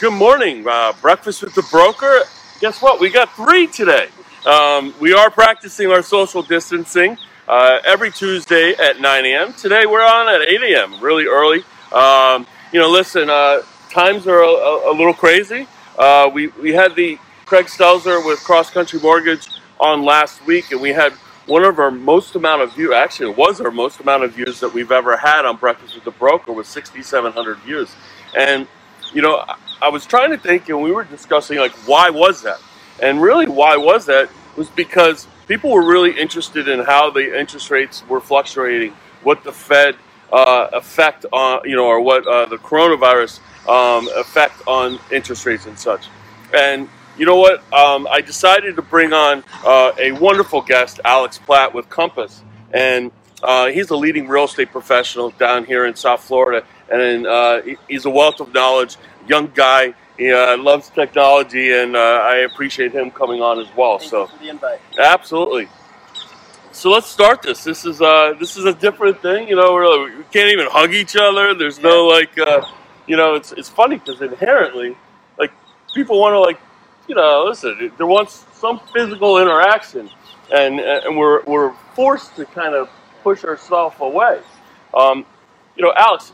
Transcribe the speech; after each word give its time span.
Good 0.00 0.12
morning. 0.12 0.66
Uh, 0.68 0.92
breakfast 1.00 1.42
with 1.42 1.54
the 1.54 1.62
broker. 1.70 2.22
Guess 2.60 2.82
what? 2.82 3.00
We 3.00 3.10
got 3.10 3.32
three 3.36 3.68
today. 3.68 4.08
Um, 4.44 4.92
we 5.00 5.14
are 5.14 5.30
practicing 5.30 5.88
our 5.92 6.02
social 6.02 6.42
distancing 6.42 7.16
uh, 7.46 7.78
every 7.84 8.10
Tuesday 8.10 8.72
at 8.72 9.00
9 9.00 9.24
a.m. 9.24 9.52
Today 9.52 9.86
we're 9.86 10.04
on 10.04 10.28
at 10.28 10.42
8 10.42 10.62
a.m. 10.74 11.00
Really 11.00 11.26
early. 11.26 11.62
Um, 11.92 12.44
you 12.72 12.80
know, 12.80 12.90
listen. 12.90 13.30
Uh, 13.30 13.62
times 13.88 14.26
are 14.26 14.40
a, 14.42 14.90
a 14.90 14.94
little 14.94 15.14
crazy. 15.14 15.68
Uh, 15.96 16.28
we 16.34 16.48
we 16.48 16.72
had 16.72 16.96
the 16.96 17.16
Craig 17.46 17.66
Stelzer 17.66 18.26
with 18.26 18.40
Cross 18.40 18.70
Country 18.70 18.98
Mortgage 18.98 19.48
on 19.78 20.04
last 20.04 20.44
week, 20.44 20.72
and 20.72 20.80
we 20.80 20.90
had 20.90 21.12
one 21.46 21.62
of 21.62 21.78
our 21.78 21.92
most 21.92 22.34
amount 22.34 22.62
of 22.62 22.74
views. 22.74 22.92
Actually, 22.92 23.30
it 23.30 23.38
was 23.38 23.60
our 23.60 23.70
most 23.70 24.00
amount 24.00 24.24
of 24.24 24.32
views 24.32 24.58
that 24.58 24.74
we've 24.74 24.90
ever 24.90 25.16
had 25.16 25.44
on 25.46 25.56
Breakfast 25.56 25.94
with 25.94 26.02
the 26.04 26.10
Broker 26.10 26.52
with 26.52 26.66
6,700 26.66 27.58
views. 27.58 27.94
And 28.36 28.66
you 29.12 29.22
know, 29.22 29.44
I 29.82 29.88
was 29.88 30.06
trying 30.06 30.30
to 30.30 30.38
think, 30.38 30.68
and 30.68 30.82
we 30.82 30.92
were 30.92 31.04
discussing 31.04 31.58
like 31.58 31.72
why 31.86 32.10
was 32.10 32.42
that, 32.42 32.60
and 33.00 33.20
really 33.20 33.46
why 33.46 33.76
was 33.76 34.06
that 34.06 34.28
was 34.56 34.68
because 34.70 35.26
people 35.46 35.70
were 35.70 35.84
really 35.84 36.18
interested 36.18 36.68
in 36.68 36.80
how 36.80 37.10
the 37.10 37.38
interest 37.38 37.70
rates 37.70 38.06
were 38.08 38.20
fluctuating, 38.20 38.92
what 39.22 39.44
the 39.44 39.52
Fed 39.52 39.96
uh, 40.32 40.68
effect 40.72 41.26
on 41.32 41.60
you 41.64 41.76
know, 41.76 41.86
or 41.86 42.00
what 42.00 42.26
uh, 42.26 42.46
the 42.46 42.56
coronavirus 42.56 43.40
um, 43.68 44.08
effect 44.16 44.62
on 44.66 44.98
interest 45.10 45.46
rates 45.46 45.66
and 45.66 45.78
such, 45.78 46.08
and 46.54 46.88
you 47.16 47.26
know 47.26 47.36
what? 47.36 47.60
Um, 47.72 48.08
I 48.10 48.20
decided 48.20 48.76
to 48.76 48.82
bring 48.82 49.12
on 49.12 49.44
uh, 49.64 49.92
a 49.98 50.12
wonderful 50.12 50.62
guest, 50.62 51.00
Alex 51.04 51.38
Platt 51.38 51.72
with 51.72 51.88
Compass, 51.88 52.42
and 52.72 53.12
uh, 53.42 53.66
he's 53.66 53.90
a 53.90 53.96
leading 53.96 54.26
real 54.26 54.44
estate 54.44 54.72
professional 54.72 55.30
down 55.30 55.64
here 55.64 55.86
in 55.86 55.94
South 55.94 56.24
Florida, 56.24 56.66
and 56.90 57.26
uh, 57.26 57.62
he's 57.88 58.04
a 58.04 58.10
wealth 58.10 58.40
of 58.40 58.52
knowledge. 58.52 58.96
Young 59.26 59.50
guy, 59.54 59.94
he 60.18 60.32
uh, 60.32 60.56
loves 60.58 60.90
technology, 60.90 61.72
and 61.72 61.96
uh, 61.96 61.98
I 61.98 62.36
appreciate 62.38 62.92
him 62.92 63.10
coming 63.10 63.40
on 63.40 63.58
as 63.58 63.68
well. 63.76 63.98
Thank 63.98 64.10
so, 64.10 64.22
you 64.22 64.26
for 64.28 64.38
the 64.38 64.48
invite. 64.50 64.80
absolutely. 64.98 65.68
So 66.72 66.90
let's 66.90 67.06
start 67.06 67.42
this. 67.42 67.62
This 67.62 67.84
is 67.84 68.02
uh, 68.02 68.34
this 68.38 68.56
is 68.56 68.64
a 68.64 68.74
different 68.74 69.22
thing. 69.22 69.48
You 69.48 69.56
know, 69.56 69.72
we're, 69.72 70.16
we 70.18 70.24
can't 70.32 70.52
even 70.52 70.66
hug 70.68 70.92
each 70.92 71.16
other. 71.16 71.54
There's 71.54 71.78
no 71.78 72.06
like, 72.06 72.36
uh, 72.36 72.62
you 73.06 73.16
know, 73.16 73.34
it's 73.34 73.52
it's 73.52 73.68
funny 73.68 73.96
because 73.96 74.20
inherently, 74.20 74.96
like, 75.38 75.52
people 75.94 76.20
want 76.20 76.32
to 76.34 76.40
like 76.40 76.58
you 77.08 77.14
know, 77.14 77.44
listen, 77.46 77.92
there 77.96 78.06
wants 78.06 78.44
some 78.54 78.80
physical 78.92 79.38
interaction, 79.38 80.10
and 80.54 80.80
and 80.80 81.16
we're 81.16 81.42
we're 81.44 81.72
forced 81.94 82.34
to 82.36 82.44
kind 82.44 82.74
of 82.74 82.88
push 83.22 83.44
ourselves 83.44 83.96
away. 84.00 84.40
Um, 84.92 85.26
you 85.76 85.84
know, 85.84 85.92
Alex, 85.96 86.32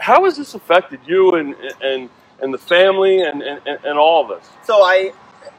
how 0.00 0.24
has 0.24 0.36
this 0.36 0.54
affected 0.54 1.00
you 1.06 1.34
and 1.36 1.54
and 1.82 2.10
and 2.42 2.54
the 2.54 2.58
family 2.58 3.22
and 3.22 3.42
and, 3.42 3.60
and 3.66 3.98
all 3.98 4.24
of 4.24 4.30
us? 4.30 4.48
So 4.64 4.82
I 4.82 5.12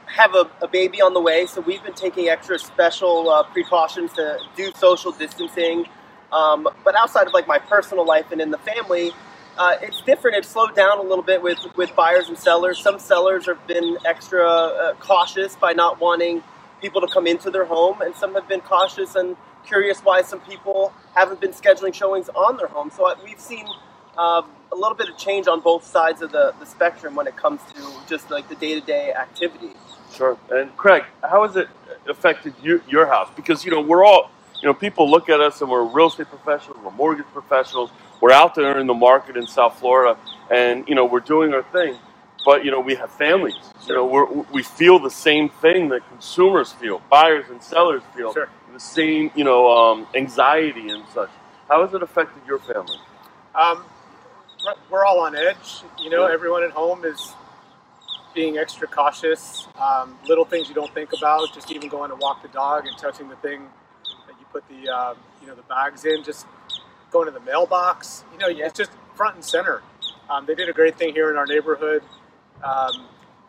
have 0.06 0.34
a, 0.34 0.50
a 0.60 0.68
baby 0.68 1.00
on 1.00 1.14
the 1.14 1.20
way, 1.20 1.46
so 1.46 1.60
we've 1.62 1.82
been 1.82 1.94
taking 1.94 2.28
extra 2.28 2.58
special 2.58 3.30
uh, 3.30 3.44
precautions 3.44 4.12
to 4.14 4.38
do 4.56 4.70
social 4.76 5.12
distancing. 5.12 5.86
Um, 6.32 6.68
but 6.84 6.94
outside 6.94 7.26
of 7.26 7.32
like 7.32 7.46
my 7.46 7.58
personal 7.58 8.06
life 8.06 8.32
and 8.32 8.40
in 8.40 8.50
the 8.50 8.58
family, 8.58 9.12
uh, 9.58 9.76
it's 9.82 10.00
different. 10.02 10.36
It's 10.36 10.48
slowed 10.48 10.74
down 10.74 10.98
a 10.98 11.02
little 11.02 11.24
bit 11.24 11.42
with 11.42 11.58
with 11.76 11.94
buyers 11.96 12.28
and 12.28 12.38
sellers. 12.38 12.82
Some 12.82 12.98
sellers 12.98 13.46
have 13.46 13.64
been 13.66 13.96
extra 14.04 14.46
uh, 14.48 14.94
cautious 14.94 15.56
by 15.56 15.72
not 15.72 16.00
wanting 16.00 16.42
people 16.80 17.00
to 17.00 17.06
come 17.06 17.26
into 17.26 17.50
their 17.50 17.64
home, 17.64 18.02
and 18.02 18.14
some 18.16 18.34
have 18.34 18.48
been 18.48 18.60
cautious 18.60 19.14
and 19.14 19.36
curious 19.64 20.00
why 20.00 20.22
some 20.22 20.40
people 20.40 20.92
haven't 21.14 21.40
been 21.40 21.52
scheduling 21.52 21.94
showings 21.94 22.28
on 22.34 22.56
their 22.56 22.66
home. 22.66 22.90
So 22.90 23.14
we've 23.24 23.40
seen 23.40 23.66
um, 24.18 24.46
a 24.72 24.76
little 24.76 24.94
bit 24.96 25.08
of 25.08 25.16
change 25.16 25.48
on 25.48 25.60
both 25.60 25.84
sides 25.86 26.22
of 26.22 26.32
the, 26.32 26.54
the 26.60 26.66
spectrum 26.66 27.14
when 27.14 27.26
it 27.26 27.36
comes 27.36 27.60
to 27.74 27.82
just 28.08 28.30
like 28.30 28.48
the 28.48 28.54
day 28.56 28.78
to 28.78 28.84
day 28.86 29.12
activity. 29.12 29.70
Sure. 30.14 30.36
And 30.50 30.74
Craig, 30.76 31.04
how 31.22 31.46
has 31.46 31.56
it 31.56 31.68
affected 32.08 32.54
you, 32.62 32.82
your 32.88 33.06
house? 33.06 33.28
Because 33.34 33.64
you 33.64 33.70
know 33.70 33.80
we're 33.80 34.04
all, 34.04 34.30
you 34.60 34.66
know, 34.68 34.74
people 34.74 35.10
look 35.10 35.28
at 35.28 35.40
us 35.40 35.60
and 35.62 35.70
we're 35.70 35.84
real 35.84 36.08
estate 36.08 36.28
professionals, 36.28 36.78
we're 36.84 36.90
mortgage 36.92 37.26
professionals, 37.32 37.90
we're 38.20 38.32
out 38.32 38.54
there 38.54 38.78
in 38.78 38.86
the 38.86 38.94
market 38.94 39.36
in 39.36 39.46
South 39.46 39.78
Florida, 39.78 40.18
and 40.50 40.86
you 40.88 40.94
know 40.94 41.04
we're 41.06 41.20
doing 41.20 41.54
our 41.54 41.62
thing. 41.64 41.96
But 42.44 42.64
you 42.64 42.70
know 42.70 42.80
we 42.80 42.94
have 42.96 43.10
families. 43.12 43.54
You 43.86 43.94
know 43.94 44.06
we're, 44.06 44.26
we 44.52 44.62
feel 44.62 44.98
the 44.98 45.10
same 45.10 45.48
thing 45.48 45.88
that 45.90 46.06
consumers 46.08 46.72
feel, 46.72 47.00
buyers 47.10 47.46
and 47.50 47.62
sellers 47.62 48.02
feel 48.14 48.32
Sure. 48.34 48.48
the 48.72 48.80
same. 48.80 49.30
You 49.34 49.44
know 49.44 49.70
um, 49.70 50.06
anxiety 50.14 50.88
and 50.90 51.04
such. 51.14 51.30
How 51.68 51.84
has 51.86 51.94
it 51.94 52.02
affected 52.02 52.42
your 52.46 52.58
family? 52.58 52.98
Um, 53.54 53.84
we're- 54.90 55.04
all 55.06 55.20
on 55.20 55.34
edge. 55.36 55.82
You 55.98 56.10
know, 56.10 56.26
everyone 56.26 56.62
at 56.62 56.70
home 56.70 57.04
is 57.04 57.34
being 58.34 58.58
extra 58.58 58.86
cautious. 58.88 59.66
Um, 59.80 60.18
little 60.26 60.44
things 60.44 60.68
you 60.68 60.74
don't 60.74 60.92
think 60.94 61.12
about, 61.12 61.52
just 61.54 61.70
even 61.70 61.88
going 61.88 62.10
to 62.10 62.16
walk 62.16 62.42
the 62.42 62.48
dog 62.48 62.86
and 62.86 62.96
touching 62.96 63.28
the 63.28 63.36
thing 63.36 63.68
that 64.26 64.34
you 64.38 64.46
put 64.52 64.64
the 64.68 64.88
um, 64.88 65.16
you 65.40 65.46
know 65.46 65.54
the 65.54 65.62
bags 65.62 66.04
in, 66.04 66.22
just 66.22 66.46
going 67.10 67.26
to 67.26 67.32
the 67.32 67.40
mailbox. 67.40 68.24
You 68.32 68.38
know, 68.38 68.48
Yeah. 68.48 68.66
it's 68.66 68.76
just 68.78 68.90
front 69.14 69.34
and 69.36 69.44
center. 69.44 69.82
Um, 70.30 70.46
they 70.46 70.54
did 70.54 70.68
a 70.68 70.72
great 70.72 70.96
thing 70.96 71.12
here 71.14 71.30
in 71.30 71.36
our 71.36 71.46
neighborhood 71.46 72.02
um, 72.64 73.06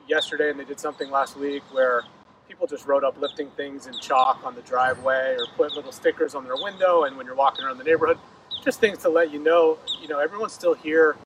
yesterday, 0.07 0.49
and 0.49 0.59
they 0.59 0.65
did 0.65 0.79
something 0.79 1.09
last 1.09 1.37
week 1.37 1.63
where 1.71 2.03
people 2.47 2.67
just 2.67 2.85
wrote 2.85 3.03
uplifting 3.05 3.49
things 3.51 3.87
in 3.87 3.93
chalk 3.99 4.41
on 4.43 4.53
the 4.55 4.61
driveway 4.63 5.35
or 5.39 5.45
put 5.55 5.73
little 5.75 5.91
stickers 5.93 6.35
on 6.35 6.43
their 6.43 6.57
window. 6.57 7.03
And 7.03 7.15
when 7.15 7.25
you're 7.25 7.35
walking 7.35 7.63
around 7.63 7.77
the 7.77 7.83
neighborhood, 7.85 8.17
just 8.63 8.79
things 8.81 8.99
to 8.99 9.09
let 9.09 9.31
you 9.31 9.39
know, 9.39 9.79
you 10.01 10.07
know, 10.09 10.19
everyone's 10.19 10.53
still 10.53 10.75
here. 10.75 11.17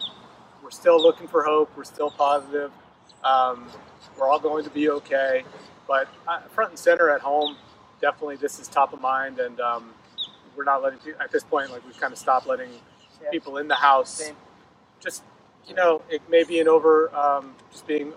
We're 0.63 0.71
still 0.71 1.01
looking 1.01 1.27
for 1.27 1.43
hope. 1.43 1.71
We're 1.77 1.83
still 1.85 2.11
positive. 2.11 2.71
Um, 3.23 3.67
we're 4.17 4.27
all 4.29 4.39
going 4.39 4.63
to 4.65 4.69
be 4.71 4.89
okay. 4.91 5.43
But 5.87 6.09
uh, 6.27 6.41
front 6.49 6.71
and 6.71 6.79
center 6.79 7.09
at 7.09 7.21
home, 7.21 7.57
definitely 8.01 8.37
this 8.37 8.59
is 8.59 8.67
top 8.67 8.93
of 8.93 9.01
mind, 9.01 9.39
and 9.39 9.59
um, 9.61 9.91
we're 10.57 10.65
not 10.65 10.83
letting 10.83 10.99
pe- 10.99 11.13
at 11.21 11.31
this 11.31 11.43
point 11.43 11.71
like 11.71 11.85
we've 11.85 11.99
kind 11.99 12.13
of 12.13 12.19
stopped 12.19 12.47
letting 12.47 12.71
Yeah. 13.23 13.31
people 13.31 13.57
in 13.57 13.67
the 13.67 13.75
house. 13.75 14.11
Same. 14.11 14.35
Just 15.01 15.23
you 15.67 15.75
know, 15.75 16.01
it 16.09 16.21
may 16.29 16.43
be 16.43 16.59
an 16.61 16.67
over, 16.69 17.13
um, 17.15 17.55
just 17.71 17.87
being 17.87 18.13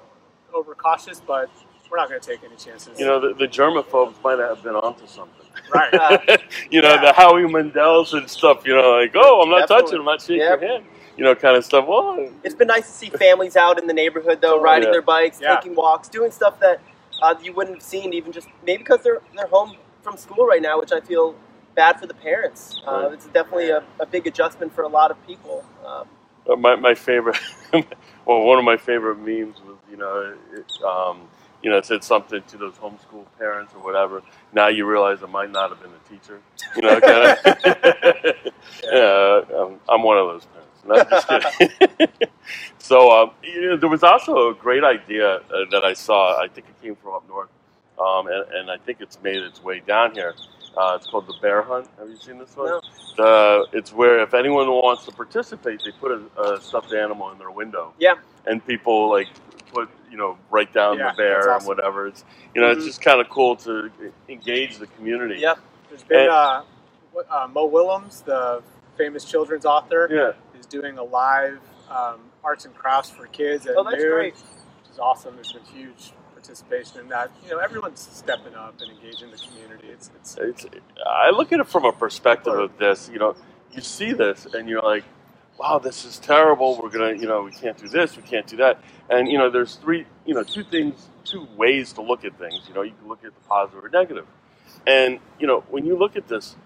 over 0.55 0.75
cautious, 0.75 1.21
but 1.21 1.51
we're 1.91 1.99
not 1.99 2.09
going 2.09 2.21
to 2.21 2.27
take 2.27 2.45
any 2.45 2.57
chances. 2.57 2.99
You 3.01 3.07
know 3.07 3.21
the, 3.21 3.35
the 3.35 3.47
germaphobes 3.49 4.23
might 4.25 4.39
have 4.41 4.63
been 4.63 4.77
onto 4.77 5.07
something. 5.07 5.40
Right? 5.69 5.95
Uh, 5.95 6.19
you 6.71 6.83
know 6.83 6.95
Yeah. 6.95 7.01
the 7.01 7.13
Howie 7.13 7.43
Mandels 7.43 8.13
and 8.17 8.29
stuff. 8.31 8.67
You 8.67 8.75
know, 8.75 8.93
like 8.93 9.13
oh, 9.15 9.43
I'm 9.43 9.51
not 9.51 9.61
Definitely. 9.69 9.85
touching, 9.85 9.99
I'm 10.01 10.05
not 10.07 10.21
shaking 10.21 10.37
Yep. 10.39 10.61
your 10.63 10.71
hand. 10.71 10.85
You 11.17 11.25
know, 11.25 11.35
kind 11.35 11.57
of 11.57 11.65
stuff. 11.65 11.87
Well, 11.87 12.31
It's 12.45 12.55
been 12.55 12.69
nice 12.69 12.87
to 12.87 12.93
see 12.93 13.11
families 13.11 13.57
out 13.57 13.79
in 13.81 13.87
the 13.87 13.93
neighborhood, 13.95 14.41
though, 14.41 14.61
riding 14.61 14.87
Yeah. 14.89 14.93
their 14.93 15.03
bikes, 15.03 15.41
Yeah. 15.41 15.57
taking 15.57 15.75
walks, 15.75 16.09
doing 16.09 16.31
stuff 16.31 16.59
that 16.61 16.81
uh, 17.23 17.35
you 17.43 17.53
wouldn't 17.53 17.77
have 17.77 17.83
seen 17.83 18.15
even 18.15 18.33
just 18.33 18.49
maybe 18.67 18.79
because 18.79 19.03
they're 19.03 19.21
they're 19.37 19.47
home 19.49 19.77
from 20.03 20.17
school 20.17 20.47
right 20.47 20.63
now, 20.63 20.79
which 20.81 20.93
I 20.93 21.01
feel 21.01 21.35
bad 21.75 22.01
for 22.01 22.07
the 22.07 22.15
parents. 22.15 22.81
Uh, 22.87 22.93
Right. 23.05 23.13
it's 23.13 23.27
definitely 23.27 23.71
a, 23.71 23.83
a 24.01 24.07
big 24.07 24.27
adjustment 24.27 24.75
for 24.75 24.83
a 24.83 24.89
lot 24.89 25.11
of 25.11 25.27
people. 25.27 25.65
Um, 25.87 26.09
my, 26.61 26.75
my 26.77 26.95
favorite, 26.95 27.39
well, 27.73 28.43
one 28.43 28.59
of 28.59 28.65
my 28.65 28.77
favorite 28.77 29.17
memes 29.19 29.57
was, 29.67 29.77
you 29.91 29.97
know, 29.97 30.35
it, 30.55 30.67
um, 30.85 31.21
you 31.63 31.71
know, 31.71 31.79
it 31.79 31.87
said 31.87 32.03
something 32.03 32.43
to 32.49 32.57
those 32.57 32.75
homeschool 32.75 33.27
parents 33.39 33.75
or 33.75 33.83
whatever. 33.83 34.23
Now 34.53 34.69
you 34.69 34.87
realize 34.87 35.23
I 35.23 35.27
might 35.27 35.51
not 35.51 35.71
have 35.71 35.81
been 35.81 35.91
a 35.91 36.09
teacher. 36.09 36.41
You 36.77 36.83
know, 36.83 37.01
kind 37.01 37.39
of. 37.39 38.53
yeah, 38.93 39.59
um, 39.59 39.81
I'm 39.89 40.03
one 40.03 40.19
of 40.19 40.27
those 40.29 40.47
parents. 40.47 40.61
No, 40.87 40.95
I'm 40.95 41.11
just 41.11 41.29
kidding. 41.99 42.29
so, 42.79 43.11
um, 43.11 43.31
you 43.43 43.71
know, 43.71 43.77
there 43.77 43.89
was 43.89 44.03
also 44.03 44.51
a 44.51 44.55
great 44.55 44.85
idea 44.85 45.37
uh, 45.37 45.41
that 45.71 45.85
I 45.85 45.93
saw. 45.93 46.41
I 46.41 46.49
think 46.49 46.67
it 46.69 46.83
came 46.83 46.97
from 46.97 47.15
up 47.15 47.29
north, 47.29 47.51
um, 47.99 48.27
and, 48.29 48.53
and 48.53 48.71
I 48.71 48.79
think 48.79 49.01
it's 49.01 49.21
made 49.23 49.37
its 49.37 49.63
way 49.63 49.81
down 49.81 50.15
here. 50.15 50.35
Uh, 50.77 50.95
it's 50.95 51.07
called 51.09 51.27
the 51.27 51.35
Bear 51.43 51.63
Hunt. 51.63 51.89
Have 51.99 52.09
you 52.09 52.17
seen 52.17 52.39
this 52.39 52.57
one? 52.57 52.69
No. 52.69 52.81
The, 53.17 53.67
it's 53.77 53.93
where 53.93 54.21
if 54.21 54.35
anyone 54.35 54.69
wants 54.69 55.05
to 55.07 55.13
participate, 55.13 55.83
they 55.85 55.91
put 55.91 56.13
a, 56.13 56.43
a 56.43 56.61
stuffed 56.61 56.93
animal 56.93 57.31
in 57.33 57.39
their 57.39 57.51
window. 57.51 57.93
Yeah. 57.99 58.15
And 58.47 58.65
people 58.65 59.11
like 59.11 59.29
put 59.73 59.89
you 60.11 60.17
know 60.17 60.39
write 60.51 60.73
down 60.73 60.99
Yeah, 60.99 61.11
the 61.13 61.17
bear 61.17 61.43
that's 61.47 61.65
and 61.65 61.69
whatever. 61.69 62.07
It's 62.07 62.25
you 62.55 62.61
know 62.61 62.69
Mhm. 62.69 62.77
it's 62.77 62.85
just 62.87 63.03
kind 63.03 63.21
of 63.21 63.29
cool 63.29 63.57
to 63.57 63.91
engage 64.29 64.79
the 64.79 64.87
community. 64.87 65.37
Yep. 65.41 65.59
There's 65.89 66.03
been 66.05 66.21
And- 66.23 66.31
uh, 66.31 66.63
uh, 67.31 67.49
Mo 67.53 67.67
Willems, 67.67 68.23
the 68.23 68.63
famous 68.97 69.25
children's 69.25 69.65
author, 69.67 70.09
Yeah. 70.11 70.59
is 70.59 70.67
doing 70.67 70.99
a 70.99 71.03
live 71.05 71.61
um, 71.91 72.21
arts 72.45 72.65
and 72.65 72.75
crafts 72.75 73.11
for 73.11 73.27
kids 73.27 73.67
at 73.67 73.77
Oh, 73.77 73.83
that's 73.83 73.97
noon, 73.97 74.13
great. 74.13 74.35
which 74.35 74.91
is 74.93 74.99
awesome. 75.01 75.35
There's 75.35 75.53
been 75.53 75.65
huge 75.65 76.13
participation 76.33 77.01
in 77.01 77.09
that. 77.09 77.31
You 77.45 77.51
know, 77.51 77.59
everyone's 77.59 78.01
stepping 78.13 78.55
up 78.55 78.81
and 78.81 78.91
engaging 78.93 79.31
the 79.33 79.37
community. 79.39 79.89
It's, 79.89 80.09
it's 80.15 80.37
It's, 80.37 80.67
I 81.05 81.31
look 81.31 81.53
at 81.53 81.59
it 81.61 81.67
from 81.67 81.85
a 81.85 81.93
perspective 81.93 82.55
of 82.55 82.79
this. 82.79 83.11
You 83.13 83.19
know, 83.19 83.35
you 83.73 83.81
see 83.81 84.13
this 84.13 84.47
and 84.55 84.69
you're 84.69 84.83
like, 84.83 85.03
wow, 85.61 85.79
this 85.81 86.07
is 86.07 86.19
terrible. 86.21 86.81
We're 86.83 86.91
gonna, 86.91 87.15
you 87.15 87.29
know, 87.29 87.43
we 87.45 87.53
can't 87.53 87.79
do 87.79 87.89
this, 87.89 88.17
we 88.17 88.25
can't 88.25 88.49
do 88.49 88.59
that. 88.59 88.81
And 89.11 89.29
you 89.31 89.39
know, 89.39 89.51
there's 89.51 89.77
three, 89.77 90.07
you 90.27 90.35
know, 90.35 90.45
two 90.45 90.65
things, 90.65 91.11
two 91.25 91.49
ways 91.57 91.95
to 91.95 92.03
look 92.03 92.25
at 92.27 92.39
things. 92.41 92.65
You 92.69 92.75
know, 92.75 92.83
you 92.83 92.95
can 93.01 93.09
look 93.09 93.25
at 93.25 93.35
the 93.35 93.43
positive 93.49 93.85
or 93.85 93.91
negative. 93.91 94.27
And 94.89 95.21
you 95.41 95.49
know, 95.49 95.63
when 95.71 95.87
you 95.87 95.99
look 95.99 96.17
at 96.17 96.29
this, 96.29 96.57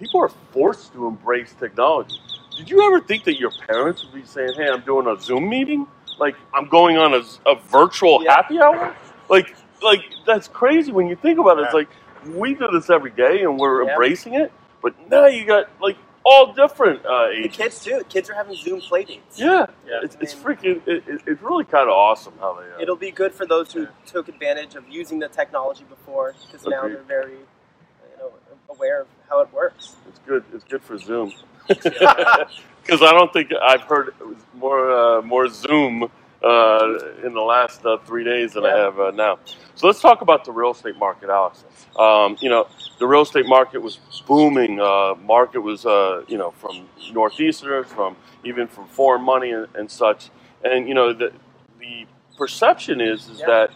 people 0.00 0.20
are 0.22 0.30
forced 0.52 0.94
to 0.94 1.08
embrace 1.08 1.54
technology. 1.60 2.20
Did 2.56 2.70
you 2.70 2.86
ever 2.86 3.00
think 3.00 3.24
that 3.26 3.38
your 3.40 3.52
parents 3.68 4.04
would 4.04 4.14
be 4.14 4.24
saying, 4.26 4.54
"Hey, 4.56 4.68
I'm 4.70 4.82
doing 4.82 5.08
a 5.08 5.20
Zoom 5.20 5.50
meeting"? 5.50 5.88
like 6.18 6.36
I'm 6.54 6.68
going 6.68 6.98
on 6.98 7.14
a, 7.14 7.22
a 7.50 7.56
virtual 7.56 8.22
Yeah. 8.24 8.34
happy 8.36 8.60
hour. 8.60 8.96
Like 9.30 9.56
like 9.82 10.02
that's 10.26 10.48
crazy 10.48 10.92
when 10.92 11.08
you 11.08 11.16
think 11.16 11.40
about 11.40 11.58
it. 11.60 11.64
It's 11.64 11.74
like 11.74 11.90
we 12.34 12.54
do 12.54 12.68
this 12.72 12.90
every 12.90 13.12
day 13.12 13.42
and 13.42 13.58
we're 13.58 13.84
Yeah. 13.84 13.90
embracing 13.90 14.34
it, 14.34 14.52
but 14.82 14.94
now 15.10 15.26
you 15.26 15.46
got 15.46 15.70
like 15.82 15.98
all 16.28 16.52
different 16.52 17.06
uh, 17.06 17.28
The 17.28 17.44
ages. 17.44 17.56
kids 17.56 17.84
too. 17.84 18.02
Kids 18.08 18.28
are 18.30 18.34
having 18.34 18.56
Zoom 18.56 18.80
play 18.80 19.04
dates. 19.04 19.38
Yeah, 19.38 19.66
Yeah. 19.86 20.00
it's, 20.02 20.16
it's 20.20 20.34
freaking. 20.34 20.80
It, 20.86 21.04
it, 21.06 21.22
it's 21.26 21.40
really 21.42 21.64
kind 21.64 21.88
of 21.88 21.94
awesome 21.94 22.34
how 22.40 22.54
they. 22.54 22.66
Uh, 22.72 22.80
It'll 22.82 22.96
be 22.96 23.12
good 23.12 23.32
for 23.32 23.46
those 23.46 23.72
who 23.72 23.86
took 24.06 24.28
advantage 24.28 24.74
of 24.74 24.88
using 24.88 25.20
the 25.20 25.28
technology 25.28 25.84
before, 25.88 26.34
because 26.46 26.66
now 26.66 26.80
Agreed. 26.80 26.94
they're 26.96 27.02
very, 27.04 27.32
you 27.32 28.16
know, 28.18 28.32
aware 28.70 29.02
of 29.02 29.06
how 29.30 29.40
it 29.40 29.52
works. 29.52 29.94
It's 30.08 30.18
good. 30.26 30.42
It's 30.52 30.64
good 30.64 30.82
for 30.82 30.98
Zoom. 30.98 31.32
Because 31.68 33.02
I 33.02 33.10
don't 33.10 33.32
think 33.32 33.50
I've 33.60 33.82
heard 33.82 34.14
more 34.54 34.92
uh, 34.92 35.22
more 35.22 35.48
Zoom 35.48 36.08
uh, 36.46 37.26
in 37.26 37.34
the 37.34 37.40
last 37.42 37.84
uh, 37.86 37.98
three 38.06 38.24
days 38.24 38.54
than 38.54 38.66
I 38.66 38.76
have 38.76 39.00
uh, 39.00 39.12
now. 39.12 39.38
So 39.74 39.86
let's 39.88 40.00
talk 40.00 40.22
about 40.22 40.44
the 40.44 40.52
real 40.52 40.72
estate 40.72 40.96
market, 40.98 41.30
Alex. 41.30 41.64
Um, 41.98 42.36
you 42.40 42.50
know, 42.50 42.68
the 43.00 43.06
real 43.06 43.22
estate 43.22 43.46
market 43.46 43.80
was 43.82 43.98
booming. 44.26 44.80
Uh, 44.80 45.14
market 45.22 45.60
was, 45.60 45.86
uh, 45.86 46.24
you 46.28 46.38
know, 46.38 46.52
from 46.52 46.88
northeasterners, 47.12 47.86
from 47.86 48.16
even 48.44 48.68
from 48.68 48.86
foreign 48.88 49.22
money 49.22 49.52
and, 49.52 49.68
and 49.76 49.90
such. 49.90 50.30
And 50.64 50.88
you 50.88 50.94
know, 50.94 51.12
the 51.12 51.32
the 51.80 52.06
perception 52.38 53.00
is 53.00 53.28
is 53.28 53.40
Yeah. 53.40 53.46
that 53.46 53.70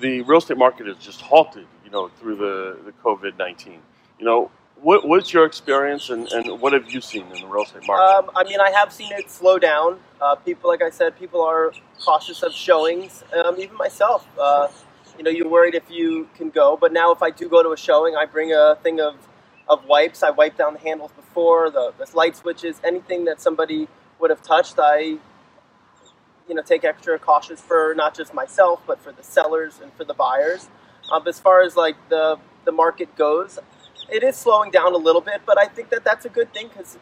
the 0.00 0.22
real 0.22 0.38
estate 0.38 0.58
market 0.58 0.88
is 0.88 0.96
just 0.98 1.20
halted. 1.22 1.66
You 1.84 1.90
know, 1.90 2.08
through 2.20 2.36
the 2.36 2.78
the 2.86 2.92
COVID 3.04 3.38
nineteen. 3.38 3.80
You 4.18 4.26
know, 4.26 4.50
what, 4.82 5.08
what's 5.08 5.32
your 5.32 5.46
experience 5.46 6.10
and, 6.10 6.28
and 6.32 6.60
what 6.60 6.74
have 6.74 6.90
you 6.90 7.00
seen 7.02 7.24
in 7.32 7.40
the 7.42 7.48
real 7.48 7.64
estate 7.64 7.86
market? 7.86 8.18
Um, 8.18 8.30
I 8.36 8.44
mean, 8.44 8.60
I 8.60 8.70
have 8.72 8.92
seen 8.92 9.12
it 9.12 9.30
slow 9.30 9.58
down. 9.58 10.00
Uh, 10.20 10.36
people, 10.36 10.70
like 10.70 10.82
I 10.82 10.90
said, 10.90 11.18
people 11.18 11.42
are 11.42 11.72
cautious 12.04 12.42
of 12.42 12.52
showings. 12.52 13.24
Um, 13.44 13.56
even 13.60 13.76
myself, 13.76 14.26
uh, 14.40 14.68
you 15.18 15.24
know, 15.24 15.30
you're 15.30 15.48
worried 15.48 15.74
if 15.76 15.90
you 15.90 16.28
can 16.36 16.50
go. 16.50 16.76
But 16.80 16.92
now, 16.92 17.12
if 17.12 17.22
I 17.22 17.30
do 17.30 17.48
go 17.48 17.62
to 17.62 17.70
a 17.72 17.78
showing, 17.78 18.16
I 18.16 18.26
bring 18.26 18.52
a 18.52 18.76
thing 18.82 19.00
of, 19.00 19.16
of 19.68 19.86
wipes. 19.86 20.22
I 20.22 20.30
wipe 20.30 20.58
down 20.58 20.74
the 20.74 20.80
handles 20.80 21.12
before 21.12 21.70
the, 21.70 21.94
the 21.98 22.06
light 22.16 22.36
switches, 22.36 22.80
anything 22.84 23.26
that 23.26 23.40
somebody 23.42 23.88
would 24.20 24.30
have 24.30 24.42
touched. 24.42 24.76
I, 24.78 25.18
you 26.48 26.54
know, 26.56 26.62
take 26.62 26.84
extra 26.84 27.18
cautious 27.18 27.60
for 27.60 27.94
not 27.96 28.14
just 28.16 28.34
myself, 28.34 28.82
but 28.86 29.00
for 29.00 29.12
the 29.12 29.22
sellers 29.24 29.80
and 29.82 29.92
for 29.94 30.04
the 30.04 30.14
buyers. 30.14 30.68
Um, 31.12 31.26
as 31.28 31.40
far 31.40 31.62
as 31.62 31.76
like 31.76 31.96
the 32.10 32.38
the 32.64 32.72
market 32.72 33.16
goes, 33.16 33.58
it 34.12 34.22
is 34.22 34.36
slowing 34.36 34.70
down 34.70 34.92
a 34.92 34.98
little 34.98 35.22
bit, 35.22 35.40
but 35.46 35.58
I 35.58 35.66
think 35.66 35.88
that 35.90 36.04
that's 36.04 36.26
a 36.26 36.28
good 36.28 36.52
thing 36.52 36.68
because 36.68 36.98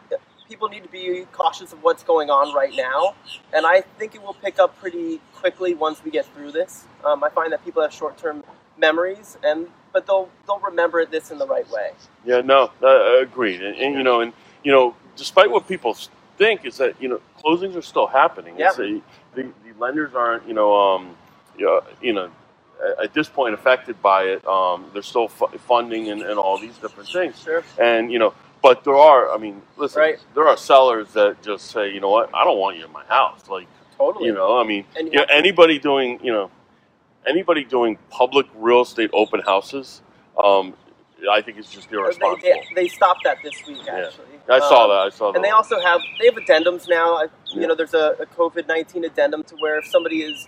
people 0.47 0.69
need 0.69 0.83
to 0.83 0.89
be 0.89 1.25
cautious 1.33 1.73
of 1.73 1.83
what's 1.83 2.03
going 2.03 2.29
on 2.29 2.55
right 2.55 2.73
now, 2.75 3.15
and 3.53 3.65
I 3.65 3.81
think 3.99 4.15
it 4.15 4.23
will 4.23 4.33
pick 4.33 4.59
up 4.59 4.77
pretty 4.79 5.19
quickly 5.35 5.73
once 5.73 6.03
we 6.03 6.09
get 6.09 6.25
through 6.33 6.53
this. 6.53 6.85
Um, 7.03 7.23
I 7.23 7.29
find 7.29 7.51
that 7.51 7.63
people 7.65 7.81
have 7.81 7.93
short-term 7.93 8.43
memories, 8.77 9.37
and 9.43 9.67
but 9.91 10.07
they'll 10.07 10.29
they'll 10.47 10.59
remember 10.59 11.05
this 11.05 11.31
in 11.31 11.37
the 11.37 11.47
right 11.47 11.69
way. 11.69 11.91
Yeah, 12.25 12.41
no, 12.41 12.71
uh, 12.81 13.19
agreed. 13.21 13.61
And, 13.61 13.75
and 13.77 13.95
you 13.95 14.03
know, 14.03 14.21
and 14.21 14.31
you 14.63 14.71
know, 14.71 14.95
despite 15.17 15.51
what 15.51 15.67
people 15.67 15.97
think, 16.37 16.65
is 16.65 16.77
that 16.77 17.01
you 17.01 17.09
know 17.09 17.19
closings 17.43 17.75
are 17.75 17.81
still 17.81 18.07
happening. 18.07 18.57
Yeah. 18.57 18.71
A, 18.71 19.01
the, 19.35 19.43
the 19.65 19.73
lenders 19.79 20.13
aren't 20.15 20.47
you 20.47 20.53
know 20.53 20.73
um, 20.73 21.15
you 21.57 21.65
know, 21.65 21.81
you 22.01 22.13
know 22.13 22.31
at- 23.03 23.13
this 23.13 23.29
point 23.29 23.53
affected 23.53 24.01
by 24.01 24.23
it. 24.23 24.45
Um, 24.47 24.89
they're 24.93 25.01
still 25.01 25.27
fu- 25.27 25.47
funding 25.59 26.09
and, 26.09 26.21
and 26.21 26.37
all 26.39 26.57
these 26.57 26.77
different 26.77 27.09
things. 27.09 27.41
Sure. 27.41 27.63
And 27.79 28.11
you 28.11 28.19
know, 28.19 28.33
but 28.61 28.83
there 28.83 28.95
are. 28.95 29.31
I 29.33 29.37
mean, 29.37 29.61
listen, 29.77 30.01
Right. 30.01 30.19
there 30.35 30.47
are 30.47 30.57
sellers 30.57 31.13
that 31.13 31.41
just 31.43 31.67
say, 31.71 31.91
you 31.93 31.99
know 31.99 32.09
what, 32.09 32.29
I 32.33 32.43
don't 32.43 32.57
want 32.59 32.77
you 32.77 32.85
in 32.85 32.91
my 32.91 33.03
house. 33.05 33.47
Like, 33.49 33.67
Totally. 33.97 34.27
you 34.27 34.33
know, 34.33 34.57
I 34.59 34.63
mean, 34.63 34.85
you 34.95 35.11
know, 35.11 35.25
anybody 35.29 35.79
doing, 35.79 36.19
you 36.23 36.31
know, 36.31 36.49
anybody 37.25 37.63
doing 37.63 37.97
public 38.09 38.45
real 38.55 38.81
estate 38.81 39.09
open 39.13 39.41
houses, 39.41 40.01
um, 40.41 40.73
I 41.31 41.41
think 41.41 41.57
it's 41.59 41.71
just 41.71 41.89
They, 41.89 41.97
irresponsible. 41.97 42.41
they, 42.75 42.83
they 42.83 42.87
stopped 42.87 43.23
that 43.25 43.37
this 43.43 43.53
week, 43.67 43.77
Yeah. 43.85 44.05
actually. 44.07 44.25
I 44.49 44.59
saw 44.59 44.83
Um, 44.85 44.89
that. 44.89 44.97
I 44.99 45.09
saw 45.09 45.31
that. 45.31 45.35
And 45.37 45.45
they 45.45 45.51
also 45.51 45.79
have 45.79 46.01
they 46.19 46.25
have 46.25 46.35
addendums 46.35 46.87
now. 46.89 47.15
I- 47.15 47.23
You 47.53 47.61
Yeah. 47.61 47.67
know, 47.67 47.75
there's 47.75 47.93
a, 47.93 48.15
a 48.19 48.25
COVID 48.25 48.67
nineteen 48.67 49.03
addendum 49.03 49.43
to 49.43 49.55
where 49.57 49.77
if 49.77 49.85
somebody 49.87 50.23
is 50.23 50.45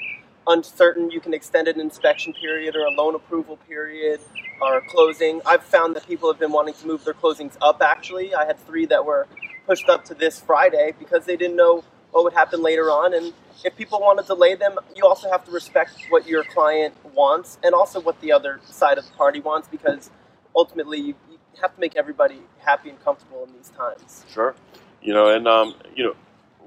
uncertain, 0.48 1.12
you 1.12 1.20
can 1.20 1.34
extend 1.34 1.68
an 1.68 1.80
inspection 1.80 2.34
period 2.34 2.76
or 2.76 2.86
a 2.86 2.92
loan 2.92 3.16
approval 3.16 3.58
period 3.68 4.20
or 4.62 4.82
closing. 4.82 5.42
I've 5.46 5.64
found 5.64 5.96
that 5.96 6.08
people 6.08 6.32
have 6.32 6.40
been 6.40 6.52
wanting 6.52 6.74
to 6.76 6.88
move 6.88 7.04
their 7.06 7.14
closings 7.14 7.56
up. 7.62 7.82
Actually, 7.82 8.34
I 8.36 8.46
had 8.46 8.60
three 8.60 8.86
that 8.88 9.06
were 9.06 9.28
pushed 9.66 9.90
up 9.90 10.06
to 10.06 10.14
this 10.14 10.40
Friday 10.40 10.94
because 11.00 11.26
they 11.26 11.38
didn't 11.38 11.56
know 11.56 11.84
what 12.12 12.24
would 12.24 12.34
happen 12.34 12.62
later 12.62 12.92
on. 12.92 13.14
And 13.14 13.34
if 13.64 13.76
people 13.76 14.00
want 14.00 14.20
to 14.20 14.26
delay 14.26 14.56
them, 14.56 14.78
you 14.96 15.06
also 15.06 15.30
have 15.32 15.46
to 15.46 15.52
respect 15.52 15.94
what 16.10 16.28
your 16.28 16.44
client 16.44 16.94
wants 17.14 17.58
and 17.64 17.74
also 17.74 18.00
what 18.00 18.20
the 18.22 18.32
other 18.32 18.60
side 18.66 18.98
of 18.98 19.06
the 19.06 19.14
party 19.14 19.40
wants 19.40 19.68
because 19.68 20.10
ultimately 20.56 21.00
you, 21.00 21.16
have 21.62 21.74
to 21.76 21.80
make 21.80 21.96
everybody 21.96 22.40
happy 22.60 22.90
and 22.90 23.02
comfortable 23.04 23.44
in 23.44 23.54
these 23.54 23.70
times. 23.70 24.26
Sure. 24.28 24.56
You 25.04 25.14
know, 25.14 25.30
and 25.30 25.48
um, 25.48 25.76
you 25.96 26.04
know, 26.04 26.16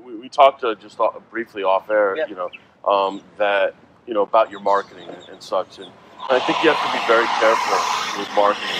we, 0.00 0.14
we 0.14 0.28
talked 0.28 0.62
uh, 0.62 0.76
just 0.76 1.00
off, 1.00 1.20
briefly 1.28 1.64
off 1.64 1.90
air. 1.90 2.17
You 2.28 2.37
know, 2.37 2.50
um, 2.87 3.23
that 3.38 3.75
you 4.06 4.15
know 4.15 4.23
about 4.23 4.50
your 4.50 4.61
marketing 4.61 5.09
and, 5.09 5.29
and 5.31 5.43
such, 5.43 5.79
and 5.79 5.91
I 6.31 6.38
think 6.41 6.62
you 6.62 6.71
have 6.71 6.81
to 6.81 6.93
be 6.99 7.05
very 7.06 7.27
careful 7.41 8.21
with 8.21 8.31
marketing. 8.35 8.77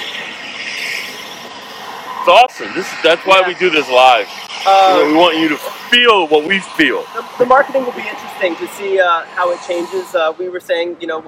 It's 2.21 2.29
awesome. 2.29 2.73
This 2.75 2.89
that's 3.03 3.25
why 3.27 3.41
Yeah. 3.41 3.49
we 3.49 3.55
do 3.55 3.71
this 3.71 3.89
live. 3.89 4.29
Uh, 4.67 5.05
we 5.07 5.15
want 5.15 5.39
you 5.39 5.49
to 5.49 5.57
feel 5.57 6.27
what 6.27 6.45
we 6.45 6.59
feel. 6.59 7.05
the, 7.15 7.25
the 7.39 7.47
marketing 7.47 7.85
will 7.85 7.93
be 7.93 8.07
interesting 8.09 8.57
to 8.57 8.67
see 8.75 8.99
uh, 8.99 9.23
how 9.27 9.53
it 9.53 9.61
changes. 9.67 10.13
Uh, 10.15 10.33
we 10.39 10.49
were 10.49 10.59
saying, 10.61 10.97
you 11.01 11.07
know, 11.07 11.23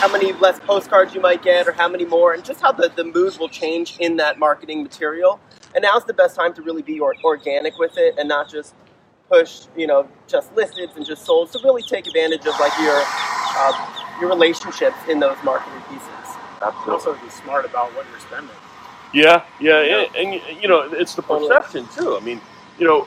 how 0.00 0.10
many 0.10 0.32
less 0.34 0.58
postcards 0.60 1.14
you 1.14 1.20
might 1.20 1.42
get 1.42 1.68
or 1.68 1.72
how 1.72 1.88
many 1.88 2.04
more, 2.04 2.34
and 2.34 2.44
just 2.44 2.60
how 2.60 2.72
the, 2.72 2.90
the 2.96 3.04
mood 3.04 3.36
will 3.38 3.48
change 3.48 3.96
in 4.00 4.16
that 4.16 4.38
marketing 4.40 4.82
material. 4.82 5.38
And 5.74 5.82
now's 5.82 6.04
the 6.04 6.14
best 6.14 6.34
time 6.34 6.52
to 6.54 6.62
really 6.62 6.82
be 6.82 6.98
or, 6.98 7.14
organic 7.22 7.78
with 7.78 7.96
it 7.96 8.16
and 8.18 8.28
not 8.28 8.48
just 8.50 8.74
push, 9.28 9.62
you 9.76 9.86
know, 9.86 10.08
just 10.26 10.54
listed 10.56 10.90
and 10.96 11.04
just 11.04 11.24
sold. 11.24 11.50
So 11.50 11.60
really 11.62 11.82
take 11.82 12.06
advantage 12.06 12.46
of 12.46 12.58
like 12.60 12.72
your 12.80 13.00
uh, 13.04 14.16
your 14.20 14.28
relationships 14.28 14.96
in 15.08 15.20
those 15.20 15.36
marketing 15.44 15.80
pieces. 15.88 16.08
Absolutely. 16.60 16.92
also 16.92 17.14
be 17.14 17.30
smart 17.30 17.64
about 17.64 17.94
what 17.94 18.06
you're 18.10 18.20
spending. 18.20 18.54
Yeah, 19.14 19.44
yeah, 19.60 19.82
Yeah. 19.82 20.06
and, 20.16 20.34
and 20.34 20.62
you 20.62 20.68
know, 20.68 20.82
it's 20.92 21.14
the 21.14 21.22
perception 21.22 21.86
too. 21.94 22.16
I 22.16 22.20
mean, 22.20 22.40
you 22.78 22.86
know, 22.86 23.06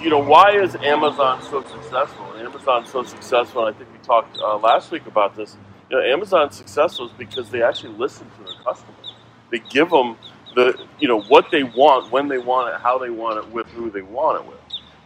you 0.00 0.10
know, 0.10 0.18
why 0.18 0.52
is 0.52 0.74
Amazon 0.76 1.42
so 1.42 1.62
successful? 1.64 2.32
And 2.32 2.46
Amazon's 2.48 2.90
so 2.90 3.02
successful. 3.02 3.64
I 3.64 3.72
think 3.72 3.90
we 3.92 3.98
talked 3.98 4.38
uh, 4.38 4.58
last 4.58 4.90
week 4.90 5.06
about 5.06 5.36
this. 5.36 5.56
You 5.90 5.96
know, 5.98 6.02
Amazon's 6.04 6.56
successful 6.56 7.06
is 7.06 7.12
because 7.12 7.50
they 7.50 7.62
actually 7.62 7.94
listen 7.94 8.26
to 8.38 8.44
their 8.44 8.62
customers. 8.64 9.12
They 9.50 9.58
give 9.58 9.90
them 9.90 10.16
the, 10.54 10.86
you 10.98 11.08
know, 11.08 11.20
what 11.22 11.50
they 11.50 11.62
want, 11.62 12.10
when 12.10 12.28
they 12.28 12.38
want 12.38 12.74
it, 12.74 12.80
how 12.80 12.98
they 12.98 13.10
want 13.10 13.38
it, 13.38 13.52
with 13.52 13.66
who 13.68 13.90
they 13.90 14.02
want 14.02 14.40
it 14.42 14.48
with. 14.48 14.58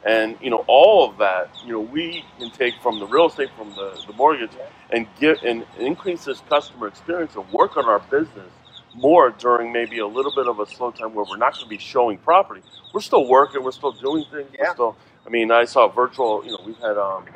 And 0.07 0.39
you 0.43 0.51
know, 0.51 0.65
all 0.69 1.11
of 1.11 1.19
that, 1.19 1.51
you 1.67 1.75
know, 1.75 1.81
we 1.81 2.25
can 2.39 2.51
take 2.51 2.75
from 2.83 3.01
the 3.01 3.07
real 3.09 3.27
estate, 3.29 3.51
from 3.57 3.71
the, 3.75 4.01
the 4.09 4.15
mortgage, 4.15 4.53
and 4.91 5.09
get 5.21 5.43
and 5.45 5.67
increase 5.79 6.25
this 6.27 6.41
customer 6.49 6.89
experience 6.89 7.37
and 7.37 7.49
work 7.53 7.77
on 7.79 7.87
our 7.87 8.01
business 8.01 8.53
more 8.95 9.31
during 9.33 9.73
maybe 9.73 10.01
a 10.01 10.09
little 10.09 10.33
bit 10.33 10.49
of 10.49 10.61
a 10.61 10.67
slow 10.67 10.91
time 10.93 11.15
where 11.15 11.27
we're 11.29 11.39
not 11.39 11.55
going 11.55 11.65
to 11.65 11.71
be 11.71 11.79
showing 11.79 12.19
property. 12.19 12.63
We're 12.95 13.03
still 13.03 13.29
working. 13.29 13.65
We're 13.65 13.73
still 13.73 13.93
doing 13.93 14.25
things. 14.33 14.51
We're 14.59 14.67
Yeah. 14.67 14.75
still. 14.75 14.97
I 15.27 15.31
mean, 15.31 15.53
I 15.53 15.67
saw 15.67 15.89
virtual. 15.89 16.45
You 16.47 16.53
know, 16.53 16.61
we've 16.67 16.79
had 16.79 16.99
um, 16.99 17.27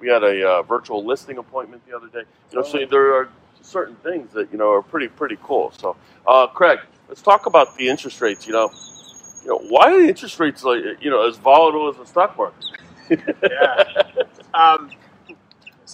we 0.00 0.08
had 0.08 0.24
a 0.24 0.48
uh, 0.48 0.62
virtual 0.64 1.04
listing 1.04 1.38
appointment 1.38 1.84
the 1.88 1.96
other 1.96 2.08
day. 2.08 2.24
You 2.52 2.58
know, 2.58 2.64
so 2.64 2.86
there 2.86 3.14
are 3.16 3.30
certain 3.62 3.96
things 3.96 4.32
that 4.34 4.52
you 4.52 4.58
know 4.58 4.72
are 4.72 4.82
pretty 4.82 5.08
pretty 5.08 5.38
cool. 5.42 5.72
So, 5.78 5.96
uh, 6.26 6.48
Craig, 6.48 6.80
let's 7.08 7.22
talk 7.22 7.46
about 7.46 7.76
the 7.78 7.88
interest 7.88 8.20
rates. 8.20 8.46
You 8.46 8.54
know, 8.54 8.72
you 9.46 9.52
know 9.52 9.58
why 9.68 9.92
are 9.92 10.02
the 10.02 10.08
interest 10.08 10.40
rates 10.40 10.64
like 10.64 10.82
you 11.00 11.08
know 11.08 11.26
as 11.28 11.36
volatile 11.36 11.88
as 11.88 11.96
the 11.96 12.04
stock 12.04 12.36
market? 12.36 12.64
Yeah. 13.08 13.84
Um, 14.52 14.90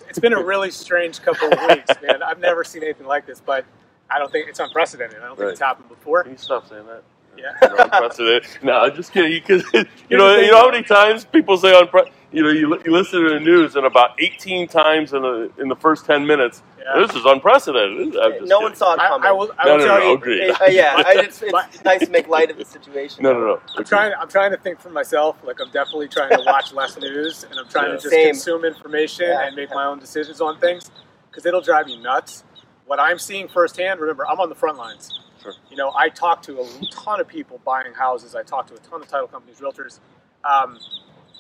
it's 0.09 0.19
been 0.19 0.33
a 0.33 0.43
really 0.43 0.71
strange 0.71 1.21
couple 1.21 1.53
of 1.53 1.59
weeks, 1.69 1.91
man. 2.03 2.23
I've 2.23 2.39
never 2.39 2.65
seen 2.65 2.83
anything 2.83 3.07
like 3.07 3.27
this, 3.27 3.43
but 3.45 3.67
I 4.11 4.19
don't 4.19 4.33
think 4.33 4.49
it's 4.49 4.59
unprecedented. 4.59 5.19
I 5.19 5.27
don't 5.27 5.37
think 5.37 5.41
Right. 5.45 5.51
it's 5.51 5.61
happened 5.61 5.91
before. 5.91 6.23
Can 6.23 6.33
you 6.33 6.39
stop 6.39 6.67
saying 6.67 6.87
that? 6.87 7.03
Yeah. 7.37 7.53
Unprecedented. 7.93 8.47
no, 8.63 8.73
I'm 8.81 8.95
just 8.95 9.13
kidding. 9.13 9.33
Because 9.33 9.63
you 9.75 9.85
Here's 10.09 10.11
know, 10.19 10.37
you 10.37 10.51
know 10.51 10.59
how 10.59 10.71
many 10.71 10.83
times 10.83 11.27
people 11.27 11.59
say 11.59 11.73
unpre- 11.73 12.11
You 12.33 12.43
know, 12.43 12.49
you, 12.51 12.81
you 12.85 12.93
listen 12.93 13.23
to 13.23 13.29
the 13.31 13.41
news, 13.41 13.77
and 13.77 13.85
about 13.85 14.13
18 14.19 14.67
times 14.69 15.13
in 15.13 15.23
the 15.23 15.51
in 15.59 15.69
the 15.69 15.77
first 15.77 16.07
10 16.07 16.27
minutes, 16.27 16.63
Yeah. 16.79 17.05
this 17.07 17.15
is 17.15 17.25
unprecedented. 17.27 18.17
I'm 18.17 18.33
just 18.39 18.47
no 18.49 18.61
one 18.61 18.75
saw 18.75 18.95
it 18.95 18.99
coming. 19.01 19.27
I 19.29 19.33
will. 19.33 19.51
I 19.59 19.67
No, 19.67 19.73
will 19.73 19.79
no, 19.79 19.87
tell 19.87 19.99
no, 20.01 20.07
you. 20.09 20.15
agreed. 20.15 20.51
Uh, 20.51 20.57
yeah, 20.71 21.03
I, 21.07 21.15
it's, 21.19 21.43
it's 21.43 21.85
nice 21.85 22.01
to 22.01 22.11
make 22.11 22.29
light 22.29 22.51
of 22.51 22.57
the 22.57 22.65
situation. 22.65 23.23
No, 23.23 23.35
no, 23.35 23.41
no. 23.41 23.61
I'm 23.77 23.85
trying. 23.85 24.15
I'm 24.19 24.29
trying 24.29 24.51
to 24.53 24.57
think 24.57 24.81
for 24.81 24.89
myself. 24.91 25.37
Like 25.45 25.61
I'm 25.61 25.71
definitely 25.73 26.09
trying 26.09 26.31
to 26.31 26.43
watch 26.47 26.73
less 26.73 26.97
news, 26.99 27.45
and 27.45 27.59
I'm 27.59 27.69
trying 27.69 27.87
Yeah. 27.91 27.97
to 27.97 28.03
just 28.03 28.11
Same. 28.11 28.29
consume 28.35 28.65
information 28.65 29.27
Yeah. 29.29 29.47
and 29.47 29.55
make 29.55 29.71
my 29.71 29.85
own 29.85 29.99
decisions 29.99 30.41
on 30.41 30.59
things, 30.59 30.91
because 31.31 31.45
it'll 31.45 31.61
drive 31.61 31.89
you 31.89 32.01
nuts. 32.01 32.45
What 32.87 32.99
I'm 32.99 33.19
seeing 33.19 33.49
firsthand. 33.49 34.01
Remember, 34.01 34.27
I'm 34.27 34.41
on 34.41 34.49
the 34.49 34.55
front 34.55 34.79
lines. 34.79 35.11
Sure. 35.43 35.53
You 35.71 35.77
know, 35.77 35.93
I 35.99 36.09
talk 36.09 36.41
to 36.45 36.61
a 36.61 36.67
ton 36.93 37.21
of 37.21 37.29
people 37.29 37.61
buying 37.65 37.93
houses. 37.93 38.35
I 38.35 38.43
talk 38.43 38.69
to 38.69 38.75
a 38.75 38.79
ton 38.79 39.03
of 39.03 39.09
title 39.09 39.29
companies, 39.29 39.59
realtors. 39.61 40.01
Um, 40.45 40.79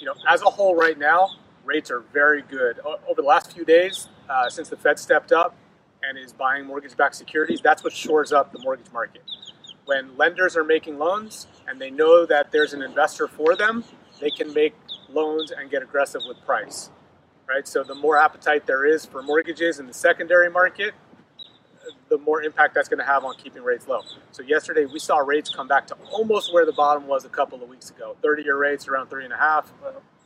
you 0.02 0.06
know, 0.08 0.14
as 0.28 0.42
a 0.42 0.46
whole, 0.46 0.74
right 0.74 0.98
now, 0.98 1.30
rates 1.64 1.88
are 1.88 2.00
very 2.12 2.42
good. 2.42 2.80
O- 2.84 2.98
Over 3.08 3.22
the 3.22 3.28
last 3.28 3.52
few 3.52 3.64
days, 3.64 4.08
uh, 4.28 4.50
since 4.50 4.68
the 4.68 4.76
Fed 4.76 4.98
stepped 4.98 5.30
up 5.30 5.54
and 6.02 6.18
is 6.18 6.32
buying 6.32 6.66
mortgage-backed 6.66 7.14
securities, 7.14 7.60
that's 7.62 7.84
what 7.84 7.92
shores 7.92 8.32
up 8.32 8.52
the 8.52 8.58
mortgage 8.58 8.92
market. 8.92 9.22
When 9.84 10.16
lenders 10.16 10.56
are 10.56 10.64
making 10.64 10.98
loans 10.98 11.46
and 11.68 11.80
they 11.80 11.90
know 11.90 12.26
that 12.26 12.50
there's 12.50 12.72
an 12.74 12.82
investor 12.82 13.28
for 13.28 13.54
them, 13.54 13.84
they 14.20 14.30
can 14.30 14.52
make 14.52 14.74
loans 15.08 15.52
and 15.52 15.70
get 15.70 15.84
aggressive 15.84 16.22
with 16.26 16.44
price, 16.44 16.90
right? 17.48 17.68
So 17.68 17.84
the 17.84 17.94
more 17.94 18.18
appetite 18.18 18.66
there 18.66 18.84
is 18.84 19.06
for 19.06 19.22
mortgages 19.22 19.78
in 19.78 19.86
the 19.86 19.94
secondary 19.94 20.50
market, 20.50 20.94
the 22.12 22.18
more 22.18 22.42
impact 22.42 22.74
that's 22.74 22.90
going 22.90 22.98
to 22.98 23.06
have 23.06 23.24
on 23.24 23.34
keeping 23.36 23.62
rates 23.62 23.88
low. 23.88 24.02
So 24.32 24.42
yesterday 24.42 24.84
we 24.84 24.98
saw 24.98 25.16
rates 25.16 25.48
come 25.48 25.66
back 25.66 25.86
to 25.86 25.96
almost 26.10 26.52
where 26.52 26.66
the 26.66 26.72
bottom 26.72 27.06
was 27.06 27.24
a 27.24 27.30
couple 27.30 27.62
of 27.62 27.70
weeks 27.70 27.88
ago. 27.88 28.16
30-year 28.22 28.54
rates 28.54 28.86
around 28.86 29.08
three 29.08 29.24
and 29.24 29.32
a 29.32 29.38
half, 29.38 29.72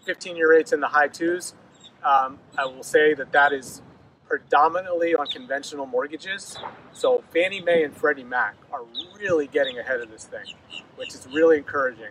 15-year 0.05 0.51
rates 0.51 0.73
in 0.73 0.81
the 0.81 0.89
high 0.89 1.07
twos. 1.07 1.55
Um, 2.03 2.41
I 2.59 2.65
will 2.65 2.83
say 2.83 3.15
that 3.15 3.31
that 3.31 3.53
is 3.53 3.83
predominantly 4.27 5.15
on 5.15 5.27
conventional 5.29 5.87
mortgages. 5.87 6.59
So 6.93 7.23
Fannie 7.33 7.61
Mae 7.61 7.85
and 7.85 7.97
Freddie 7.97 8.25
Mac 8.25 8.57
are 8.73 8.83
really 9.17 9.47
getting 9.47 9.79
ahead 9.79 10.01
of 10.01 10.11
this 10.11 10.25
thing, 10.25 10.57
which 10.97 11.15
is 11.15 11.25
really 11.33 11.59
encouraging. 11.59 12.11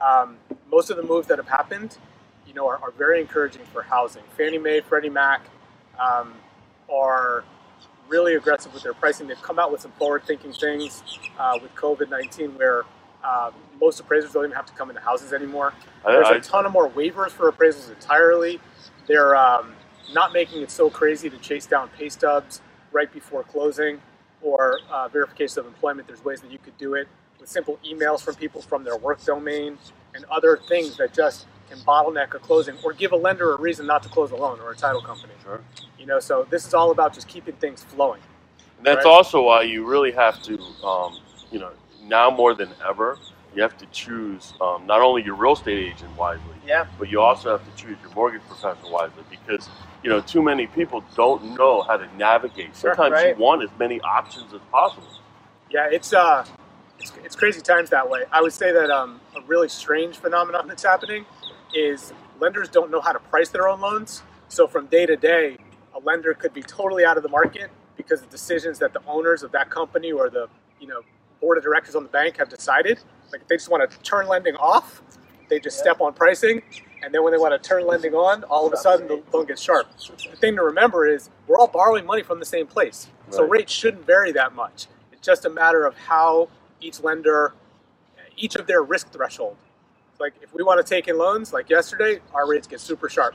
Um, 0.00 0.36
most 0.70 0.88
of 0.90 0.96
the 0.96 1.02
moves 1.02 1.26
that 1.26 1.38
have 1.38 1.48
happened, 1.48 1.98
you 2.46 2.54
know, 2.54 2.68
are, 2.68 2.78
are 2.78 2.92
very 2.92 3.20
encouraging 3.20 3.62
for 3.72 3.82
housing. 3.82 4.22
Fannie 4.36 4.58
Mae, 4.58 4.82
Freddie 4.82 5.10
Mac 5.10 5.40
um, 5.98 6.34
are 6.88 7.42
really 8.08 8.34
aggressive 8.34 8.72
with 8.72 8.82
their 8.82 8.94
pricing. 8.94 9.26
They've 9.26 9.40
come 9.42 9.58
out 9.58 9.72
with 9.72 9.80
some 9.80 9.92
forward-thinking 9.92 10.52
things 10.52 11.02
uh, 11.38 11.58
with 11.60 11.74
COVID-19, 11.74 12.58
where 12.58 12.84
um, 13.24 13.52
most 13.80 14.00
appraisers 14.00 14.32
don't 14.32 14.44
even 14.44 14.56
have 14.56 14.66
to 14.66 14.72
come 14.74 14.90
into 14.90 15.02
houses 15.02 15.32
anymore. 15.32 15.72
There's 16.04 16.28
a 16.28 16.40
ton 16.40 16.66
of 16.66 16.72
more 16.72 16.88
waivers 16.88 17.30
for 17.30 17.50
appraisals 17.50 17.90
entirely. 17.90 18.60
They're 19.06 19.36
um, 19.36 19.74
not 20.12 20.32
making 20.32 20.62
it 20.62 20.70
so 20.70 20.88
crazy 20.90 21.28
to 21.30 21.38
chase 21.38 21.66
down 21.66 21.88
pay 21.98 22.08
stubs 22.08 22.60
right 22.92 23.12
before 23.12 23.42
closing 23.42 24.00
or 24.42 24.78
uh, 24.90 25.08
verification 25.08 25.60
of 25.60 25.66
employment. 25.66 26.06
There's 26.06 26.24
ways 26.24 26.40
that 26.40 26.52
you 26.52 26.58
could 26.58 26.76
do 26.78 26.94
it 26.94 27.08
with 27.40 27.48
simple 27.48 27.78
emails 27.84 28.22
from 28.22 28.36
people 28.36 28.60
from 28.62 28.84
their 28.84 28.96
work 28.96 29.24
domain 29.24 29.78
and 30.14 30.24
other 30.26 30.58
things 30.68 30.96
that 30.98 31.12
just 31.12 31.46
can 31.68 31.78
bottleneck 31.78 32.34
a 32.34 32.38
closing 32.38 32.76
or 32.84 32.92
give 32.92 33.12
a 33.12 33.16
lender 33.16 33.52
a 33.52 33.58
reason 33.58 33.86
not 33.86 34.02
to 34.02 34.08
close 34.08 34.30
a 34.30 34.36
loan 34.36 34.60
or 34.60 34.72
a 34.72 34.76
title 34.76 35.02
company. 35.02 35.32
Sure. 35.42 35.60
You 35.98 36.06
know, 36.06 36.20
so 36.20 36.46
this 36.50 36.66
is 36.66 36.74
all 36.74 36.90
about 36.90 37.14
just 37.14 37.28
keeping 37.28 37.54
things 37.56 37.82
flowing. 37.84 38.20
And 38.78 38.86
that's 38.86 39.04
Right. 39.04 39.10
also 39.10 39.42
why 39.42 39.62
you 39.62 39.84
really 39.86 40.12
have 40.12 40.42
to, 40.44 40.60
um, 40.84 41.18
you 41.50 41.58
know, 41.58 41.70
now 42.02 42.30
more 42.30 42.54
than 42.54 42.70
ever, 42.86 43.18
you 43.54 43.62
have 43.62 43.76
to 43.78 43.86
choose 43.86 44.52
um, 44.60 44.86
not 44.86 45.00
only 45.00 45.22
your 45.22 45.34
real 45.34 45.54
estate 45.54 45.78
agent 45.92 46.14
wisely, 46.16 46.42
Yeah. 46.66 46.86
but 46.98 47.08
you 47.08 47.20
also 47.22 47.56
have 47.56 47.64
to 47.64 47.82
choose 47.82 47.96
your 48.02 48.12
mortgage 48.14 48.42
professional 48.46 48.92
wisely 48.92 49.24
because 49.30 49.68
you 50.02 50.10
know 50.10 50.20
too 50.20 50.42
many 50.42 50.66
people 50.66 51.02
don't 51.16 51.56
know 51.56 51.80
how 51.82 51.96
to 51.96 52.06
navigate. 52.16 52.76
Sometimes 52.76 53.12
right. 53.12 53.36
you 53.36 53.42
want 53.42 53.62
as 53.62 53.70
many 53.78 53.98
options 54.02 54.52
as 54.52 54.60
possible. 54.70 55.08
Yeah, 55.70 55.88
it's 55.90 56.12
uh, 56.12 56.44
it's, 56.98 57.12
it's 57.24 57.34
crazy 57.34 57.62
times 57.62 57.90
that 57.90 58.08
way. 58.08 58.24
I 58.30 58.42
would 58.42 58.52
say 58.52 58.72
that 58.72 58.90
um, 58.90 59.20
a 59.34 59.40
really 59.42 59.68
strange 59.68 60.18
phenomenon 60.18 60.68
that's 60.68 60.84
happening 60.84 61.24
is 61.76 62.14
lenders 62.40 62.70
don't 62.70 62.90
know 62.90 63.02
how 63.02 63.12
to 63.12 63.20
price 63.20 63.50
their 63.50 63.68
own 63.68 63.80
loans. 63.82 64.24
So 64.48 64.68
from 64.68 64.86
day 64.88 65.06
to 65.06 65.16
day, 65.16 65.58
a 65.94 66.00
lender 66.00 66.34
could 66.34 66.54
be 66.54 66.62
totally 66.62 67.04
out 67.06 67.18
of 67.18 67.24
the 67.24 67.30
market 67.30 67.70
because 67.96 68.22
of 68.22 68.30
decisions 68.30 68.80
that 68.80 68.94
the 68.94 69.02
owners 69.08 69.44
of 69.44 69.52
that 69.52 69.70
company 69.70 70.12
or 70.12 70.30
the 70.30 70.48
you 70.80 70.88
know 70.88 71.02
board 71.42 71.58
of 71.58 71.64
directors 71.64 71.96
on 71.96 72.04
the 72.04 72.10
bank 72.10 72.38
have 72.38 72.50
decided. 72.50 73.00
Like 73.32 73.42
if 73.42 73.48
they 73.48 73.56
just 73.56 73.70
want 73.70 73.90
to 73.90 73.98
turn 74.00 74.28
lending 74.28 74.56
off, 74.56 75.02
they 75.50 75.60
just 75.60 75.78
Yeah. 75.78 75.82
step 75.92 76.02
on 76.02 76.14
pricing, 76.14 76.62
and 77.04 77.14
then 77.14 77.24
when 77.24 77.32
they 77.32 77.38
want 77.38 77.60
to 77.62 77.68
turn 77.68 77.86
lending 77.86 78.14
on, 78.14 78.44
all 78.46 78.66
of 78.66 78.74
a 78.74 78.78
sudden 78.78 79.08
the 79.08 79.22
loan 79.32 79.46
gets 79.46 79.62
sharp. 79.62 79.88
The 80.30 80.36
thing 80.38 80.56
to 80.56 80.64
remember 80.64 81.06
is 81.06 81.30
we're 81.48 81.58
all 81.58 81.68
borrowing 81.68 82.06
money 82.06 82.24
from 82.24 82.40
the 82.40 82.46
same 82.46 82.66
place, 82.68 83.08
so 83.30 83.42
Right. 83.42 83.50
rates 83.52 83.72
shouldn't 83.72 84.06
vary 84.06 84.32
that 84.32 84.54
much. 84.54 84.88
It's 85.12 85.22
just 85.26 85.46
a 85.46 85.50
matter 85.50 85.86
of 85.86 85.96
how 85.96 86.48
each 86.80 87.00
lender, 87.02 87.54
each 88.36 88.56
of 88.56 88.66
their 88.68 88.82
risk 88.82 89.12
threshold. 89.12 89.56
Like 90.18 90.34
if 90.42 90.52
we 90.54 90.62
want 90.62 90.84
to 90.84 90.88
take 90.88 91.08
in 91.08 91.18
loans, 91.18 91.52
like 91.52 91.68
yesterday, 91.70 92.20
our 92.32 92.48
rates 92.48 92.66
get 92.66 92.80
super 92.80 93.08
sharp. 93.08 93.34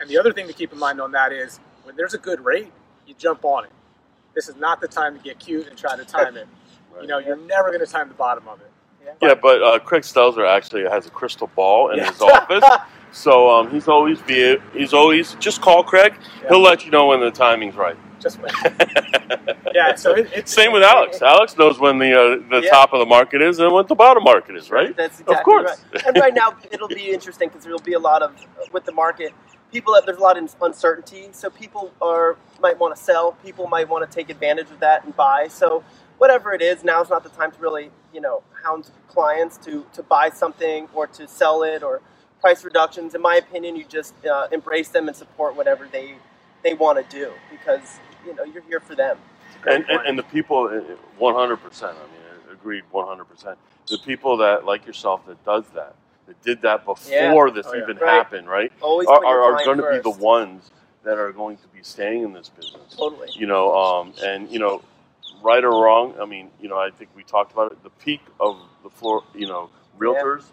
And 0.00 0.08
the 0.08 0.18
other 0.18 0.32
thing 0.32 0.46
to 0.46 0.52
keep 0.52 0.72
in 0.72 0.78
mind 0.78 1.00
on 1.00 1.12
that 1.12 1.32
is 1.32 1.58
when 1.84 1.96
there's 1.96 2.14
a 2.14 2.18
good 2.18 2.44
rate, 2.44 2.70
you 3.06 3.14
jump 3.18 3.44
on 3.44 3.64
it. 3.64 3.70
This 4.34 4.48
is 4.48 4.56
not 4.56 4.80
the 4.80 4.88
time 4.88 5.16
to 5.16 5.22
get 5.22 5.38
cute 5.38 5.66
and 5.68 5.76
try 5.76 5.96
to 5.96 6.04
time 6.04 6.36
it. 6.36 6.46
You 7.00 7.06
know, 7.06 7.18
you're 7.18 7.36
never 7.36 7.68
going 7.68 7.80
to 7.84 7.86
time 7.90 8.08
the 8.08 8.14
bottom 8.14 8.46
of 8.48 8.60
it. 8.60 8.70
Yeah, 9.22 9.34
but 9.34 9.62
uh, 9.62 9.78
Craig 9.78 10.02
Stelzer 10.02 10.46
actually 10.46 10.82
has 10.82 11.06
a 11.06 11.10
crystal 11.10 11.50
ball 11.56 11.90
in 11.90 11.98
Yeah. 11.98 12.10
his 12.12 12.20
office, 12.20 12.64
so 13.10 13.50
um, 13.50 13.70
he's 13.70 13.88
always 13.88 14.20
be 14.20 14.58
he's 14.74 14.92
always 14.92 15.34
just 15.36 15.62
call 15.62 15.82
Craig. 15.82 16.14
Yeah. 16.42 16.48
He'll 16.50 16.60
let 16.60 16.84
you 16.84 16.90
know 16.90 17.06
when 17.06 17.20
the 17.20 17.30
timing's 17.30 17.74
right. 17.74 17.96
Just 18.20 18.40
went. 18.40 18.54
yeah. 19.74 19.94
So 19.96 20.14
it, 20.16 20.30
it's 20.34 20.52
Same 20.52 20.72
with 20.72 20.82
Alex. 20.82 21.22
Alex 21.22 21.56
knows 21.56 21.78
when 21.80 21.98
the 21.98 22.12
uh, 22.12 22.48
the 22.50 22.62
Yeah. 22.64 22.70
top 22.70 22.92
of 22.92 23.00
the 23.00 23.06
market 23.06 23.42
is 23.42 23.58
and 23.60 23.72
what 23.72 23.88
the 23.88 23.94
bottom 23.94 24.24
market 24.24 24.56
is, 24.56 24.70
right? 24.70 24.96
That's 24.96 25.20
exactly 25.20 25.36
Of 25.36 25.44
course. 25.44 25.82
right. 25.94 26.06
And 26.06 26.16
right 26.18 26.34
now, 26.34 26.56
it'll 26.72 26.88
be 26.88 27.10
interesting 27.10 27.48
because 27.48 27.64
there'll 27.64 27.78
be 27.80 27.94
a 27.94 27.98
lot 28.00 28.22
of 28.22 28.34
with 28.72 28.84
the 28.84 28.92
market. 28.92 29.32
People, 29.72 29.94
that 29.94 30.06
there's 30.06 30.18
a 30.18 30.22
lot 30.22 30.38
of 30.38 30.54
uncertainty, 30.62 31.28
so 31.32 31.50
people 31.50 31.92
are 32.02 32.36
might 32.60 32.78
want 32.78 32.96
to 32.96 33.02
sell. 33.02 33.32
People 33.44 33.68
might 33.68 33.88
want 33.88 34.08
to 34.10 34.14
take 34.14 34.30
advantage 34.30 34.70
of 34.70 34.80
that 34.80 35.04
and 35.04 35.16
buy. 35.16 35.48
So 35.48 35.84
whatever 36.18 36.52
it 36.54 36.62
is, 36.62 36.84
now's 36.84 37.10
not 37.10 37.22
the 37.24 37.30
time 37.30 37.52
to 37.52 37.58
really, 37.60 37.90
you 38.14 38.20
know, 38.20 38.42
hound 38.64 38.90
clients 39.08 39.58
to 39.58 39.86
to 39.94 40.02
buy 40.02 40.30
something 40.30 40.88
or 40.94 41.06
to 41.08 41.28
sell 41.28 41.62
it 41.64 41.82
or 41.82 42.00
price 42.40 42.64
reductions. 42.64 43.14
In 43.14 43.22
my 43.22 43.36
opinion, 43.36 43.76
you 43.76 43.84
just 43.84 44.14
uh, 44.26 44.48
embrace 44.52 44.88
them 44.88 45.08
and 45.08 45.16
support 45.16 45.56
whatever 45.56 45.88
they 45.90 46.16
they 46.64 46.74
want 46.74 46.98
to 46.98 47.16
do 47.16 47.32
because 47.50 48.00
you 48.28 48.34
know 48.34 48.44
you're 48.44 48.62
here 48.62 48.80
for 48.80 48.94
them. 48.94 49.16
and, 49.68 49.84
and, 49.88 50.00
and 50.06 50.18
the 50.18 50.22
people, 50.24 50.68
uh, 50.72 50.94
one 51.18 51.34
hundred 51.34 51.56
percent. 51.58 51.96
I 51.96 52.02
mean, 52.12 52.52
agreed, 52.52 52.84
one 52.90 53.06
hundred 53.06 53.24
percent. 53.24 53.58
The 53.88 53.98
people 53.98 54.36
that 54.38 54.64
like 54.64 54.86
yourself 54.86 55.26
that 55.26 55.42
does 55.44 55.64
that, 55.74 55.94
that 56.26 56.40
did 56.42 56.62
that 56.62 56.84
before 56.84 57.50
this 57.50 57.66
Oh, 57.68 57.74
yeah. 57.74 57.82
even 57.82 57.96
Right. 57.96 58.10
happened, 58.10 58.48
right? 58.48 58.70
Always 58.82 59.08
Are, 59.08 59.24
are, 59.24 59.42
are 59.42 59.52
client 59.52 59.64
going 59.64 59.78
to 59.78 60.02
be 60.02 60.10
the 60.16 60.22
ones 60.22 60.70
that 61.04 61.16
are 61.16 61.32
going 61.32 61.56
to 61.56 61.66
be 61.68 61.82
staying 61.82 62.22
in 62.22 62.32
this 62.34 62.50
business. 62.50 62.94
Totally. 62.96 63.28
You 63.32 63.46
know, 63.46 63.74
um, 63.74 64.12
and 64.22 64.50
you 64.50 64.58
know, 64.58 64.82
right 65.42 65.64
or 65.64 65.70
wrong. 65.70 66.14
I 66.20 66.26
mean, 66.26 66.50
you 66.60 66.68
know, 66.68 66.76
I 66.78 66.90
think 66.90 67.10
we 67.16 67.22
talked 67.24 67.52
about 67.52 67.72
it. 67.72 67.82
The 67.82 67.90
peak 67.90 68.20
of 68.40 68.58
the 68.82 68.90
floor, 68.90 69.24
you 69.34 69.46
know, 69.46 69.70
realtors. 69.98 70.44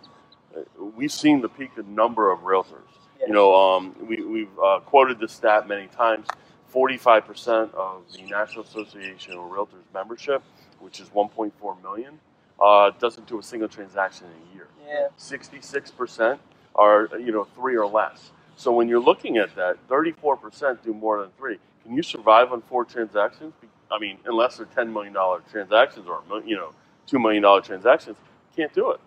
uh, 0.55 0.61
We've 0.95 1.11
seen 1.11 1.41
the 1.41 1.49
peak 1.49 1.77
of 1.77 1.87
number 1.87 2.31
of 2.31 2.39
realtors. 2.39 2.87
Yeah. 3.19 3.27
You 3.27 3.33
know, 3.33 3.53
um, 3.55 3.95
we, 4.07 4.23
we've 4.23 4.59
uh, 4.63 4.79
quoted 4.85 5.19
this 5.19 5.33
stat 5.33 5.67
many 5.67 5.87
times. 5.87 6.27
45% 6.75 7.73
of 7.73 8.03
the 8.11 8.23
National 8.23 8.63
Association 8.65 9.33
of 9.33 9.49
Realtors 9.49 9.85
membership, 9.93 10.43
which 10.79 10.99
is 10.99 11.07
1.4 11.09 11.81
million, 11.81 12.19
uh, 12.61 12.91
doesn't 12.99 13.27
do 13.27 13.39
a 13.39 13.43
single 13.43 13.69
transaction 13.69 14.27
in 14.27 14.51
a 14.51 14.55
year. 14.55 14.67
Yeah. 14.85 15.07
66% 15.17 16.37
are, 16.75 17.09
you 17.17 17.31
know, 17.31 17.45
three 17.55 17.77
or 17.77 17.85
less. 17.85 18.31
So 18.57 18.71
when 18.71 18.89
you're 18.89 18.99
looking 18.99 19.37
at 19.37 19.55
that, 19.55 19.77
34% 19.87 20.83
do 20.83 20.93
more 20.93 21.21
than 21.21 21.31
three. 21.37 21.57
Can 21.83 21.95
you 21.95 22.03
survive 22.03 22.51
on 22.51 22.61
four 22.61 22.83
transactions? 22.83 23.53
I 23.91 23.99
mean, 23.99 24.17
unless 24.25 24.57
they're 24.57 24.65
$10 24.65 24.91
million 24.91 25.13
transactions 25.49 26.07
or, 26.07 26.21
you 26.45 26.55
know, 26.55 26.73
$2 27.07 27.21
million 27.21 27.63
transactions, 27.63 28.17
can't 28.55 28.73
do 28.73 28.91
it. 28.91 28.99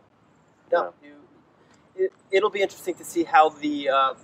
No, 0.70 0.92
you, 1.02 1.14
it, 1.96 2.12
it'll 2.30 2.50
be 2.50 2.62
interesting 2.62 2.94
to 2.94 3.04
see 3.04 3.24
how 3.24 3.48
the 3.48 3.88
uh, 3.88 4.14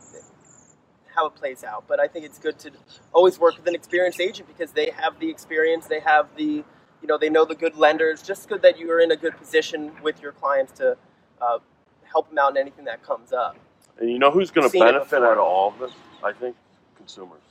how 1.14 1.26
it 1.26 1.36
plays 1.36 1.64
out. 1.64 1.84
But 1.88 2.00
I 2.00 2.08
think 2.08 2.26
it's 2.26 2.38
good 2.38 2.58
to 2.60 2.72
always 3.12 3.38
work 3.38 3.56
with 3.58 3.66
an 3.68 3.74
experienced 3.74 4.20
agent 4.20 4.48
because 4.48 4.72
they 4.72 4.90
have 4.96 5.20
the 5.20 5.30
experience, 5.30 5.86
they 5.86 6.00
have 6.00 6.28
the 6.36 6.64
you 7.02 7.08
know 7.08 7.18
they 7.18 7.30
know 7.30 7.44
the 7.44 7.54
good 7.56 7.76
lenders. 7.76 8.22
Just 8.22 8.48
good 8.48 8.62
that 8.62 8.78
you 8.78 8.90
are 8.92 9.00
in 9.00 9.12
a 9.12 9.16
good 9.16 9.36
position 9.38 9.92
with 10.02 10.22
your 10.22 10.32
clients 10.32 10.72
to 10.80 10.96
uh, 11.42 11.58
help 12.04 12.28
them 12.30 12.38
out 12.38 12.52
in 12.52 12.58
anything 12.58 12.86
that 12.86 13.02
comes 13.04 13.32
up. 13.32 13.56
And 13.98 14.10
you 14.10 14.18
know 14.18 14.30
who's 14.30 14.50
going 14.50 14.70
to 14.70 14.78
benefit 14.78 15.22
out 15.22 15.34
of 15.34 15.44
all 15.44 15.70
of 15.70 15.78
this? 15.80 15.92
I 16.24 16.32
think 16.32 16.56
consumers. 16.96 17.42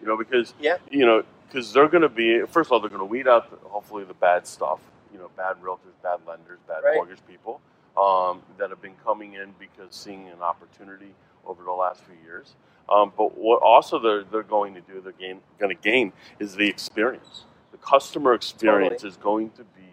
You 0.00 0.08
know, 0.08 0.16
because 0.16 0.54
Yeah. 0.60 0.78
you 0.90 1.06
know, 1.06 1.24
because 1.48 1.72
they're 1.72 1.88
going 1.88 2.02
to 2.02 2.10
be 2.10 2.42
first 2.48 2.68
of 2.68 2.72
all, 2.72 2.80
they're 2.80 2.90
going 2.90 3.00
to 3.00 3.06
weed 3.06 3.28
out 3.28 3.50
the, 3.50 3.68
hopefully 3.68 4.04
the 4.04 4.14
bad 4.14 4.46
stuff. 4.46 4.80
You 5.12 5.18
know, 5.18 5.30
bad 5.36 5.56
realtors, 5.62 5.96
bad 6.02 6.20
lenders, 6.26 6.58
bad 6.68 6.84
Right. 6.84 6.96
mortgage 6.96 7.20
people 7.28 7.60
um, 7.98 8.42
that 8.58 8.70
have 8.70 8.82
been 8.82 8.96
coming 9.04 9.34
in 9.34 9.54
because 9.58 9.94
seeing 9.94 10.28
an 10.28 10.42
opportunity 10.42 11.14
over 11.48 11.64
the 11.64 11.72
last 11.72 12.02
few 12.04 12.14
years. 12.24 12.54
Um, 12.88 13.12
but 13.16 13.36
what 13.36 13.60
also 13.62 13.98
they're 13.98 14.24
they're 14.24 14.42
going 14.42 14.74
to 14.74 14.80
do, 14.80 15.00
they're 15.00 15.12
gain, 15.12 15.40
going 15.58 15.74
to 15.74 15.82
gain 15.82 16.12
is 16.38 16.54
the 16.54 16.68
experience. 16.68 17.44
The 17.72 17.78
customer 17.78 18.34
experience 18.34 19.04
is 19.04 19.16
going 19.16 19.50
to 19.50 19.62
be 19.62 19.88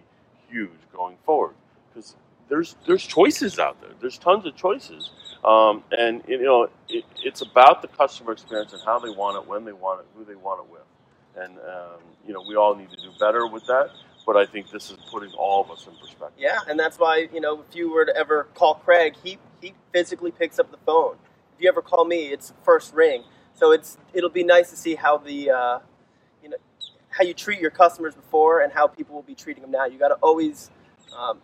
huge 0.50 0.72
going 0.94 1.18
forward 1.26 1.56
because 1.90 2.16
there's 2.48 2.76
there's 2.88 3.06
choices 3.06 3.60
out 3.60 3.82
there. 3.82 3.92
There's 4.00 4.18
tons 4.18 4.46
of 4.46 4.56
choices, 4.56 5.12
um, 5.44 5.84
and 5.98 6.22
you 6.28 6.42
know 6.44 6.70
it, 6.88 7.04
it's 7.24 7.42
about 7.42 7.82
the 7.82 7.90
customer 7.90 8.32
experience 8.32 8.72
and 8.72 8.82
how 8.86 9.00
they 9.00 9.10
want 9.10 9.44
it, 9.44 9.48
when 9.50 9.66
they 9.66 9.74
want 9.74 10.02
it, 10.02 10.08
who 10.16 10.24
they 10.24 10.36
want 10.36 10.66
it 10.66 10.72
with, 10.72 11.44
and 11.44 11.58
um, 11.60 12.00
you 12.26 12.34
know 12.34 12.44
we 12.48 12.56
all 12.56 12.76
need 12.76 12.90
to 12.92 12.98
do 12.98 13.12
better 13.20 13.46
with 13.48 13.66
that. 13.68 13.90
But 14.26 14.38
I 14.38 14.46
think 14.46 14.72
this 14.72 14.90
is 14.90 14.98
putting 15.12 15.32
all 15.34 15.62
of 15.64 15.70
us 15.70 15.86
in 15.86 15.94
perspective. 15.98 16.40
Yeah, 16.40 16.60
and 16.68 16.80
that's 16.80 16.98
why 16.98 17.28
you 17.34 17.42
know 17.42 17.64
if 17.68 17.76
you 17.76 17.92
were 17.92 18.06
to 18.06 18.16
ever 18.16 18.48
call 18.56 18.76
Craig, 18.76 19.16
he 19.22 19.38
he 19.60 19.74
physically 19.92 20.32
picks 20.32 20.60
up 20.60 20.72
the 20.72 20.78
phone 20.86 21.18
if 21.58 21.62
you 21.64 21.70
ever 21.70 21.82
call 21.82 22.06
me, 22.06 22.28
it's 22.28 22.54
first 22.64 22.94
ring. 22.94 23.24
So 23.54 23.72
it's 23.72 23.98
it'll 24.14 24.30
be 24.30 24.44
nice 24.44 24.70
to 24.72 24.76
see 24.78 24.96
how 24.96 25.18
the 25.18 25.52
uh, 25.52 25.80
you 26.44 26.50
know 26.50 26.58
how 27.10 27.24
you 27.24 27.34
treat 27.34 27.60
your 27.62 27.72
customers 27.72 28.16
before 28.16 28.62
and 28.62 28.74
how 28.74 28.88
people 28.88 29.16
will 29.16 29.24
be 29.24 29.36
treating 29.36 29.62
them 29.62 29.72
now. 29.72 29.86
You 29.86 29.98
got 30.00 30.10
to 30.10 30.16
always 30.16 30.72
um, 31.18 31.40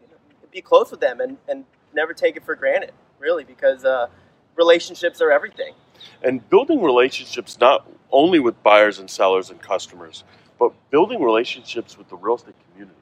you 0.00 0.08
know, 0.08 0.16
be 0.52 0.62
close 0.62 0.90
with 0.90 1.00
them 1.00 1.20
and, 1.20 1.36
and 1.48 1.64
never 1.94 2.14
take 2.14 2.36
it 2.36 2.44
for 2.44 2.54
granted, 2.54 2.92
really, 3.18 3.44
because 3.44 3.84
uh, 3.84 4.08
relationships 4.56 5.20
are 5.20 5.30
everything. 5.30 5.74
And 6.22 6.48
building 6.50 6.82
relationships 6.82 7.58
not 7.60 7.88
only 8.10 8.40
with 8.40 8.62
buyers 8.62 8.98
and 8.98 9.10
sellers 9.10 9.50
and 9.50 9.60
customers, 9.60 10.24
but 10.58 10.72
building 10.90 11.22
relationships 11.22 11.98
with 11.98 12.08
the 12.08 12.16
real 12.16 12.36
estate 12.36 12.54
community, 12.70 12.98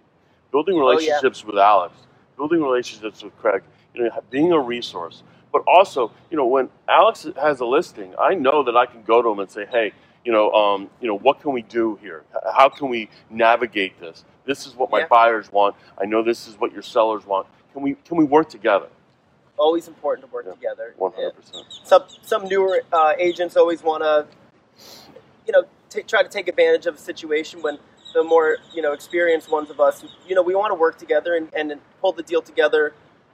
building 0.53 0.77
Oh, 0.77 0.79
yeah. 0.79 0.91
relationships 0.91 1.45
with 1.45 1.59
Alex, 1.59 1.95
building 2.37 2.63
relationships 2.63 3.23
with 3.23 3.37
Craig, 3.39 3.63
you 3.95 4.05
know, 4.05 4.11
being 4.31 4.53
a 4.53 4.59
resource. 4.61 5.23
But 5.53 5.63
also, 5.67 6.13
you 6.31 6.37
know, 6.37 6.47
when 6.47 6.69
Alex 6.89 7.27
has 7.41 7.61
a 7.61 7.67
listing, 7.67 8.15
I 8.19 8.35
know 8.35 8.63
that 8.63 8.77
I 8.77 8.87
can 8.87 9.03
go 9.03 9.23
to 9.23 9.29
him 9.31 9.41
and 9.41 9.51
say, 9.51 9.67
hey, 9.67 9.93
you 10.25 10.33
know, 10.33 10.51
um, 10.53 10.91
you 11.01 11.09
know, 11.09 11.17
what 11.19 11.41
can 11.41 11.53
we 11.53 11.63
do 11.63 11.99
here? 12.03 12.25
How 12.55 12.69
can 12.69 12.89
we 12.89 13.09
navigate 13.31 13.99
this? 14.01 14.25
This 14.45 14.67
is 14.67 14.75
what 14.77 14.91
my 14.91 15.01
Yeah. 15.01 15.07
buyers 15.09 15.51
want. 15.53 15.77
I 15.99 16.05
know 16.07 16.23
this 16.23 16.47
is 16.47 16.59
what 16.59 16.73
your 16.73 16.83
sellers 16.83 17.27
want. 17.27 17.47
Can 17.73 17.83
we 17.83 17.95
can 18.05 18.17
we 18.17 18.25
work 18.25 18.49
together? 18.49 18.89
Always 19.57 19.89
important 19.89 20.27
to 20.27 20.33
work 20.33 20.47
Yeah. 20.47 20.53
together. 20.55 20.95
One 20.97 21.13
hundred 21.13 21.37
percent. 21.37 21.65
some 21.85 22.05
some 22.23 22.45
newer 22.49 22.83
uh, 22.93 23.15
agents 23.19 23.57
always 23.57 23.83
want 23.83 24.03
to, 24.03 24.27
you 25.47 25.53
know, 25.53 25.65
ta 25.91 26.01
try 26.07 26.23
to 26.23 26.29
take 26.29 26.49
advantage 26.49 26.87
of 26.87 26.97
a 26.97 26.99
situation 26.99 27.63
when 27.63 27.79
the 28.15 28.23
more 28.25 28.59
you 28.75 28.83
know 28.83 28.93
experienced 28.93 29.51
ones 29.51 29.71
of 29.71 29.81
us, 29.81 30.05
you 30.27 30.35
know, 30.35 30.43
we 30.43 30.55
want 30.55 30.71
to 30.71 30.75
work 30.75 30.99
together 30.99 31.35
and, 31.37 31.49
and 31.55 31.81
pull 32.01 32.13
the 32.13 32.23
deal 32.23 32.43
together. 32.43 32.93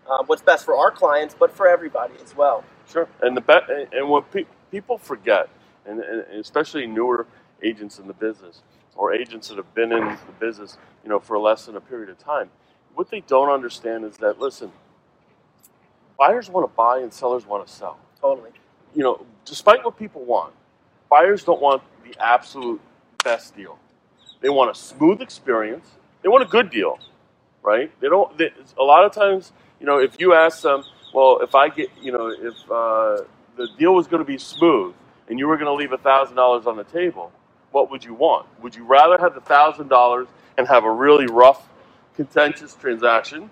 Uh, 0.08 0.22
what's 0.26 0.42
best 0.42 0.64
for 0.64 0.76
our 0.76 0.90
clients, 0.90 1.34
but 1.38 1.50
for 1.52 1.68
everybody 1.68 2.14
as 2.22 2.36
well. 2.36 2.64
Sure. 2.90 3.08
And 3.22 3.36
the 3.36 3.40
be- 3.40 3.54
and- 3.68 4.08
what 4.08 4.30
pe- 4.30 4.46
people 4.70 4.98
forget, 4.98 5.48
and, 5.86 6.00
and 6.00 6.22
especially 6.40 6.86
newer 6.86 7.26
agents 7.62 7.98
in 7.98 8.06
the 8.06 8.14
business 8.14 8.62
or 8.96 9.12
agents 9.14 9.48
that 9.48 9.56
have 9.58 9.74
been 9.74 9.92
in 9.92 10.04
the 10.04 10.32
business, 10.40 10.78
you 11.04 11.10
know, 11.10 11.20
for 11.20 11.38
less 11.38 11.66
than 11.66 11.76
a 11.76 11.80
period 11.80 12.10
of 12.10 12.18
time, 12.18 12.50
what 12.94 13.10
they 13.10 13.20
don't 13.22 13.50
understand 13.50 14.04
is 14.04 14.16
that 14.18 14.40
listen, 14.40 14.72
buyers 16.18 16.50
want 16.50 16.70
to 16.70 16.76
buy 16.76 16.98
and 17.00 17.12
sellers 17.12 17.46
want 17.46 17.66
to 17.66 17.72
sell. 17.72 17.98
Totally. 18.20 18.50
You 18.94 19.02
know, 19.04 19.26
despite 19.44 19.84
what 19.84 19.98
people 19.98 20.24
want, 20.24 20.54
buyers 21.10 21.44
don't 21.44 21.60
want 21.62 21.82
the 22.04 22.14
absolute 22.22 22.80
best 23.24 23.56
deal. 23.56 23.78
They 24.40 24.48
want 24.50 24.70
a 24.70 24.74
smooth 24.74 25.20
experience. 25.22 25.88
They 26.22 26.28
want 26.28 26.44
a 26.44 26.48
good 26.48 26.70
deal, 26.70 26.98
right? 27.62 27.90
They 28.00 28.08
don't. 28.08 28.36
They, 28.38 28.50
a 28.78 28.82
lot 28.84 29.04
of 29.04 29.12
times, 29.12 29.52
you 29.80 29.86
know, 29.86 29.98
if 29.98 30.18
you 30.20 30.34
ask 30.34 30.62
them, 30.62 30.84
well, 31.14 31.40
if 31.42 31.54
I 31.54 31.68
get, 31.68 31.90
you 32.00 32.12
know, 32.12 32.28
if 32.28 32.54
uh, 32.70 33.24
the 33.56 33.68
deal 33.78 33.94
was 33.94 34.06
going 34.06 34.20
to 34.20 34.26
be 34.26 34.38
smooth 34.38 34.94
and 35.28 35.38
you 35.38 35.46
were 35.46 35.56
going 35.56 35.66
to 35.66 35.74
leave 35.74 35.92
a 35.92 35.98
thousand 35.98 36.36
dollars 36.36 36.66
on 36.66 36.76
the 36.76 36.84
table, 36.84 37.32
what 37.72 37.90
would 37.90 38.04
you 38.04 38.14
want? 38.14 38.46
Would 38.62 38.74
you 38.74 38.84
rather 38.84 39.18
have 39.18 39.34
the 39.34 39.40
thousand 39.40 39.88
dollars 39.88 40.28
and 40.58 40.66
have 40.68 40.84
a 40.84 40.90
really 40.90 41.26
rough, 41.26 41.68
contentious 42.14 42.74
transaction, 42.74 43.50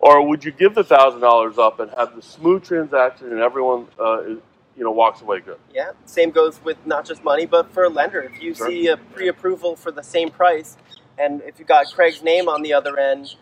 or 0.00 0.26
would 0.28 0.44
you 0.44 0.50
give 0.52 0.74
the 0.74 0.84
thousand 0.84 1.20
dollars 1.20 1.58
up 1.58 1.78
and 1.80 1.90
have 1.96 2.14
the 2.16 2.22
smooth 2.22 2.64
transaction 2.64 3.28
and 3.30 3.40
everyone, 3.40 3.86
uh, 4.00 4.20
is- 4.22 4.38
you 4.76 4.82
know, 4.82 4.90
walks 4.90 5.20
away 5.22 5.38
good? 5.38 5.58
Yeah. 5.72 5.92
Same 6.04 6.30
goes 6.32 6.60
with 6.64 6.76
not 6.84 7.04
just 7.04 7.22
money, 7.22 7.46
but 7.46 7.70
for 7.72 7.84
a 7.84 7.88
lender. 7.88 8.20
If 8.22 8.42
you 8.42 8.54
Sure. 8.54 8.66
see 8.66 8.88
a 8.88 8.96
pre-approval 8.96 9.76
for 9.76 9.92
the 9.92 10.02
same 10.02 10.30
price, 10.30 10.76
and 11.18 11.42
if 11.42 11.58
you 11.58 11.64
got 11.64 11.86
Craig's 11.92 12.22
name 12.22 12.48
on 12.48 12.62
the 12.62 12.72
other 12.72 12.98
end, 12.98 13.34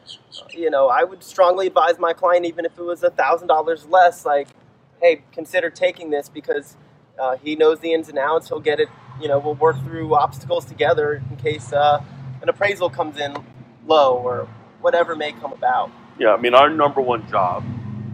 you 0.50 0.70
know, 0.70 0.88
I 0.88 1.04
would 1.04 1.22
strongly 1.22 1.66
advise 1.66 1.98
my 1.98 2.12
client, 2.12 2.46
even 2.46 2.64
if 2.64 2.78
it 2.78 2.82
was 2.82 3.02
a 3.02 3.10
thousand 3.10 3.48
dollars 3.48 3.86
less, 3.86 4.26
like, 4.26 4.48
hey, 5.00 5.22
consider 5.32 5.70
taking 5.70 6.10
this 6.10 6.28
because 6.28 6.76
uh, 7.18 7.36
he 7.36 7.56
knows 7.56 7.80
the 7.80 7.92
ins 7.92 8.08
and 8.08 8.18
outs. 8.18 8.48
He'll 8.48 8.60
get 8.60 8.80
it. 8.80 8.88
You 9.20 9.28
know, 9.28 9.38
we'll 9.38 9.54
work 9.54 9.82
through 9.84 10.14
obstacles 10.14 10.64
together 10.64 11.22
in 11.30 11.36
case 11.36 11.72
uh, 11.72 12.02
an 12.42 12.48
appraisal 12.48 12.90
comes 12.90 13.18
in 13.18 13.36
low 13.86 14.16
or 14.16 14.48
whatever 14.80 15.16
may 15.16 15.32
come 15.32 15.52
about. 15.52 15.90
Yeah, 16.18 16.34
I 16.34 16.36
mean, 16.38 16.54
our 16.54 16.68
number 16.70 17.00
one 17.00 17.28
job 17.30 17.64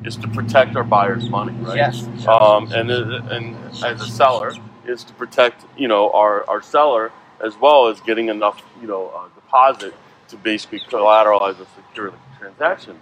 is 0.05 0.17
to 0.17 0.29
protect 0.29 0.77
our 0.77 0.85
buyers' 0.85 1.29
money, 1.29 1.53
right? 1.63 1.77
Yes. 1.77 2.05
Um, 2.27 2.71
and 2.73 2.91
and 2.91 3.57
as 3.85 4.01
a 4.01 4.07
seller, 4.07 4.53
is 4.87 5.05
to 5.05 5.13
protect 5.15 5.65
you 5.77 5.89
know 5.89 6.11
our, 6.13 6.49
our 6.49 6.63
seller 6.63 7.13
as 7.45 7.57
well 7.57 7.89
as 7.89 8.01
getting 8.01 8.29
enough 8.29 8.63
you 8.81 8.87
know 8.87 9.09
uh, 9.09 9.29
deposit 9.35 9.95
to 10.29 10.37
basically 10.37 10.81
collateralize 10.81 11.59
or 11.61 11.67
secure 11.77 12.11
the 12.11 12.19
transaction. 12.39 13.01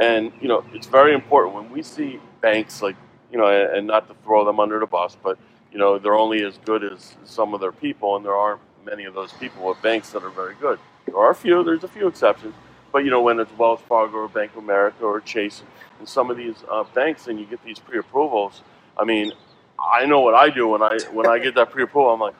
And 0.00 0.32
you 0.40 0.48
know 0.48 0.64
it's 0.72 0.86
very 0.86 1.14
important 1.14 1.54
when 1.54 1.70
we 1.70 1.82
see 1.82 2.20
banks 2.40 2.82
like 2.82 2.96
you 3.32 3.38
know 3.38 3.46
and, 3.46 3.86
not 3.86 4.08
to 4.08 4.14
throw 4.24 4.44
them 4.44 4.60
under 4.60 4.78
the 4.78 4.86
bus, 4.86 5.16
but 5.22 5.38
you 5.72 5.78
know 5.78 5.98
they're 5.98 6.14
only 6.14 6.44
as 6.44 6.58
good 6.64 6.84
as 6.84 7.16
some 7.24 7.54
of 7.54 7.60
their 7.60 7.72
people, 7.72 8.16
and 8.16 8.24
there 8.24 8.34
aren't 8.34 8.60
many 8.84 9.04
of 9.04 9.14
those 9.14 9.32
people 9.34 9.66
with 9.66 9.80
banks 9.82 10.10
that 10.10 10.22
are 10.22 10.30
very 10.30 10.54
good. 10.60 10.78
There 11.06 11.16
are 11.16 11.30
a 11.30 11.34
few. 11.34 11.62
There's 11.64 11.84
a 11.84 11.88
few 11.88 12.06
exceptions. 12.06 12.54
But 12.92 13.04
you 13.04 13.10
know, 13.10 13.20
when 13.20 13.38
it's 13.38 13.52
Wells 13.58 13.80
Fargo 13.88 14.16
or 14.16 14.28
Bank 14.28 14.52
of 14.52 14.58
America 14.58 15.04
or 15.04 15.20
Chase 15.20 15.62
and 15.98 16.08
some 16.08 16.30
of 16.30 16.36
these 16.36 16.56
uh, 16.70 16.84
banks, 16.94 17.26
and 17.26 17.38
you 17.38 17.46
get 17.46 17.62
these 17.64 17.78
pre-approvals. 17.78 18.62
I 18.98 19.04
mean, 19.04 19.32
I 19.78 20.06
know 20.06 20.20
what 20.20 20.34
I 20.34 20.50
do 20.50 20.68
when 20.68 20.82
I 20.82 20.98
when 21.12 21.26
I 21.26 21.38
get 21.38 21.54
that 21.54 21.70
pre-approval. 21.70 22.12
I'm 22.12 22.20
like, 22.20 22.34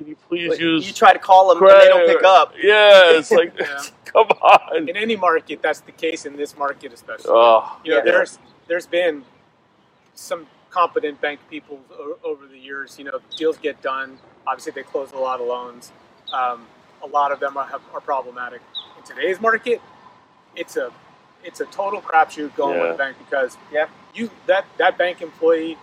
can 0.00 0.08
you 0.08 0.16
please 0.28 0.48
But 0.48 0.60
use 0.60 0.86
you 0.86 0.94
try 0.94 1.12
to 1.12 1.18
call 1.18 1.54
them 1.54 1.62
and 1.62 1.78
they 1.78 1.88
don't 1.88 2.06
pick 2.06 2.24
up. 2.24 2.54
Yeah, 2.56 3.18
it's 3.18 3.30
like, 3.40 3.52
Yeah. 3.58 3.82
come 4.06 4.28
on. 4.28 4.88
In 4.88 4.96
any 4.96 5.14
market, 5.14 5.60
that's 5.60 5.80
the 5.80 5.92
case. 5.92 6.24
In 6.24 6.36
this 6.36 6.56
market, 6.56 6.90
especially. 6.94 7.26
Oh, 7.28 7.78
you 7.84 7.90
know, 7.90 7.98
Yeah. 7.98 8.04
there's 8.04 8.38
there's 8.66 8.86
been 8.86 9.24
some 10.14 10.46
competent 10.70 11.20
bank 11.20 11.40
people 11.50 11.80
over 12.24 12.46
the 12.46 12.56
years. 12.58 12.98
You 12.98 13.04
know, 13.04 13.18
deals 13.36 13.58
get 13.58 13.82
done. 13.82 14.16
Obviously, 14.46 14.72
they 14.72 14.84
close 14.84 15.12
a 15.12 15.18
lot 15.18 15.38
of 15.38 15.46
loans. 15.46 15.92
Um, 16.32 16.66
a 17.02 17.06
lot 17.06 17.30
of 17.30 17.40
them 17.40 17.58
are, 17.58 17.66
have, 17.66 17.82
are 17.92 18.00
problematic. 18.00 18.62
In 18.96 19.04
today's 19.04 19.38
market, 19.38 19.82
it's 20.56 20.78
a 20.78 20.90
it's 21.44 21.60
a 21.60 21.66
total 21.66 22.00
crapshoot 22.00 22.54
going 22.56 22.76
Yeah. 22.78 22.82
with 22.84 22.94
a 22.94 22.98
bank 22.98 23.18
because 23.18 23.58
Yeah. 23.70 23.88
you 24.14 24.30
that 24.46 24.64
that 24.78 24.96
bank 24.96 25.20
employee 25.20 25.76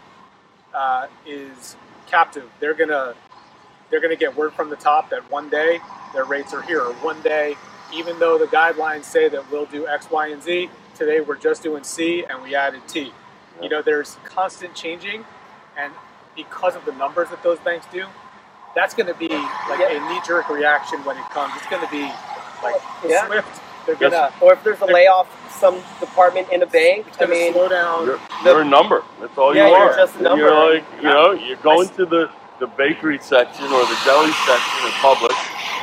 uh, 0.74 1.06
is 1.24 1.76
captive. 2.08 2.50
They're 2.60 2.74
gonna 2.74 3.14
they're 3.90 4.02
gonna 4.02 4.16
get 4.16 4.36
word 4.36 4.54
from 4.54 4.70
the 4.70 4.76
top 4.76 5.10
that 5.12 5.30
one 5.32 5.50
day 5.50 5.80
their 6.14 6.26
rates 6.26 6.54
are 6.54 6.62
here. 6.62 6.82
Or 6.82 6.94
one 6.96 7.22
day, 7.22 7.56
even 7.94 8.20
though 8.20 8.38
the 8.38 8.46
guidelines 8.48 9.04
say 9.06 9.30
that 9.30 9.50
we'll 9.52 9.66
do 9.66 9.88
X, 9.88 10.10
Y, 10.12 10.28
and 10.28 10.42
Z, 10.44 10.70
today 10.96 11.22
we're 11.22 11.36
just 11.38 11.64
doing 11.64 11.84
C 11.84 12.26
and 12.30 12.42
we 12.42 12.56
added 12.56 12.82
T. 12.88 13.14
You 13.62 13.70
know, 13.70 13.82
there's 13.82 14.18
constant 14.24 14.76
changing, 14.76 15.26
and 15.78 15.92
because 16.36 16.76
of 16.76 16.86
the 16.86 16.92
numbers 16.94 17.30
that 17.30 17.42
those 17.44 17.60
banks 17.60 17.88
do, 17.92 18.06
that's 18.76 18.94
going 18.94 19.08
to 19.08 19.16
be 19.16 19.28
like 19.28 19.80
Yeah. 19.80 19.90
a 20.06 20.10
knee-jerk 20.10 20.50
reaction 20.50 21.04
when 21.04 21.18
it 21.18 21.24
comes. 21.32 21.54
It's 21.58 21.66
going 21.68 21.84
to 21.84 21.90
be 21.90 22.04
like 22.64 22.76
Yeah. 23.08 23.26
swift. 23.26 23.62
They're 23.88 23.96
gonna 23.96 24.32
Or 24.42 24.54
if 24.54 24.64
there's 24.64 24.82
a 24.82 24.86
layoff 24.86 25.28
some 25.60 25.82
department 26.00 26.50
in 26.52 26.62
a 26.62 26.66
bank, 26.68 27.06
it's 27.08 27.18
I 27.18 27.22
gonna 27.22 27.34
mean, 27.34 27.54
slow 27.54 27.68
down. 27.70 28.06
you're, 28.06 28.18
the- 28.18 28.50
you're 28.50 28.62
a 28.62 28.66
number. 28.66 29.02
That's 29.22 29.36
all 29.38 29.56
Yeah, 29.56 29.70
you 29.70 29.76
you're 29.78 29.96
just 29.96 30.14
a 30.16 30.18
And 30.18 30.24
number. 30.26 30.46
You're 30.46 30.74
like, 30.76 30.84
you 30.98 31.04
know, 31.04 31.32
you're 31.32 31.56
going 31.58 31.88
to 31.90 32.06
the, 32.06 32.30
the 32.60 32.68
bakery 32.68 33.20
section 33.20 33.66
or 33.66 33.82
the 33.86 33.98
deli 34.04 34.32
section 34.46 34.86
in 34.86 34.94
Publix, 35.00 35.36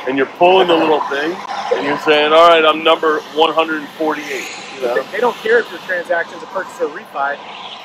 and 0.07 0.17
you're 0.17 0.27
pulling 0.37 0.67
the 0.67 0.75
little 0.75 1.01
thing, 1.01 1.35
and 1.73 1.85
you're 1.85 1.99
saying, 1.99 2.33
all 2.33 2.49
right, 2.49 2.65
I'm 2.65 2.83
number 2.83 3.19
148. 3.35 4.43
You 4.75 4.81
know? 4.81 4.95
They, 4.95 5.11
they 5.11 5.19
don't 5.19 5.35
care 5.37 5.59
if 5.59 5.69
your 5.69 5.79
transaction's 5.81 6.43
a 6.43 6.47
purchase 6.47 6.79
or 6.81 6.89
refi 6.89 7.37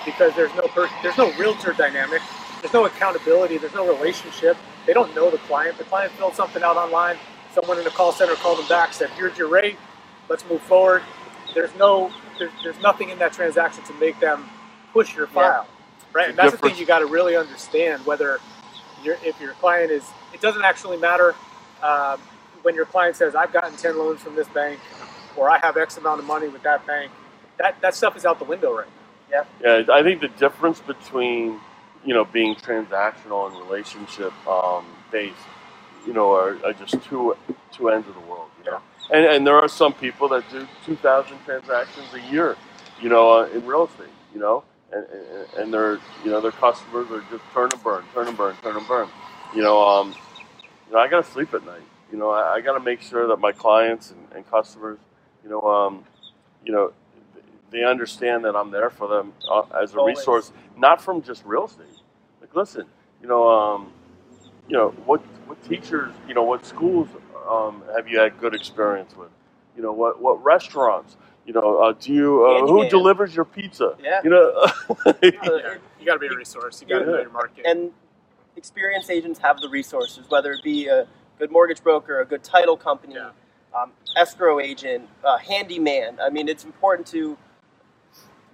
because 0.05 0.35
there's 0.35 0.55
no 0.55 0.63
per, 0.69 0.89
there's 1.03 1.17
no 1.17 1.33
realtor 1.35 1.73
dynamic. 1.73 2.23
There's 2.61 2.73
no 2.73 2.85
accountability. 2.85 3.59
There's 3.59 3.75
no 3.75 3.87
relationship. 3.87 4.57
They 4.87 4.93
don't 4.93 5.15
know 5.15 5.31
the 5.31 5.39
client. 5.39 5.79
The 5.79 5.85
client 5.85 6.13
filled 6.13 6.35
something 6.35 6.63
out 6.63 6.77
online. 6.77 7.17
Someone 7.55 7.79
in 7.79 7.85
the 7.85 7.91
call 7.91 8.13
center 8.13 8.35
called 8.35 8.59
them 8.59 8.69
back, 8.69 8.93
said, 8.93 9.11
"Here's 9.11 9.37
your 9.39 9.49
rate. 9.49 9.77
Let's 10.29 10.45
move 10.49 10.61
forward." 10.63 11.03
There's 11.55 11.75
no 11.77 12.13
there's, 12.39 12.53
there's 12.63 12.81
nothing 12.81 13.11
in 13.11 13.19
that 13.19 13.33
transaction 13.33 13.83
to 13.85 13.95
make 13.95 14.19
them 14.21 14.49
push 14.93 15.17
your 15.17 15.27
file, 15.27 15.67
right? 16.13 16.31
And 16.31 16.39
that's 16.39 16.53
the 16.53 16.59
thing 16.59 16.77
you 16.77 16.87
got 16.87 17.01
to 17.01 17.07
really 17.07 17.37
understand 17.37 18.05
whether 18.05 18.41
your 19.05 19.17
if 19.25 19.41
your 19.41 19.55
client 19.55 19.91
is. 19.91 20.05
It 20.35 20.41
doesn't 20.41 20.65
actually 20.65 20.99
matter 20.99 21.35
um, 21.83 22.21
when 22.63 22.75
your 22.75 22.87
client 22.87 23.17
says, 23.17 23.35
"I've 23.35 23.53
gotten 23.53 23.77
ten 23.77 23.99
loans 23.99 24.21
from 24.21 24.37
this 24.37 24.49
bank," 24.49 24.81
or 25.37 25.51
"I 25.51 25.59
have 25.59 25.77
X 25.77 25.97
amount 25.97 26.21
of 26.21 26.27
money 26.27 26.49
with 26.49 26.63
that 26.63 26.87
bank." 26.87 27.13
That 27.59 27.81
that 27.83 27.95
stuff 27.95 28.17
is 28.17 28.25
out 28.25 28.39
the 28.39 28.45
window 28.45 28.77
right 28.77 28.87
now. 28.87 29.45
Yeah, 29.63 29.85
I 29.93 30.03
think 30.03 30.21
the 30.21 30.29
difference 30.29 30.81
between 30.81 31.61
you 32.05 32.15
know 32.15 32.25
being 32.25 32.55
transactional 32.57 33.51
and 33.51 33.59
relationship 33.69 34.33
um, 34.47 34.87
based, 35.13 35.37
you 36.07 36.13
know, 36.13 36.33
are, 36.33 36.59
are 36.65 36.73
just 36.73 37.03
two 37.05 37.37
two 37.73 37.91
ends 37.91 38.09
of 38.09 38.15
the 38.15 38.21
world. 38.21 38.49
You 38.65 38.73
know, 38.73 38.81
and 39.13 39.25
and 39.27 39.47
there 39.47 39.57
are 39.57 39.69
some 39.69 39.93
people 39.93 40.29
that 40.29 40.49
do 40.51 40.67
two 40.87 40.97
thousand 40.97 41.39
transactions 41.45 42.07
a 42.15 42.21
year, 42.33 42.57
you 43.01 43.09
know, 43.09 43.41
uh, 43.41 43.47
in 43.47 43.67
real 43.67 43.87
estate. 43.87 44.09
You 44.35 44.41
know, 44.41 44.65
and, 44.93 45.07
and 45.59 45.75
their 45.75 45.95
you 46.25 46.31
know 46.31 46.41
their 46.41 46.53
customers 46.53 47.11
are 47.11 47.23
just 47.31 47.45
turn 47.53 47.71
and 47.73 47.83
burn, 47.83 48.05
turn 48.15 48.29
and 48.29 48.37
burn, 48.37 48.57
turn 48.63 48.77
and 48.77 48.89
burn. 48.89 49.09
You 49.55 49.63
know, 49.63 49.83
um, 49.87 50.15
you 50.89 50.95
know, 50.95 50.99
I 51.01 51.09
got 51.09 51.25
to 51.25 51.31
sleep 51.31 51.55
at 51.55 51.65
night. 51.65 51.83
You 52.13 52.19
know, 52.19 52.31
I, 52.31 52.55
I 52.55 52.61
got 52.61 52.75
to 52.75 52.81
make 52.85 53.01
sure 53.03 53.29
that 53.29 53.39
my 53.39 53.53
clients 53.53 54.11
and, 54.11 54.27
and 54.35 54.51
customers, 54.51 54.99
you 55.45 55.51
know, 55.51 55.63
um, 55.63 56.05
you 56.65 56.73
know, 56.73 56.93
they 57.71 57.85
understand 57.85 58.45
that 58.45 58.57
I'm 58.57 58.71
there 58.71 58.91
for 58.91 59.09
them 59.09 59.33
uh, 59.51 59.63
as 59.81 59.95
a 59.95 60.05
resource, 60.05 60.53
not 60.77 61.01
from 61.01 61.23
just 61.23 61.45
real 61.45 61.67
estate. 61.67 61.87
Like, 62.41 62.55
listen, 62.55 62.87
you 63.23 63.29
know, 63.29 63.49
um, 63.49 63.93
you 64.69 64.77
know, 64.77 64.91
what 65.07 65.21
what 65.47 65.63
teachers, 65.69 66.13
you 66.29 66.35
know, 66.35 66.43
what 66.45 66.65
schools 66.67 67.09
um, 67.49 67.83
have 67.95 68.09
you 68.09 68.19
had 68.19 68.39
good 68.41 68.55
experience 68.55 69.17
with? 69.17 69.31
You 69.77 69.83
know, 69.83 69.93
what 69.93 70.21
what 70.21 70.43
restaurants? 70.43 71.17
You 71.47 71.55
know, 71.55 71.79
uh, 71.79 71.93
do 71.99 72.13
you 72.13 72.45
uh, 72.45 72.61
who 72.61 72.67
Handyman. 72.83 72.91
delivers 72.91 73.35
your 73.35 73.45
pizza? 73.45 73.97
Yeah. 74.03 74.21
You 74.25 74.31
know, 74.31 74.53
Uh, 75.07 75.13
Yeah, 75.23 75.75
you 75.99 76.07
got 76.07 76.15
to 76.15 76.19
be 76.21 76.29
a 76.29 76.37
resource. 76.37 76.81
You 76.83 76.89
got 76.89 77.01
to 77.01 77.05
Yeah. 77.07 77.11
know 77.13 77.21
your 77.21 77.31
market. 77.31 77.67
and 77.67 77.93
experienced 78.57 79.11
agents 79.11 79.39
have 79.41 79.59
the 79.61 79.69
resources, 79.69 80.27
whether 80.29 80.53
it 80.53 80.63
be 80.63 80.89
a 80.89 81.07
good 81.39 81.51
mortgage 81.51 81.83
broker, 81.83 82.21
a 82.21 82.27
good 82.27 82.45
title 82.45 82.77
company, 82.77 83.15
Yeah. 83.15 83.31
um, 83.75 83.93
escrow 84.17 84.61
agent, 84.61 85.09
uh, 85.25 85.39
handyman. 85.39 86.19
I 86.21 86.31
mean, 86.31 86.49
it's 86.49 86.65
important 86.65 87.07
to 87.09 87.39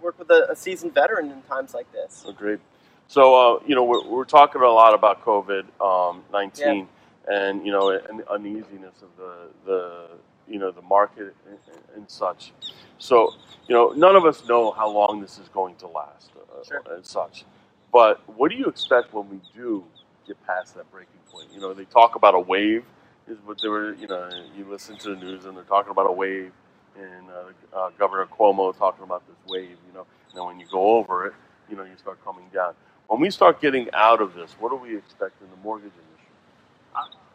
work 0.01 0.18
with 0.18 0.31
a, 0.31 0.46
a 0.51 0.57
seasoned 0.57 0.94
veteran 0.94 1.31
in 1.31 1.42
times 1.42 1.75
like 1.75 1.90
this. 1.92 2.25
Agreed. 2.29 2.61
So, 3.09 3.35
uh, 3.57 3.61
you 3.66 3.75
know, 3.75 3.85
we're, 3.85 4.05
we're 4.07 4.25
talking 4.25 4.62
a 4.62 4.70
lot 4.70 4.94
about 4.94 5.25
COVID 5.25 5.64
um, 5.81 6.22
nineteen, 6.33 6.88
and 7.29 7.64
you 7.66 7.72
know, 7.72 7.90
and 7.90 8.20
the 8.20 8.31
uneasiness 8.31 9.03
of 9.03 9.09
the 9.16 9.35
the 9.64 10.09
you 10.49 10.59
know 10.59 10.71
the 10.71 10.83
market 10.83 11.35
and, 11.49 11.59
and 11.97 12.11
such. 12.11 12.53
So, 12.99 13.35
you 13.69 13.75
know, 13.75 13.91
none 13.97 14.17
of 14.17 14.25
us 14.25 14.47
know 14.49 14.73
how 14.73 14.89
long 14.89 15.21
this 15.21 15.39
is 15.39 15.49
going 15.49 15.77
to 15.77 15.89
last, 15.89 16.31
uh, 16.37 16.65
Sure. 16.65 16.83
and 16.95 17.05
such. 17.07 17.45
But 17.93 18.21
what 18.39 18.51
do 18.51 18.57
you 18.57 18.67
expect 18.67 19.13
when 19.15 19.29
we 19.29 19.41
do 19.55 19.85
get 20.27 20.37
past 20.47 20.75
that 20.77 20.91
breaking 20.93 21.21
point? 21.31 21.49
You 21.55 21.61
know, 21.61 21.75
they 21.75 21.85
talk 21.87 22.17
about 22.17 22.35
a 22.35 22.41
wave. 22.41 22.85
Is 23.29 23.39
what 23.45 23.61
they 23.63 23.69
were. 23.69 23.95
You 23.95 24.07
know, 24.09 24.31
you 24.57 24.65
listen 24.71 24.97
to 24.99 25.11
the 25.11 25.17
news 25.17 25.47
and 25.47 25.57
they're 25.57 25.65
talking 25.65 25.91
about 25.91 26.09
a 26.09 26.13
wave, 26.13 26.53
and 26.97 27.27
uh, 27.31 27.77
uh, 27.79 27.91
Governor 27.99 28.27
Cuomo 28.27 28.77
talking 28.77 29.05
about 29.05 29.23
this 29.29 29.37
wave. 29.49 29.71
You 29.89 29.95
know, 29.95 30.07
and 30.31 30.39
then 30.39 30.45
when 30.47 30.61
you 30.61 30.67
go 30.71 30.97
over 30.97 31.27
it, 31.27 31.35
you 31.71 31.77
know, 31.77 31.85
you 31.85 31.97
start 31.99 32.25
coming 32.25 32.47
down. 32.55 32.75
When 33.09 33.21
we 33.21 33.31
start 33.31 33.61
getting 33.61 33.89
out 33.95 34.21
of 34.23 34.35
this, 34.35 34.55
what 34.61 34.71
do 34.71 34.77
we 34.77 34.97
expect 34.97 35.41
in 35.43 35.49
the 35.51 35.57
mortgage 35.63 35.93
industry? 35.93 36.29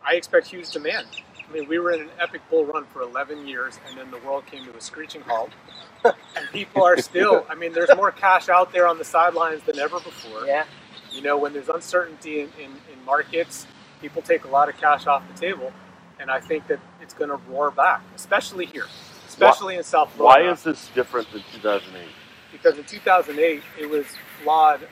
I 0.06 0.16
expect 0.16 0.48
huge 0.48 0.72
demand. 0.72 1.08
I 1.52 1.54
mean, 1.54 1.68
we 1.68 1.80
were 1.80 1.92
in 1.92 2.02
an 2.02 2.10
epic 2.20 2.42
bull 2.50 2.66
run 2.66 2.86
for 2.86 3.02
11 3.02 3.46
years, 3.46 3.80
and 3.88 3.98
then 3.98 4.10
the 4.10 4.18
world 4.26 4.46
came 4.46 4.64
to 4.66 4.76
a 4.76 4.82
screeching 4.82 5.22
halt. 5.22 5.52
and 6.06 6.16
people 6.54 6.84
are 6.84 6.98
still, 6.98 7.46
I 7.50 7.56
mean, 7.56 7.74
there's 7.74 7.94
more 7.96 8.12
cash 8.12 8.48
out 8.48 8.72
there 8.72 8.88
on 8.88 8.98
the 8.98 9.04
sidelines 9.04 9.62
than 9.64 9.78
ever 9.78 10.00
before. 10.00 10.46
Yeah, 10.46 10.66
You 11.12 11.22
know, 11.22 11.38
when 11.38 11.52
there's 11.54 11.70
uncertainty 11.70 12.40
in, 12.40 12.50
in, 12.58 12.72
in 12.72 13.06
markets, 13.06 13.68
people 14.02 14.22
take 14.22 14.46
a 14.46 14.48
lot 14.48 14.70
of 14.70 14.78
cash 14.78 15.08
off 15.08 15.24
the 15.28 15.38
table, 15.38 15.74
and 16.20 16.32
I 16.32 16.40
think 16.40 16.68
that 16.68 16.80
it's 17.02 17.14
going 17.14 17.30
to 17.30 17.40
roar 17.50 17.70
back, 17.70 18.02
especially 18.16 18.66
here, 18.66 18.86
especially 19.28 19.76
in 19.76 19.84
South 19.84 20.14
Florida. 20.14 20.46
Why 20.46 20.52
is 20.52 20.64
this 20.64 20.90
different 20.96 21.30
than 21.32 21.44
2008? 21.52 22.08
because 22.52 22.78
in 22.78 22.84
2008 22.84 23.64
it 23.80 23.90
was 23.90 24.06
flawed 24.42 24.88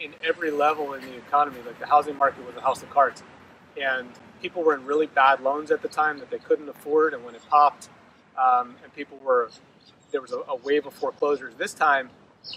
in 0.00 0.12
every 0.22 0.50
level 0.50 0.94
in 0.94 1.02
the 1.02 1.16
economy. 1.16 1.58
Like 1.64 1.78
the 1.78 1.86
housing 1.86 2.16
market 2.16 2.44
was 2.46 2.56
a 2.56 2.60
house 2.60 2.82
of 2.82 2.90
cards, 2.90 3.22
and 3.80 4.08
people 4.40 4.62
were 4.62 4.74
in 4.74 4.84
really 4.84 5.06
bad 5.06 5.40
loans 5.40 5.70
at 5.70 5.82
the 5.82 5.88
time 5.88 6.18
that 6.18 6.30
they 6.30 6.38
couldn't 6.38 6.68
afford. 6.68 7.14
And 7.14 7.24
when 7.24 7.34
it 7.34 7.42
popped, 7.48 7.88
um, 8.36 8.76
and 8.82 8.94
people 8.94 9.18
were 9.24 9.50
there 10.10 10.20
was 10.20 10.32
a, 10.32 10.38
a 10.48 10.56
wave 10.56 10.86
of 10.86 10.94
foreclosures. 10.94 11.54
This 11.56 11.74
time, 11.74 12.10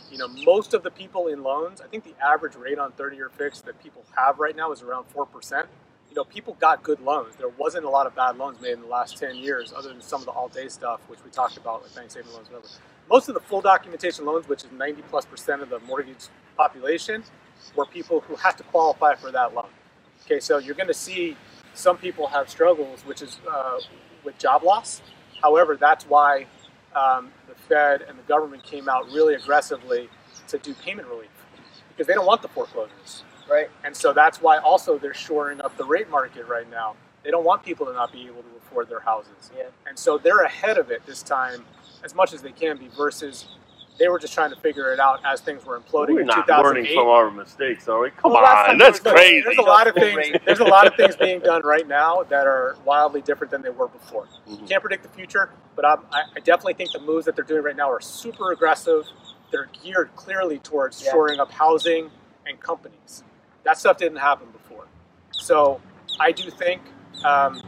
you 0.10 0.18
know, 0.18 0.28
most 0.28 0.74
of 0.74 0.84
the 0.84 0.92
people 0.92 1.28
in 1.28 1.44
loans, 1.44 1.82
I 1.82 1.88
think 1.88 2.04
the 2.06 2.16
average 2.24 2.56
rate 2.56 2.80
on 2.80 2.94
30-year 2.94 3.30
fixed 3.30 3.66
that 3.66 3.82
people 3.84 4.04
have 4.16 4.40
right 4.40 4.56
now 4.56 4.72
is 4.72 4.82
around 4.82 5.06
four 5.08 5.26
percent. 5.26 5.68
You 6.10 6.16
know, 6.16 6.24
people 6.26 6.58
got 6.60 6.84
good 6.84 7.00
loans. 7.02 7.36
There 7.38 7.50
wasn't 7.50 7.86
a 7.86 7.90
lot 7.90 8.06
of 8.06 8.16
bad 8.16 8.38
loans 8.38 8.60
made 8.62 8.74
in 8.74 8.82
the 8.82 8.88
last 8.88 9.18
10 9.18 9.38
years, 9.38 9.74
other 9.76 9.90
than 9.90 10.02
some 10.02 10.20
of 10.20 10.26
the 10.26 10.34
Alt-A 10.34 10.70
stuff, 10.70 11.00
which 11.08 11.20
we 11.24 11.32
talked 11.32 11.56
about, 11.56 11.84
like 11.84 11.96
bank 11.96 12.12
saving 12.12 12.34
loans, 12.34 12.50
whatever 12.50 12.68
most 13.12 13.28
of 13.28 13.36
the 13.36 13.42
full 13.42 13.62
documentation 13.62 14.26
loans, 14.26 14.48
which 14.48 14.64
is 14.64 14.72
90 14.72 15.02
plus 15.04 15.26
percent 15.26 15.62
of 15.62 15.70
the 15.70 15.80
mortgage 15.80 16.28
population, 16.58 17.24
were 17.76 17.86
people 17.86 18.22
who 18.22 18.36
had 18.36 18.58
to 18.58 18.64
qualify 18.64 19.16
for 19.16 19.32
that 19.32 19.54
loan. 19.54 19.68
Okay, 20.26 20.40
so 20.40 20.58
you're 20.58 20.76
going 20.76 20.88
to 20.88 20.94
see 20.94 21.36
some 21.74 21.98
people 21.98 22.28
have 22.28 22.50
struggles, 22.50 23.02
which 23.06 23.22
is 23.22 23.40
uh, 23.52 23.80
with 24.24 24.38
job 24.38 24.64
loss. 24.64 25.02
However, 25.42 25.78
that's 25.78 26.06
why 26.06 26.48
um, 26.96 27.32
the 27.48 27.56
Fed 27.56 28.04
and 28.08 28.18
the 28.18 28.24
government 28.24 28.64
came 28.64 28.90
out 28.90 29.06
really 29.12 29.36
aggressively 29.36 30.10
to 30.48 30.58
do 30.58 30.74
payment 30.74 31.08
relief 31.08 31.30
because 31.90 32.08
they 32.08 32.14
don't 32.14 32.26
want 32.26 32.42
the 32.42 32.48
foreclosures. 32.48 33.24
right. 33.50 33.70
And 33.84 33.96
so 33.96 34.14
that's 34.14 34.42
why 34.42 34.58
also 34.58 34.98
they're 34.98 35.14
shoring 35.14 35.62
up 35.62 35.78
the 35.78 35.86
rate 35.86 36.10
market 36.10 36.48
right 36.48 36.70
now. 36.70 36.96
They 37.24 37.32
don't 37.32 37.46
want 37.46 37.64
people 37.64 37.86
to 37.86 37.94
not 37.94 38.12
be 38.12 38.26
able 38.26 38.42
to 38.42 38.50
afford 38.58 38.90
their 38.90 39.00
houses. 39.00 39.52
Yeah. 39.56 39.66
And 39.88 39.98
so 39.98 40.18
they're 40.18 40.44
ahead 40.44 40.78
of 40.78 40.92
it 40.92 41.06
this 41.06 41.22
time 41.24 41.64
as 42.04 42.16
much 42.16 42.34
as 42.34 42.42
they 42.42 42.52
can 42.52 42.78
be 42.78 42.90
versus 42.98 43.48
they 44.00 44.08
were 44.08 44.20
just 44.20 44.34
trying 44.34 44.50
to 44.52 44.56
figure 44.60 44.92
it 44.94 45.00
out 45.00 45.20
as 45.26 45.42
things 45.42 45.66
were 45.66 45.80
imploding 45.80 46.16
We're 46.16 46.22
in 46.22 46.28
not 46.28 46.48
learning 46.48 46.88
from 46.94 47.08
our 47.08 47.30
mistakes, 47.30 47.88
are 47.88 48.02
we? 48.02 48.10
Come 48.12 48.32
Well, 48.34 48.44
on, 48.46 48.66
time 48.68 48.78
that's 48.78 49.00
there 49.00 49.14
crazy. 49.14 49.42
There's 49.42 49.58
a 49.58 49.62
lot 49.62 49.88
of 49.88 49.96
things. 49.96 50.38
There's 50.46 50.60
a 50.60 50.64
lot 50.66 50.88
of 50.88 50.96
things 50.96 51.16
being 51.16 51.40
done 51.40 51.62
right 51.64 51.88
now 51.88 52.24
that 52.30 52.48
are 52.48 52.78
wildly 52.86 53.22
different 53.22 53.52
than 53.52 53.62
they 53.62 53.70
were 53.70 53.88
before. 53.88 54.28
Mhm. 54.50 54.68
Can't 54.68 54.82
predict 54.82 55.04
the 55.04 55.10
future, 55.10 55.52
but 55.76 55.86
I'm, 55.86 56.00
I, 56.12 56.24
I 56.36 56.40
definitely 56.40 56.74
think 56.76 56.92
the 56.92 57.00
moves 57.00 57.26
that 57.26 57.36
they're 57.36 57.46
doing 57.46 57.64
right 57.64 57.76
now 57.76 57.92
are 57.92 58.02
super 58.02 58.52
aggressive. 58.52 59.06
They're 59.52 59.70
geared 59.84 60.16
clearly 60.16 60.60
towards 60.60 61.04
Yeah. 61.04 61.12
shoring 61.12 61.40
up 61.40 61.52
housing 61.52 62.10
and 62.48 62.60
companies. 62.60 63.24
That 63.64 63.78
stuff 63.78 63.98
didn't 63.98 64.18
happen 64.18 64.48
before. 64.52 64.86
So 65.32 65.82
I 66.20 66.32
do 66.32 66.50
think 66.50 66.82
um, 67.24 67.62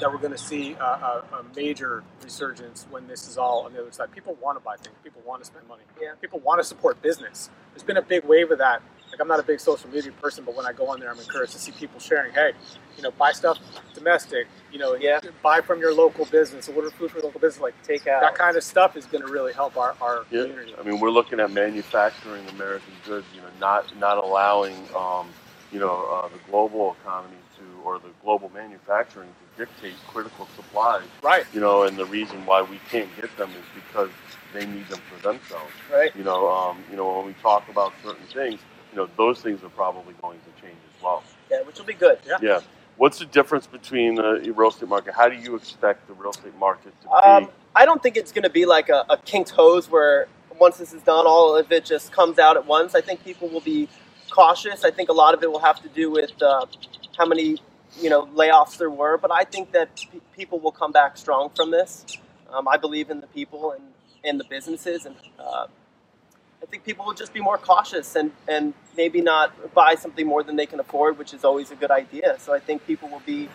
that 0.00 0.10
we're 0.12 0.18
going 0.18 0.32
to 0.32 0.38
see 0.38 0.74
a, 0.74 0.82
a, 0.84 1.24
a 1.32 1.44
major 1.56 2.02
resurgence 2.24 2.86
when 2.90 3.06
this 3.08 3.28
is 3.28 3.38
all 3.38 3.64
on 3.66 3.72
the 3.74 3.80
other 3.80 3.92
side. 3.92 4.12
People 4.12 4.36
want 4.40 4.58
to 4.58 4.64
buy 4.64 4.76
things. 4.76 4.96
People 5.04 5.22
want 5.26 5.42
to 5.42 5.46
spend 5.46 5.66
money. 5.68 5.82
Yeah. 6.00 6.12
People 6.20 6.40
want 6.40 6.60
to 6.60 6.64
support 6.64 7.00
business. 7.02 7.50
There's 7.72 7.82
been 7.84 7.96
a 7.98 8.02
big 8.02 8.24
wave 8.24 8.50
of 8.50 8.58
that. 8.58 8.82
Like 9.10 9.20
I'm 9.20 9.28
not 9.28 9.40
a 9.40 9.44
big 9.44 9.60
social 9.60 9.90
media 9.90 10.12
person, 10.12 10.44
but 10.44 10.56
when 10.56 10.66
I 10.66 10.72
go 10.72 10.86
on 10.88 11.00
there, 11.00 11.10
I'm 11.10 11.18
encouraged 11.18 11.52
to 11.52 11.58
see 11.58 11.72
people 11.72 12.00
sharing. 12.00 12.32
Hey, 12.32 12.52
you 12.96 13.02
know, 13.02 13.10
buy 13.12 13.32
stuff 13.32 13.58
domestic. 13.94 14.46
You 14.72 14.78
know, 14.78 14.94
Yeah. 14.94 15.20
buy 15.42 15.60
from 15.62 15.80
your 15.80 15.94
local 15.94 16.26
business. 16.26 16.68
Order 16.68 16.90
food 16.90 17.10
from 17.10 17.18
your 17.18 17.26
local 17.26 17.40
business. 17.40 17.62
Like 17.62 17.74
Take 17.82 18.06
out. 18.06 18.20
that 18.22 18.36
kind 18.36 18.56
of 18.56 18.62
stuff 18.64 18.96
is 18.96 19.06
going 19.06 19.24
to 19.26 19.32
really 19.32 19.52
help 19.52 19.76
our, 19.76 19.96
our 20.00 20.24
Yeah, 20.30 20.42
community. 20.42 20.74
I 20.78 20.82
mean, 20.84 21.00
we're 21.00 21.10
looking 21.10 21.40
at 21.40 21.50
manufacturing 21.52 22.48
American 22.50 22.92
goods. 23.06 23.26
You 23.34 23.40
know, 23.42 23.48
not 23.60 23.96
not 23.98 24.22
allowing, 24.22 24.76
um, 24.96 25.28
you 25.72 25.80
know, 25.80 26.06
uh, 26.12 26.28
the 26.28 26.38
global 26.50 26.96
economy 27.02 27.36
to 27.58 27.64
or 27.84 27.98
the 27.98 28.10
global 28.22 28.50
manufacturing 28.54 29.28
to 29.28 29.49
dictate 29.60 29.94
critical 30.08 30.48
supplies. 30.56 31.04
Right. 31.22 31.44
You 31.52 31.60
know, 31.60 31.82
and 31.82 31.96
the 31.98 32.06
reason 32.06 32.46
why 32.46 32.62
we 32.62 32.80
can't 32.90 33.14
get 33.20 33.36
them 33.36 33.50
is 33.50 33.66
because 33.74 34.08
they 34.54 34.64
need 34.64 34.88
them 34.88 35.00
for 35.10 35.20
themselves. 35.22 35.72
right. 35.92 36.16
You 36.16 36.24
know, 36.24 36.48
um, 36.50 36.82
you 36.90 36.96
know, 36.96 37.18
when 37.18 37.26
we 37.26 37.34
talk 37.34 37.68
about 37.68 37.92
certain 38.02 38.24
things, 38.32 38.58
you 38.90 38.96
know, 38.96 39.08
those 39.18 39.42
things 39.42 39.62
are 39.62 39.68
probably 39.68 40.14
going 40.22 40.38
to 40.38 40.62
change 40.62 40.78
as 40.96 41.02
well. 41.02 41.22
Yeah, 41.50 41.60
which 41.62 41.78
will 41.78 41.84
be 41.84 41.92
good. 41.92 42.18
Yeah. 42.26 42.38
Yeah. 42.40 42.60
What's 42.96 43.18
the 43.18 43.26
difference 43.26 43.66
between 43.66 44.14
the 44.14 44.52
real 44.56 44.70
estate 44.70 44.88
market? 44.88 45.12
How 45.14 45.28
do 45.28 45.36
you 45.36 45.54
expect 45.56 46.06
the 46.08 46.14
real 46.14 46.30
estate 46.30 46.56
market 46.58 46.98
to 47.02 47.06
be? 47.06 47.12
Um, 47.12 47.50
I 47.76 47.84
don't 47.84 48.02
think 48.02 48.16
it's 48.16 48.32
going 48.32 48.44
to 48.44 48.50
be 48.50 48.64
like 48.64 48.88
a, 48.88 49.04
a 49.10 49.18
kinked 49.18 49.50
hose 49.50 49.90
where 49.90 50.26
once 50.58 50.78
this 50.78 50.94
is 50.94 51.02
done, 51.02 51.26
all 51.26 51.56
of 51.56 51.70
it 51.70 51.84
just 51.84 52.12
comes 52.12 52.38
out 52.38 52.56
at 52.56 52.66
once. 52.66 52.94
I 52.94 53.02
think 53.02 53.22
people 53.24 53.48
will 53.48 53.60
be 53.60 53.88
cautious. 54.30 54.84
I 54.84 54.90
think 54.90 55.10
a 55.10 55.12
lot 55.12 55.34
of 55.34 55.42
it 55.42 55.50
will 55.52 55.60
have 55.60 55.82
to 55.82 55.88
do 55.88 56.10
with 56.10 56.32
uh, 56.42 56.64
how 57.16 57.26
many 57.26 57.58
you 57.98 58.10
know 58.10 58.26
layoffs 58.26 58.78
there 58.78 58.90
were, 58.90 59.18
but 59.18 59.32
I 59.32 59.44
think 59.44 59.72
that 59.72 59.96
pe- 59.96 60.20
people 60.36 60.58
will 60.60 60.72
come 60.72 60.92
back 60.92 61.16
strong 61.16 61.50
from 61.50 61.70
this. 61.70 62.04
Um, 62.52 62.68
I 62.68 62.76
believe 62.76 63.10
in 63.10 63.20
the 63.20 63.26
people 63.28 63.72
and 63.72 63.84
in 64.24 64.38
the 64.38 64.44
businesses, 64.44 65.06
and 65.06 65.16
uh, 65.38 65.66
I 66.62 66.66
think 66.66 66.84
people 66.84 67.06
will 67.06 67.14
just 67.14 67.32
be 67.32 67.40
more 67.40 67.58
cautious 67.58 68.16
and 68.16 68.32
and 68.48 68.74
maybe 68.96 69.20
not 69.20 69.74
buy 69.74 69.94
something 69.94 70.26
more 70.26 70.42
than 70.42 70.56
they 70.56 70.66
can 70.66 70.80
afford, 70.80 71.18
which 71.18 71.32
is 71.32 71.44
always 71.44 71.70
a 71.70 71.76
good 71.76 71.90
idea. 71.90 72.36
So 72.38 72.54
I 72.54 72.58
think 72.58 72.86
people 72.86 73.08
will 73.08 73.22
be 73.26 73.48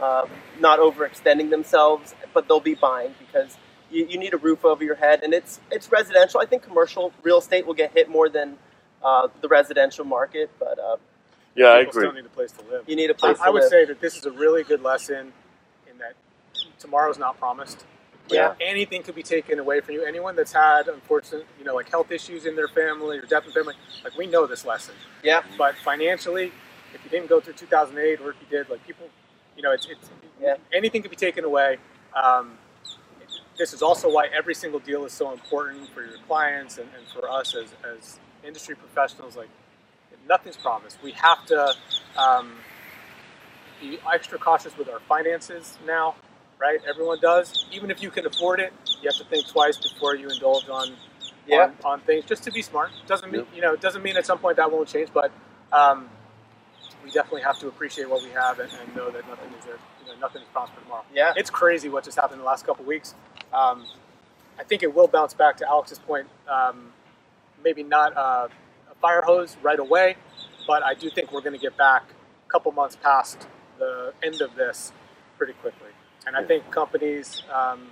um, 0.00 0.28
not 0.58 0.78
overextending 0.78 1.50
themselves, 1.50 2.14
but 2.34 2.48
they'll 2.48 2.60
be 2.60 2.74
buying 2.74 3.14
because 3.18 3.56
you, 3.90 4.06
you 4.06 4.18
need 4.18 4.34
a 4.34 4.38
roof 4.38 4.64
over 4.64 4.84
your 4.84 4.96
head, 4.96 5.22
and 5.22 5.34
it's 5.34 5.60
it's 5.70 5.90
residential. 5.90 6.40
I 6.40 6.46
think 6.46 6.62
commercial 6.62 7.12
real 7.22 7.38
estate 7.38 7.66
will 7.66 7.74
get 7.74 7.92
hit 7.92 8.08
more 8.08 8.28
than 8.28 8.58
uh, 9.02 9.28
the 9.40 9.48
residential 9.48 10.04
market, 10.04 10.50
but 10.58 10.78
uh, 10.78 10.96
yeah, 11.54 11.66
I 11.66 11.80
agree. 11.80 11.92
still 12.02 12.12
need 12.12 12.24
a 12.26 12.28
place 12.30 12.52
to 12.52 12.64
live. 12.70 12.84
you 12.86 12.96
need 12.96 13.10
a 13.10 13.14
I, 13.14 13.16
place 13.16 13.40
I 13.40 13.46
to 13.46 13.52
would 13.52 13.62
live. 13.62 13.70
say 13.70 13.84
that 13.86 14.00
this 14.00 14.16
is 14.16 14.26
a 14.26 14.30
really 14.30 14.62
good 14.62 14.82
lesson 14.82 15.32
in 15.90 15.98
that 15.98 16.14
tomorrow's 16.78 17.18
not 17.18 17.38
promised. 17.38 17.84
Yeah. 18.28 18.54
Anything 18.60 19.02
could 19.02 19.16
be 19.16 19.24
taken 19.24 19.58
away 19.58 19.80
from 19.80 19.94
you. 19.96 20.04
Anyone 20.04 20.36
that's 20.36 20.52
had, 20.52 20.86
unfortunate, 20.88 21.46
you 21.58 21.64
know, 21.64 21.74
like 21.74 21.88
health 21.90 22.12
issues 22.12 22.46
in 22.46 22.54
their 22.54 22.68
family 22.68 23.18
or 23.18 23.22
death 23.22 23.44
in 23.44 23.52
family, 23.52 23.74
like 24.04 24.16
we 24.16 24.26
know 24.26 24.46
this 24.46 24.64
lesson. 24.64 24.94
Yeah. 25.24 25.42
But 25.58 25.74
financially, 25.84 26.52
if 26.94 27.04
you 27.04 27.10
didn't 27.10 27.28
go 27.28 27.40
through 27.40 27.54
2008, 27.54 28.20
or 28.20 28.30
if 28.30 28.36
you 28.40 28.46
did, 28.48 28.70
like 28.70 28.86
people, 28.86 29.08
you 29.56 29.62
know, 29.64 29.72
it's, 29.72 29.86
it's 29.90 30.10
Yeah. 30.40 30.56
anything 30.72 31.02
could 31.02 31.10
be 31.10 31.16
taken 31.16 31.44
away. 31.44 31.78
Um, 32.14 32.52
this 33.58 33.72
is 33.72 33.82
also 33.82 34.08
why 34.12 34.28
every 34.32 34.54
single 34.54 34.80
deal 34.80 35.04
is 35.04 35.12
so 35.12 35.32
important 35.32 35.88
for 35.90 36.02
your 36.02 36.16
clients 36.28 36.78
and, 36.78 36.88
and 36.96 37.06
for 37.08 37.28
us 37.28 37.54
as, 37.56 37.74
as 37.84 38.20
industry 38.46 38.76
professionals. 38.76 39.36
Like 39.36 39.48
nothing's 40.30 40.56
promised. 40.56 40.98
We 41.02 41.12
have 41.12 41.44
to 41.46 41.74
um, 42.16 42.52
be 43.80 43.98
extra 44.10 44.38
cautious 44.38 44.78
with 44.78 44.88
our 44.88 45.00
finances 45.00 45.78
now, 45.86 46.14
right? 46.58 46.80
Everyone 46.88 47.18
does. 47.20 47.66
Even 47.72 47.90
if 47.90 48.02
you 48.02 48.10
can 48.10 48.24
afford 48.26 48.60
it, 48.60 48.72
you 49.02 49.10
have 49.10 49.18
to 49.18 49.24
think 49.24 49.46
twice 49.48 49.76
before 49.76 50.16
you 50.16 50.28
indulge 50.30 50.68
on 50.70 50.94
Yeah. 51.46 51.72
on, 51.84 51.92
on 51.92 52.00
things 52.02 52.24
just 52.26 52.44
to 52.44 52.52
be 52.52 52.62
smart. 52.62 52.90
Doesn't 53.06 53.30
mean 53.32 53.44
you 53.54 53.60
know 53.60 53.74
it 53.74 53.80
doesn't 53.82 54.02
mean 54.02 54.16
at 54.16 54.24
some 54.24 54.38
point 54.38 54.56
that 54.56 54.70
won't 54.72 54.88
change, 54.88 55.10
but 55.12 55.30
um, 55.72 56.08
we 57.04 57.10
definitely 57.10 57.42
have 57.42 57.58
to 57.58 57.68
appreciate 57.68 58.08
what 58.08 58.22
we 58.22 58.30
have 58.30 58.60
and, 58.60 58.70
and 58.80 58.96
know 58.96 59.10
that 59.10 59.28
nothing 59.28 59.50
is 59.58 59.64
there. 59.64 59.78
You 60.00 60.12
know, 60.12 60.18
nothing 60.20 60.42
is 60.42 60.48
promised 60.52 60.74
for 60.74 60.80
tomorrow. 60.82 61.04
Yeah. 61.14 61.32
It's 61.36 61.50
crazy 61.50 61.88
what 61.88 62.04
just 62.04 62.16
happened 62.16 62.34
in 62.34 62.40
the 62.40 62.46
last 62.46 62.64
couple 62.66 62.84
weeks. 62.84 63.14
Um, 63.52 63.84
I 64.58 64.64
think 64.64 64.82
it 64.82 64.94
will 64.94 65.08
bounce 65.08 65.34
back 65.34 65.56
to 65.58 65.68
Alex's 65.68 65.98
point. 65.98 66.28
Um, 66.48 66.92
maybe 67.64 67.82
not 67.82 68.16
uh, 68.16 68.48
fire 69.00 69.22
hose 69.22 69.56
right 69.62 69.78
away, 69.78 70.16
but 70.66 70.82
I 70.82 70.94
do 70.94 71.10
think 71.10 71.32
we're 71.32 71.40
going 71.40 71.54
to 71.54 71.58
get 71.58 71.76
back 71.76 72.04
a 72.46 72.50
couple 72.50 72.72
months 72.72 72.96
past 72.96 73.48
the 73.78 74.12
end 74.22 74.40
of 74.40 74.54
this 74.56 74.92
pretty 75.38 75.54
quickly. 75.54 75.88
And 76.26 76.36
I 76.36 76.44
think 76.44 76.70
companies, 76.70 77.42
um, 77.52 77.88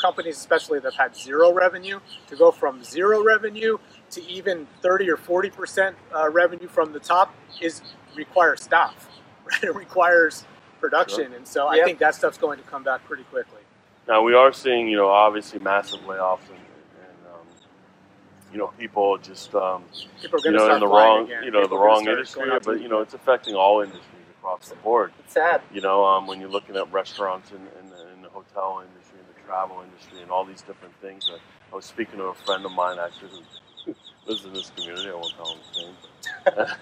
companies 0.00 0.36
especially 0.36 0.78
that 0.80 0.94
have 0.94 1.12
had 1.12 1.16
zero 1.16 1.52
revenue, 1.52 2.00
to 2.28 2.36
go 2.36 2.52
from 2.52 2.84
zero 2.84 3.24
revenue 3.24 3.78
to 4.10 4.24
even 4.30 4.66
30 4.80 5.10
or 5.10 5.16
40 5.16 5.50
percent 5.50 5.96
uh, 6.14 6.30
revenue 6.30 6.68
from 6.68 6.92
the 6.92 7.00
top 7.00 7.34
is 7.60 7.82
requires 8.14 8.62
staff, 8.62 9.08
right? 9.44 9.62
It 9.64 9.74
requires 9.74 10.44
production, 10.80 11.32
and 11.34 11.46
so 11.46 11.66
I 11.66 11.82
think 11.82 11.98
that 11.98 12.14
stuff's 12.14 12.38
going 12.38 12.58
to 12.58 12.64
come 12.64 12.84
back 12.84 13.04
pretty 13.06 13.24
quickly. 13.24 13.60
Now 14.06 14.22
we 14.22 14.34
are 14.34 14.52
seeing, 14.52 14.88
you 14.88 14.96
know, 14.96 15.08
obviously 15.08 15.58
massive 15.58 16.00
layoffs 16.00 16.48
and, 16.48 16.58
and 16.58 16.58
um, 16.58 16.67
you 18.52 18.58
know, 18.58 18.68
people 18.78 19.18
just, 19.18 19.54
um, 19.54 19.84
People 20.20 20.40
you 20.44 20.52
know, 20.52 20.74
in 20.74 20.80
the 20.80 20.86
wrong, 20.86 21.24
again. 21.26 21.42
you 21.44 21.50
know, 21.50 21.62
People 21.62 21.78
the 21.78 21.84
wrong 21.84 22.06
industry, 22.06 22.40
going 22.42 22.52
out 22.52 22.62
to 22.62 22.70
but 22.72 22.80
you 22.80 22.88
know, 22.88 23.00
it's 23.00 23.14
affecting 23.14 23.54
all 23.54 23.80
industries 23.80 24.04
across 24.38 24.68
the 24.68 24.76
board. 24.76 25.12
It's 25.20 25.34
sad. 25.34 25.60
You 25.72 25.80
know, 25.80 26.04
um, 26.04 26.26
when 26.26 26.40
you're 26.40 26.48
looking 26.50 26.76
at 26.76 26.90
restaurants 26.92 27.50
and 27.50 27.60
in, 27.82 27.90
the, 27.90 28.12
in 28.14 28.22
the 28.22 28.28
hotel 28.28 28.82
industry, 28.88 29.18
and 29.18 29.28
the 29.28 29.46
travel 29.46 29.82
industry, 29.82 30.22
and 30.22 30.30
all 30.30 30.44
these 30.44 30.62
different 30.62 30.94
things. 31.00 31.30
I, 31.32 31.38
I 31.72 31.76
was 31.76 31.84
speaking 31.84 32.18
to 32.18 32.24
a 32.24 32.34
friend 32.34 32.64
of 32.64 32.72
mine 32.72 32.98
actually 32.98 33.30
who 33.84 33.94
lives 34.26 34.44
in 34.44 34.52
this 34.54 34.70
community. 34.76 35.08
I 35.10 35.14
won't 35.14 35.34
tell 35.36 35.52
him 35.52 35.58
his 35.68 35.82
name. 35.82 35.94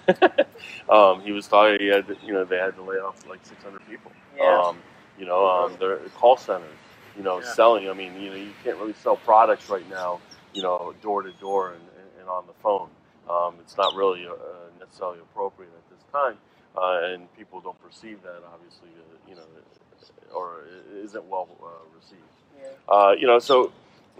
But, 0.07 0.49
um, 0.93 1.21
he 1.21 1.31
was 1.31 1.47
talking. 1.47 1.79
He 1.79 1.87
had, 1.87 2.05
you 2.23 2.33
know, 2.33 2.45
they 2.45 2.57
had 2.57 2.75
to 2.75 2.81
lay 2.83 2.97
off 2.97 3.27
like 3.27 3.39
600 3.45 3.81
people. 3.89 4.11
Yeah. 4.37 4.61
Um, 4.67 4.77
you 5.19 5.25
know, 5.25 5.47
um, 5.47 5.75
they're 5.79 5.97
call 6.15 6.37
centers. 6.37 6.69
You 7.17 7.23
know, 7.23 7.39
Yeah. 7.39 7.51
selling. 7.53 7.89
I 7.89 7.93
mean, 7.93 8.13
you 8.21 8.29
know, 8.29 8.35
you 8.35 8.51
can't 8.63 8.77
really 8.77 8.93
sell 8.93 9.17
products 9.17 9.69
right 9.69 9.87
now. 9.89 10.19
You 10.57 10.63
know, 10.63 10.93
door 11.01 11.23
to 11.23 11.31
door 11.33 11.73
and, 11.73 11.83
and, 11.99 12.29
on 12.29 12.45
the 12.47 12.53
phone. 12.63 12.89
Um, 13.29 13.55
it's 13.61 13.77
not 13.77 13.95
really 13.95 14.27
uh, 14.27 14.33
necessarily 14.79 15.19
appropriate 15.19 15.71
at 15.73 15.91
this 15.91 16.05
time, 16.11 16.37
uh, 16.77 17.13
and 17.13 17.33
people 17.37 17.61
don't 17.61 17.81
perceive 17.83 18.23
that 18.23 18.41
obviously. 18.53 18.89
Uh, 18.97 19.29
you 19.29 19.35
know, 19.35 19.43
or 20.35 20.63
it 20.93 21.05
isn't 21.05 21.25
well 21.25 21.47
uh, 21.63 21.67
received. 21.95 22.21
Yeah. 22.61 22.69
Uh, 22.89 23.13
you 23.19 23.27
know, 23.27 23.39
so 23.39 23.71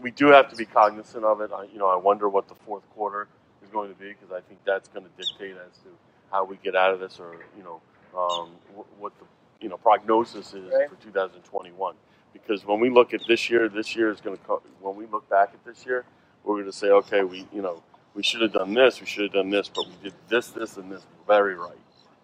we 0.01 0.11
do 0.11 0.27
have 0.27 0.49
to 0.51 0.57
be 0.57 0.65
cognizant 0.65 1.25
of 1.25 1.41
it. 1.41 1.51
I, 1.53 1.65
you 1.73 1.79
know, 1.79 1.87
I 1.89 1.97
wonder 1.97 2.29
what 2.29 2.47
the 2.49 2.55
fourth 2.65 2.83
quarter 2.95 3.27
is 3.63 3.69
going 3.71 3.89
to 3.93 3.99
be 3.99 4.09
because 4.09 4.31
I 4.31 4.41
think 4.41 4.61
that's 4.65 4.89
going 4.89 5.05
to 5.05 5.11
dictate 5.23 5.57
as 5.57 5.77
to 5.79 5.89
how 6.31 6.45
we 6.45 6.57
get 6.63 6.75
out 6.75 6.93
of 6.93 6.99
this, 7.01 7.19
or 7.19 7.37
you 7.57 7.63
know, 7.63 7.81
um, 8.17 8.51
wh- 8.75 9.01
what 9.01 9.13
the 9.19 9.25
you 9.61 9.69
know 9.69 9.77
prognosis 9.77 10.53
is 10.53 10.71
Right. 10.73 10.89
for 10.89 10.95
2021. 11.03 11.95
Because 12.33 12.65
when 12.65 12.79
we 12.79 12.89
look 12.91 13.13
at 13.13 13.21
this 13.27 13.49
year, 13.49 13.69
this 13.69 13.95
year 13.95 14.11
is 14.11 14.21
going 14.21 14.37
to. 14.37 14.43
Co- 14.45 14.63
when 14.81 14.95
we 14.97 15.07
look 15.07 15.29
back 15.29 15.51
at 15.53 15.65
this 15.65 15.85
year, 15.85 16.05
we're 16.47 16.55
going 16.55 16.65
to 16.65 16.73
say, 16.73 16.87
okay, 16.89 17.23
we 17.23 17.47
you 17.53 17.61
know 17.61 17.83
we 18.15 18.23
should 18.23 18.41
have 18.41 18.53
done 18.53 18.73
this, 18.73 18.99
we 18.99 19.05
should 19.07 19.25
have 19.25 19.33
done 19.33 19.49
this, 19.51 19.69
but 19.69 19.85
we 19.87 19.93
did 20.03 20.13
this, 20.29 20.47
this, 20.49 20.77
and 20.77 20.91
this 20.91 21.03
very 21.27 21.55
right. 21.55 21.77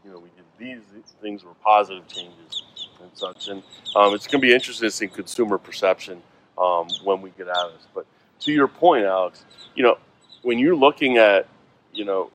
You 0.04 0.12
know, 0.12 0.20
we 0.20 0.30
did 0.36 0.46
these, 0.58 0.82
things 1.22 1.44
were 1.44 1.54
positive 1.64 2.08
changes 2.08 2.64
and 3.02 3.12
such, 3.14 3.50
and 3.50 3.62
um, 3.96 4.16
it's 4.16 4.26
going 4.28 4.42
to 4.42 4.48
be 4.48 4.54
interesting 4.54 4.88
to 4.88 4.92
see 4.92 5.08
consumer 5.08 5.58
perception 5.58 6.22
um, 6.58 6.88
when 7.04 7.22
we 7.22 7.32
get 7.32 7.48
out 7.50 7.68
of 7.68 7.74
this. 7.74 7.88
But 7.94 8.06
to 8.42 8.52
your 8.52 8.68
point, 8.68 9.06
Alex, 9.06 9.46
you 9.76 9.84
know, 9.84 9.98
when 10.42 10.58
you're 10.58 10.76
looking 10.76 11.18
at, 11.18 11.48
you 11.94 12.06
know, 12.06 12.32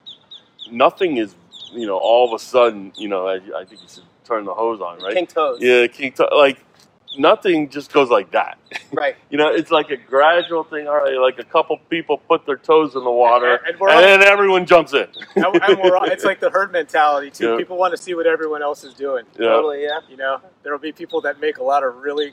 nothing 0.71 1.17
is, 1.17 1.35
you 1.73 1.87
know, 1.87 1.99
all 1.99 2.27
of 2.27 2.41
a 2.41 2.43
sudden, 2.43 2.93
you 2.97 3.09
know, 3.09 3.27
I, 3.27 3.37
I 3.57 3.65
think 3.65 3.83
you 3.83 3.89
should 3.89 4.05
turn 4.25 4.45
the 4.45 4.55
hose 4.55 4.81
on, 4.81 5.01
right? 5.01 5.15
King 5.15 5.27
toes. 5.27 5.59
Yeah, 5.61 5.87
king. 5.89 6.13
T- 6.13 6.25
like 6.37 6.65
nothing 7.19 7.69
just 7.69 7.93
goes 7.93 8.09
like 8.11 8.31
that. 8.33 8.59
Right. 8.93 9.17
You 9.31 9.37
know, 9.37 9.49
it's 9.53 9.71
like 9.71 9.91
a 9.91 9.97
gradual 9.97 10.65
thing. 10.65 10.89
All 10.89 10.97
right, 10.97 11.15
like 11.19 11.39
a 11.39 11.45
couple 11.45 11.77
people 11.91 12.17
put 12.17 12.47
their 12.47 12.57
toes 12.57 12.95
in 12.95 13.05
the 13.05 13.11
water, 13.11 13.57
And- 13.57 13.67
and 13.67 13.81
and, 13.81 13.91
all- 13.91 14.01
then 14.01 14.23
everyone 14.23 14.65
jumps 14.65 14.95
in. 14.95 15.07
and, 15.37 15.45
and 15.63 15.79
we're 15.83 15.97
all, 15.97 16.05
it's 16.05 16.25
like 16.25 16.41
the 16.41 16.49
herd 16.51 16.73
mentality 16.73 17.31
too. 17.31 17.51
Yeah. 17.53 17.57
People 17.59 17.77
want 17.77 17.95
to 17.95 18.03
see 18.03 18.15
what 18.15 18.27
everyone 18.27 18.63
else 18.63 18.85
is 18.85 18.95
doing. 18.95 19.25
Yeah. 19.39 19.49
Totally. 19.49 19.83
Yeah. 19.83 20.01
You 20.09 20.17
know, 20.17 20.41
there 20.63 20.73
will 20.73 20.79
be 20.81 20.93
people 20.93 21.21
that 21.23 21.41
make 21.41 21.59
a 21.59 21.63
lot 21.63 21.85
of 21.85 21.97
really 21.97 22.33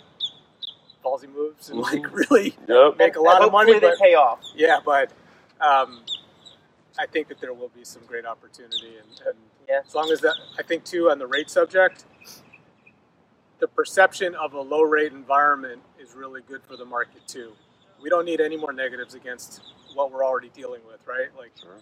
ballsy 1.04 1.28
moves 1.34 1.70
and 1.70 1.80
like 1.80 2.02
Mhm. 2.02 2.14
really 2.14 2.56
Yep. 2.68 2.98
make 2.98 3.16
a 3.18 3.22
lot 3.22 3.42
of 3.44 3.52
money. 3.52 3.74
hopefully 3.74 3.92
But 3.92 4.00
they 4.00 4.10
pay 4.12 4.16
off. 4.16 4.40
yeah, 4.56 4.80
but 4.84 5.12
um, 5.62 6.02
I 6.98 7.06
think 7.08 7.28
that 7.28 7.40
there 7.42 7.54
will 7.54 7.70
be 7.76 7.84
some 7.84 8.02
great 8.08 8.26
opportunity, 8.26 8.96
and, 8.98 9.22
and 9.28 9.38
Yeah. 9.68 9.82
as 9.86 9.94
long 9.94 10.10
as 10.12 10.22
that, 10.22 10.36
I 10.58 10.64
think 10.64 10.84
too 10.86 11.10
on 11.12 11.20
the 11.20 11.28
rate 11.28 11.50
subject, 11.50 12.06
the 13.66 13.70
perception 13.70 14.36
of 14.36 14.54
a 14.54 14.62
low 14.62 14.84
rate 14.84 15.12
environment 15.12 15.82
is 16.00 16.14
really 16.14 16.42
good 16.48 16.62
for 16.68 16.78
the 16.78 16.86
market 16.86 17.28
too. 17.28 17.52
We 18.00 18.12
don't 18.12 18.24
need 18.24 18.40
any 18.40 18.58
more 18.58 18.72
negatives 18.72 19.16
against 19.16 19.60
what 19.96 20.12
we're 20.12 20.24
already 20.24 20.52
dealing 20.54 20.82
with, 20.88 21.00
right? 21.08 21.36
Like 21.36 21.52
Sure. 21.60 21.80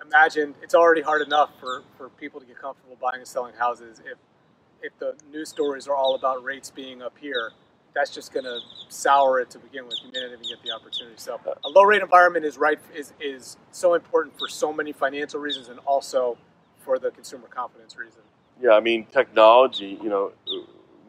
imagine 0.00 0.54
it's 0.62 0.72
already 0.76 1.00
hard 1.00 1.22
enough 1.22 1.50
for, 1.58 1.82
for 1.98 2.10
people 2.10 2.38
to 2.38 2.46
get 2.46 2.60
comfortable 2.60 2.96
buying 3.02 3.16
and 3.18 3.26
selling 3.26 3.56
houses. 3.56 4.00
If 4.06 4.18
if 4.82 4.96
the 5.00 5.16
news 5.32 5.48
stories 5.48 5.88
are 5.88 5.96
all 5.96 6.14
about 6.14 6.44
rates 6.44 6.70
being 6.70 7.02
up 7.02 7.18
here, 7.20 7.50
that's 7.92 8.14
just 8.14 8.32
going 8.32 8.44
to 8.44 8.60
sour 8.88 9.40
it 9.40 9.50
to 9.50 9.58
begin 9.58 9.86
with. 9.86 9.96
You 10.04 10.12
may 10.12 10.20
not 10.20 10.28
even 10.28 10.44
get 10.48 10.62
the 10.62 10.70
opportunity. 10.70 11.16
So 11.16 11.40
uh, 11.44 11.54
a 11.64 11.68
low 11.68 11.82
rate 11.82 12.02
environment 12.02 12.44
is 12.44 12.56
right 12.56 12.78
is 12.94 13.14
is 13.20 13.56
so 13.72 13.94
important 13.94 14.38
for 14.38 14.48
so 14.48 14.72
many 14.72 14.92
financial 14.92 15.40
reasons 15.40 15.70
and 15.70 15.80
also 15.80 16.38
for 16.78 17.00
the 17.00 17.10
consumer 17.10 17.48
confidence 17.48 17.96
reason. 17.98 18.22
Yeah, 18.62 18.72
I 18.72 18.80
mean, 18.80 19.06
technology, 19.06 19.98
you 20.00 20.08
know, 20.08 20.32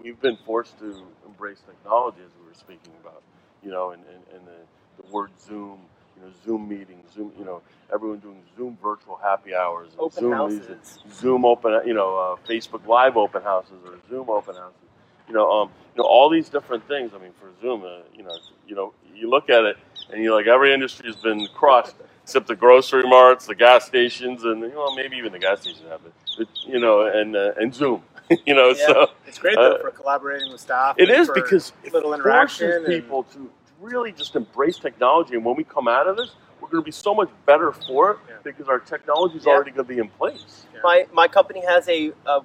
we've 0.03 0.21
been 0.21 0.37
forced 0.45 0.79
to 0.79 1.03
embrace 1.25 1.61
technology 1.67 2.19
as 2.25 2.31
we 2.41 2.47
were 2.47 2.55
speaking 2.55 2.93
about, 3.03 3.23
you 3.63 3.71
know, 3.71 3.91
and, 3.91 4.03
and, 4.13 4.23
and 4.37 4.47
the, 4.47 5.03
the 5.03 5.13
word 5.13 5.31
Zoom, 5.41 5.79
you 6.17 6.23
know, 6.23 6.31
Zoom 6.45 6.69
meetings, 6.69 7.05
Zoom, 7.13 7.31
you 7.39 7.45
know, 7.45 7.61
everyone 7.93 8.19
doing 8.19 8.41
Zoom 8.57 8.77
virtual 8.83 9.17
happy 9.23 9.55
hours, 9.55 9.89
and 9.93 9.99
Open 10.01 10.19
Zoom 10.21 10.33
houses. 10.33 10.59
meetings, 10.61 10.99
Zoom 11.13 11.45
open, 11.45 11.81
you 11.87 11.93
know, 11.95 12.17
uh, 12.17 12.47
Facebook 12.49 12.85
Live 12.87 13.17
open 13.17 13.43
houses 13.43 13.77
or 13.85 13.95
Zoom 14.09 14.29
open 14.29 14.55
houses, 14.55 14.79
you 15.27 15.33
know, 15.35 15.51
um, 15.51 15.69
you 15.95 16.03
know, 16.03 16.07
all 16.09 16.29
these 16.29 16.49
different 16.49 16.87
things. 16.87 17.11
I 17.15 17.19
mean, 17.19 17.33
for 17.39 17.49
Zoom, 17.61 17.83
uh, 17.83 17.99
you 18.15 18.23
know, 18.23 18.31
you 18.67 18.75
know, 18.75 18.93
you 19.15 19.29
look 19.29 19.49
at 19.49 19.63
it 19.65 19.77
and 20.11 20.23
you're 20.23 20.35
like, 20.35 20.47
every 20.47 20.73
industry 20.73 21.07
has 21.07 21.17
been 21.17 21.47
crushed 21.55 21.95
except 22.23 22.47
the 22.47 22.55
grocery 22.55 23.03
marts, 23.03 23.47
the 23.47 23.55
gas 23.55 23.85
stations, 23.87 24.43
and 24.45 24.61
you 24.61 24.69
know, 24.69 24.95
maybe 24.95 25.17
even 25.17 25.31
the 25.33 25.39
gas 25.39 25.61
stations 25.61 25.83
have 25.89 26.01
it, 26.05 26.13
but, 26.37 26.47
you 26.67 26.79
know, 26.79 27.07
and 27.07 27.35
uh, 27.35 27.53
and 27.59 27.73
Zoom, 27.75 28.03
you 28.45 28.53
know, 28.55 28.69
Yeah. 28.69 28.85
so 28.87 29.07
It's 29.27 29.37
great 29.39 29.55
though 29.55 29.73
Uh, 29.75 29.81
for 29.81 29.91
collaborating 29.91 30.51
with 30.51 30.61
staff. 30.61 30.95
It 30.97 31.09
is 31.09 31.27
and 31.29 31.37
is 31.37 31.43
because 31.43 31.73
it 31.83 31.93
little 31.93 32.13
interaction 32.13 32.67
forces 32.69 32.85
and- 32.87 33.03
people 33.03 33.23
to 33.23 33.49
really 33.79 34.11
just 34.11 34.35
embrace 34.35 34.77
technology, 34.77 35.35
and 35.35 35.43
when 35.43 35.55
we 35.55 35.63
come 35.63 35.87
out 35.87 36.07
of 36.07 36.15
this, 36.17 36.31
we're 36.59 36.69
going 36.69 36.83
to 36.83 36.85
be 36.85 36.91
so 36.91 37.15
much 37.15 37.29
better 37.47 37.71
for 37.71 38.11
it 38.11 38.17
Yeah. 38.29 38.35
because 38.43 38.67
our 38.69 38.79
technology 38.79 39.37
is 39.37 39.45
Yeah. 39.45 39.53
already 39.53 39.71
going 39.71 39.87
to 39.87 39.93
be 39.93 39.99
in 39.99 40.09
place. 40.09 40.65
Yeah. 40.73 40.81
My 40.83 41.07
my 41.13 41.27
company 41.27 41.63
has 41.65 41.87
a, 41.89 42.11
uh 42.25 42.41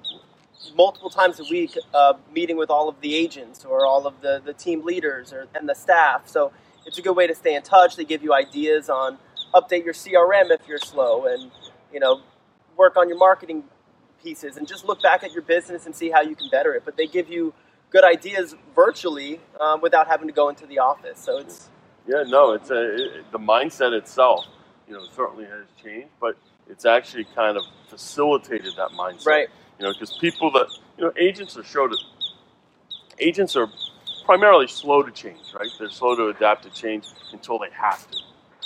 multiple 0.75 1.09
times 1.11 1.39
a 1.39 1.43
week 1.43 1.77
uh, 1.93 2.13
meeting 2.33 2.57
with 2.57 2.71
all 2.71 2.89
of 2.89 2.99
the 3.01 3.13
agents 3.15 3.63
or 3.63 3.85
all 3.85 4.07
of 4.07 4.19
the, 4.21 4.41
the 4.43 4.53
team 4.53 4.83
leaders 4.83 5.31
or 5.31 5.45
and 5.53 5.69
the 5.69 5.75
staff. 5.75 6.27
So 6.27 6.51
it's 6.85 6.97
a 6.97 7.01
good 7.03 7.15
way 7.15 7.27
to 7.27 7.35
stay 7.35 7.53
in 7.53 7.61
touch. 7.61 7.95
They 7.95 8.03
give 8.05 8.23
you 8.23 8.33
ideas 8.33 8.89
on 8.89 9.19
update 9.53 9.85
your 9.85 9.93
CRM 9.93 10.49
if 10.49 10.67
you're 10.67 10.79
slow, 10.79 11.25
and 11.27 11.51
you 11.93 11.99
know 11.99 12.21
work 12.75 12.97
on 12.97 13.07
your 13.07 13.17
marketing 13.19 13.63
pieces, 14.23 14.57
and 14.57 14.67
just 14.67 14.85
look 14.85 15.01
back 15.01 15.23
at 15.23 15.33
your 15.33 15.43
business 15.43 15.85
and 15.85 15.95
see 15.95 16.09
how 16.11 16.21
you 16.21 16.35
can 16.35 16.49
better 16.49 16.73
it. 16.75 16.83
But 16.85 16.97
they 16.97 17.07
give 17.07 17.29
you 17.29 17.53
good 17.91 18.03
ideas 18.05 18.55
virtually 18.75 19.41
um, 19.61 19.81
without 19.81 20.07
having 20.07 20.27
to 20.27 20.33
go 20.33 20.49
into 20.49 20.65
the 20.67 20.79
office. 20.79 21.19
So 21.19 21.39
it's 21.39 21.69
Yeah, 22.07 22.23
no, 22.27 22.53
it's 22.53 22.71
a, 22.71 22.95
it, 23.19 23.31
the 23.31 23.39
mindset 23.39 23.93
itself, 23.93 24.45
you 24.87 24.93
know, 24.93 25.05
certainly 25.15 25.45
has 25.45 25.65
changed, 25.83 26.09
but 26.21 26.37
it's 26.69 26.85
actually 26.85 27.25
kind 27.35 27.57
of 27.57 27.63
facilitated 27.89 28.73
that 28.77 28.91
mindset. 28.91 29.25
right. 29.27 29.49
You 29.79 29.85
know, 29.87 29.93
because 29.93 30.17
people 30.19 30.51
that 30.51 30.67
you 30.97 31.05
know, 31.05 31.13
agents 31.17 31.57
are 31.57 31.63
slow 31.65 31.87
to 31.87 31.97
agents 33.19 33.55
are 33.55 33.69
primarily 34.25 34.67
slow 34.67 35.03
to 35.03 35.11
change, 35.11 35.53
right? 35.59 35.69
They're 35.79 35.89
slow 35.89 36.15
to 36.15 36.27
adapt 36.29 36.63
to 36.63 36.69
change 36.71 37.05
until 37.33 37.59
they 37.59 37.69
have 37.71 38.09
to, 38.11 38.19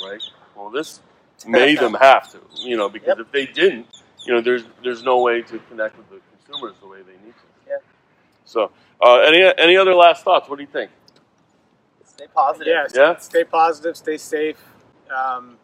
right? 0.03 0.21
Well, 0.55 0.69
this 0.69 1.01
made 1.47 1.79
them 1.79 1.95
have 1.95 2.31
to, 2.33 2.39
you 2.61 2.77
know, 2.77 2.89
because 2.89 3.17
Yep. 3.17 3.19
if 3.19 3.31
they 3.31 3.45
didn't, 3.47 3.87
you 4.25 4.33
know, 4.33 4.41
there's 4.41 4.63
there's 4.83 5.03
no 5.03 5.21
way 5.21 5.41
to 5.41 5.59
connect 5.69 5.97
with 5.97 6.09
the 6.09 6.19
consumers 6.45 6.75
the 6.81 6.87
way 6.87 6.99
they 7.01 7.13
need 7.25 7.33
to. 7.33 7.69
Yeah. 7.69 7.75
So, 8.45 8.71
uh, 9.01 9.19
any 9.19 9.51
any 9.57 9.77
other 9.77 9.93
last 9.95 10.23
thoughts? 10.23 10.49
What 10.49 10.57
do 10.57 10.63
you 10.63 10.69
think? 10.71 10.91
Stay 12.05 12.25
positive. 12.33 12.67
Yeah, 12.67 12.87
Yeah. 12.93 13.17
Stay 13.17 13.43
positive. 13.43 13.97
Stay 13.97 14.17
safe. 14.17 14.63
Um, 15.15 15.57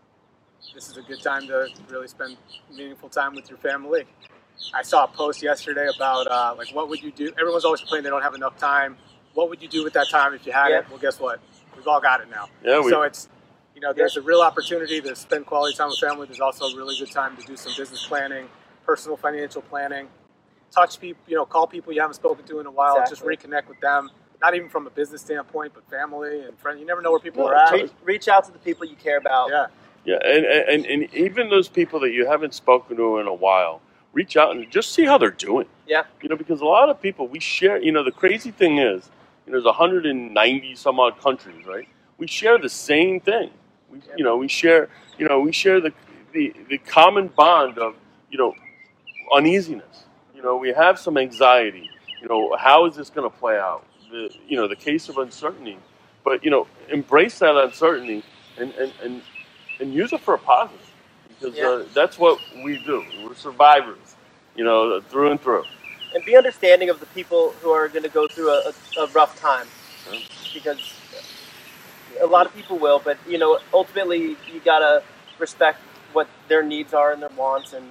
this 0.74 0.90
is 0.90 0.98
a 0.98 1.02
good 1.02 1.22
time 1.22 1.48
to 1.48 1.68
really 1.90 2.08
spend 2.08 2.38
meaningful 2.72 3.10
time 3.10 3.36
with 3.36 3.50
your 3.50 3.58
family. 3.60 4.06
I 4.74 4.82
saw 4.82 5.04
a 5.04 5.08
post 5.08 5.44
yesterday 5.44 5.88
about 5.96 6.28
uh, 6.28 6.56
like 6.58 6.70
what 6.74 6.90
would 6.90 7.02
you 7.02 7.12
do? 7.12 7.32
Everyone's 7.40 7.66
always 7.66 7.82
complaining 7.82 8.06
they 8.06 8.10
don't 8.10 8.24
have 8.24 8.36
enough 8.36 8.58
time. 8.58 8.98
What 9.34 9.50
would 9.50 9.62
you 9.62 9.68
do 9.68 9.84
with 9.84 9.94
that 9.94 10.10
time 10.10 10.34
if 10.34 10.46
you 10.48 10.52
had 10.52 10.70
Yeah. 10.70 10.80
it? 10.80 10.90
Well, 10.90 10.98
guess 11.00 11.20
what? 11.20 11.40
We've 11.76 11.88
all 11.88 12.02
got 12.02 12.22
it 12.22 12.30
now. 12.30 12.50
Yeah, 12.64 12.80
we, 12.80 12.90
so 12.90 13.04
it's 13.04 13.30
you 13.78 13.82
know, 13.82 13.94
there's 13.94 14.18
a 14.18 14.22
real 14.22 14.42
opportunity 14.42 15.00
to 15.00 15.16
spend 15.16 15.46
quality 15.46 15.78
time 15.78 15.90
with 15.90 16.00
family. 16.00 16.26
There's 16.26 16.40
also 16.40 16.66
a 16.66 16.76
really 16.76 16.98
good 16.98 17.12
time 17.12 17.38
to 17.38 17.46
do 17.46 17.56
some 17.56 17.74
business 17.78 18.08
planning, 18.08 18.48
personal 18.88 19.18
financial 19.18 19.62
planning. 19.62 20.08
Touch 20.72 21.00
people, 21.00 21.22
you 21.28 21.36
know, 21.36 21.46
call 21.46 21.68
people 21.68 21.94
you 21.94 22.02
haven't 22.02 22.16
spoken 22.16 22.44
to 22.46 22.60
in 22.60 22.66
a 22.66 22.72
while, 22.72 23.00
Exactly. 23.00 23.36
just 23.36 23.46
reconnect 23.46 23.68
with 23.68 23.80
them. 23.80 24.10
Not 24.42 24.56
even 24.56 24.68
from 24.68 24.88
a 24.88 24.90
business 24.90 25.22
standpoint, 25.22 25.74
but 25.76 25.88
family 25.92 26.42
and 26.42 26.58
friends. 26.58 26.80
You 26.80 26.88
never 26.88 27.04
know 27.04 27.12
where 27.12 27.20
people 27.20 27.44
No, 27.44 27.50
are 27.52 27.56
at. 27.56 27.72
Reach, 27.72 27.92
reach 28.04 28.28
out 28.28 28.46
to 28.46 28.52
the 28.52 28.58
people 28.58 28.88
you 28.88 28.96
care 28.96 29.20
about. 29.20 29.52
Yeah, 29.52 29.68
Yeah, 30.06 30.18
and, 30.26 30.44
and, 30.44 30.86
and 30.88 31.14
even 31.14 31.52
those 31.52 31.70
people 31.70 32.00
that 32.00 32.10
you 32.14 32.26
haven't 32.26 32.56
spoken 32.56 32.98
to 32.98 33.20
in 33.20 33.28
a 33.28 33.34
while, 33.34 33.80
reach 34.12 34.38
out 34.38 34.56
and 34.56 34.72
just 34.72 34.92
see 34.92 35.06
how 35.06 35.20
they're 35.20 35.30
doing. 35.30 35.68
Yeah. 35.86 36.06
You 36.24 36.30
know, 36.30 36.36
because 36.36 36.62
a 36.62 36.66
lot 36.66 36.90
of 36.90 37.00
people, 37.00 37.28
we 37.28 37.40
share, 37.40 37.80
you 37.80 37.92
know, 37.92 38.04
the 38.04 38.12
crazy 38.12 38.50
thing 38.50 38.80
is, 38.80 39.12
you 39.46 39.52
know, 39.52 39.60
there's 39.60 39.66
190 39.66 40.76
some 40.76 41.00
odd 41.00 41.22
countries, 41.22 41.64
right? 41.68 41.88
We 42.18 42.26
share 42.26 42.58
the 42.58 42.70
same 42.70 43.20
thing. 43.20 43.52
We, 43.92 44.02
you 44.18 44.24
know, 44.24 44.38
we 44.38 44.48
share, 44.48 44.90
you 45.18 45.28
know, 45.28 45.40
we 45.40 45.52
share 45.52 45.82
the, 45.82 45.94
the, 46.34 46.54
the 46.70 46.78
common 46.80 47.28
bond 47.30 47.78
of, 47.78 47.96
you 48.32 48.38
know, 48.38 48.54
uneasiness. 49.34 50.06
You 50.36 50.44
know, 50.44 50.58
we 50.58 50.70
have 50.74 51.00
some 51.00 51.18
anxiety. 51.18 51.90
You 52.22 52.28
know, 52.30 52.56
how 52.58 52.86
is 52.86 52.96
this 52.96 53.10
going 53.10 53.30
to 53.30 53.38
play 53.38 53.58
out? 53.58 53.86
The, 54.12 54.30
you 54.48 54.58
know, 54.58 54.68
the 54.68 54.76
case 54.76 55.10
of 55.10 55.18
uncertainty. 55.18 55.78
But, 56.24 56.44
you 56.44 56.52
know, 56.52 56.68
embrace 56.90 57.40
that 57.40 57.56
uncertainty 57.58 58.24
and, 58.60 58.74
and, 58.74 58.94
and, 59.04 59.22
and 59.80 59.94
use 59.94 60.14
it 60.14 60.22
for 60.22 60.36
a 60.36 60.38
positive 60.40 60.82
because 61.30 61.56
Yeah. 61.58 61.68
uh, 61.70 61.86
that's 61.94 62.20
what 62.20 62.40
we 62.64 62.78
do. 62.84 63.06
We're 63.24 63.36
survivors, 63.36 64.16
you 64.56 64.64
know, 64.64 65.02
through 65.02 65.32
and 65.32 65.42
through. 65.42 65.64
And 66.16 66.26
be 66.26 66.36
understanding 66.38 66.90
of 66.90 67.00
the 67.00 67.06
people 67.08 67.52
who 67.62 67.70
are 67.72 67.88
going 67.90 68.04
to 68.04 68.10
go 68.10 68.28
through 68.28 68.50
a, 68.52 68.72
a, 69.00 69.02
a 69.04 69.08
rough 69.10 69.40
time. 69.40 69.68
Yeah. 70.12 70.20
Because 70.54 70.94
a 72.22 72.26
lot 72.26 72.46
of 72.46 72.56
people 72.56 72.78
will, 72.78 73.00
but, 73.04 73.18
you 73.28 73.38
know, 73.38 73.60
ultimately 73.74 74.38
you 74.52 74.60
got 74.64 74.80
to 74.80 75.04
respect 75.40 75.80
what 76.14 76.28
their 76.48 76.64
needs 76.64 76.94
are 76.94 77.12
and 77.12 77.22
their 77.22 77.30
wants 77.38 77.74
and 77.74 77.86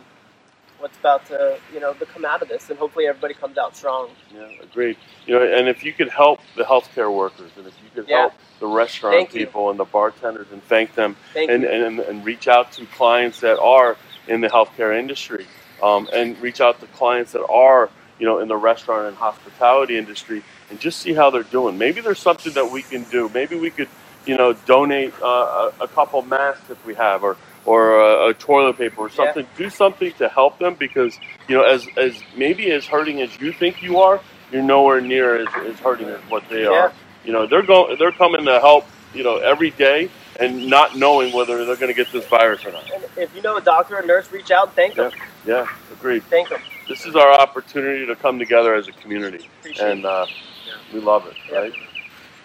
what's 0.78 0.98
about 0.98 1.24
to, 1.26 1.58
you 1.72 1.80
know, 1.80 1.94
to 1.94 2.06
come 2.06 2.24
out 2.24 2.42
of 2.42 2.48
this. 2.48 2.68
And 2.70 2.78
hopefully 2.78 3.06
everybody 3.06 3.34
comes 3.34 3.56
out 3.56 3.76
strong. 3.76 4.10
Yeah, 4.34 4.48
agreed. 4.62 4.96
You 5.26 5.34
know, 5.38 5.42
and 5.42 5.68
if 5.68 5.84
you 5.84 5.92
could 5.92 6.08
help 6.08 6.40
the 6.56 6.64
healthcare 6.64 7.12
workers, 7.12 7.50
and 7.56 7.66
if 7.66 7.74
you 7.82 7.90
could 7.94 8.08
Yeah. 8.08 8.20
help 8.22 8.34
the 8.60 8.66
restaurant 8.66 9.16
Thank 9.16 9.34
you. 9.34 9.46
people 9.46 9.70
and 9.70 9.78
the 9.78 9.84
bartenders, 9.84 10.48
and 10.52 10.62
thank 10.64 10.94
them, 10.94 11.16
Thank 11.34 11.50
and, 11.50 11.64
and 11.64 12.00
and 12.00 12.24
reach 12.24 12.48
out 12.48 12.72
to 12.72 12.86
clients 12.86 13.40
that 13.40 13.58
are 13.58 13.96
in 14.28 14.40
the 14.40 14.48
healthcare 14.48 14.98
industry, 14.98 15.46
um, 15.82 16.08
and 16.12 16.38
reach 16.40 16.60
out 16.60 16.80
to 16.80 16.86
clients 16.88 17.32
that 17.32 17.46
are, 17.46 17.88
you 18.18 18.26
know, 18.26 18.38
in 18.38 18.48
the 18.48 18.56
restaurant 18.56 19.08
and 19.08 19.16
hospitality 19.16 19.96
industry, 19.98 20.42
and 20.70 20.80
just 20.80 21.00
see 21.00 21.12
how 21.12 21.30
they're 21.30 21.42
doing. 21.42 21.78
Maybe 21.78 22.00
there's 22.00 22.18
something 22.18 22.52
that 22.54 22.70
we 22.70 22.82
can 22.82 23.04
do. 23.04 23.30
Maybe 23.32 23.56
we 23.56 23.70
could, 23.70 23.88
you 24.26 24.36
know, 24.36 24.52
donate 24.66 25.14
uh, 25.22 25.70
a, 25.80 25.84
a 25.84 25.88
couple 25.88 26.22
masks 26.22 26.70
if 26.70 26.84
we 26.86 26.94
have, 26.94 27.22
or 27.24 27.36
or 27.64 28.00
a, 28.00 28.30
a 28.30 28.34
toilet 28.34 28.78
paper 28.78 29.02
or 29.02 29.08
Yeah. 29.08 29.14
something. 29.16 29.46
Do 29.56 29.70
something 29.70 30.12
to 30.14 30.28
help 30.28 30.58
them 30.58 30.74
because 30.74 31.18
you 31.48 31.56
know, 31.56 31.64
as 31.64 31.88
as 31.96 32.22
maybe 32.36 32.70
as 32.72 32.86
hurting 32.86 33.20
as 33.22 33.38
you 33.40 33.52
think 33.52 33.82
you 33.82 33.98
are, 34.00 34.20
you're 34.52 34.62
nowhere 34.62 35.00
near 35.00 35.36
as, 35.36 35.48
as 35.66 35.78
hurting 35.80 36.08
as 36.08 36.20
what 36.30 36.48
they 36.50 36.62
Yeah. 36.64 36.70
are. 36.70 36.92
You 37.24 37.32
know, 37.32 37.46
they're 37.46 37.62
going, 37.62 37.96
they're 37.98 38.12
coming 38.12 38.44
to 38.46 38.60
help. 38.60 38.86
You 39.14 39.24
know, 39.24 39.38
every 39.38 39.70
day 39.70 40.10
and 40.40 40.68
not 40.68 40.96
knowing 40.96 41.32
whether 41.32 41.64
they're 41.64 41.76
going 41.76 41.88
to 41.88 41.94
get 41.94 42.12
this 42.12 42.26
virus 42.26 42.64
or 42.66 42.72
not. 42.72 42.84
And 42.92 43.04
if 43.16 43.34
you 43.34 43.42
know 43.42 43.56
a 43.56 43.62
doctor 43.62 43.96
or 43.98 44.02
nurse, 44.02 44.30
reach 44.32 44.50
out 44.50 44.68
and 44.68 44.76
thank 44.76 44.94
them. 44.94 45.12
Yeah, 45.46 45.66
agreed. 45.92 46.22
Thank 46.24 46.50
them. 46.50 46.60
This 46.88 47.06
is 47.06 47.16
our 47.16 47.32
opportunity 47.40 48.06
to 48.06 48.16
come 48.16 48.38
together 48.38 48.74
as 48.74 48.88
a 48.88 48.92
community, 48.92 49.44
Appreciate 49.60 49.88
and 49.92 50.04
uh, 50.06 50.26
Yeah. 50.66 50.74
we 50.92 51.00
love 51.00 51.26
it. 51.26 51.34
Yeah. 51.50 51.58
Right? 51.58 51.72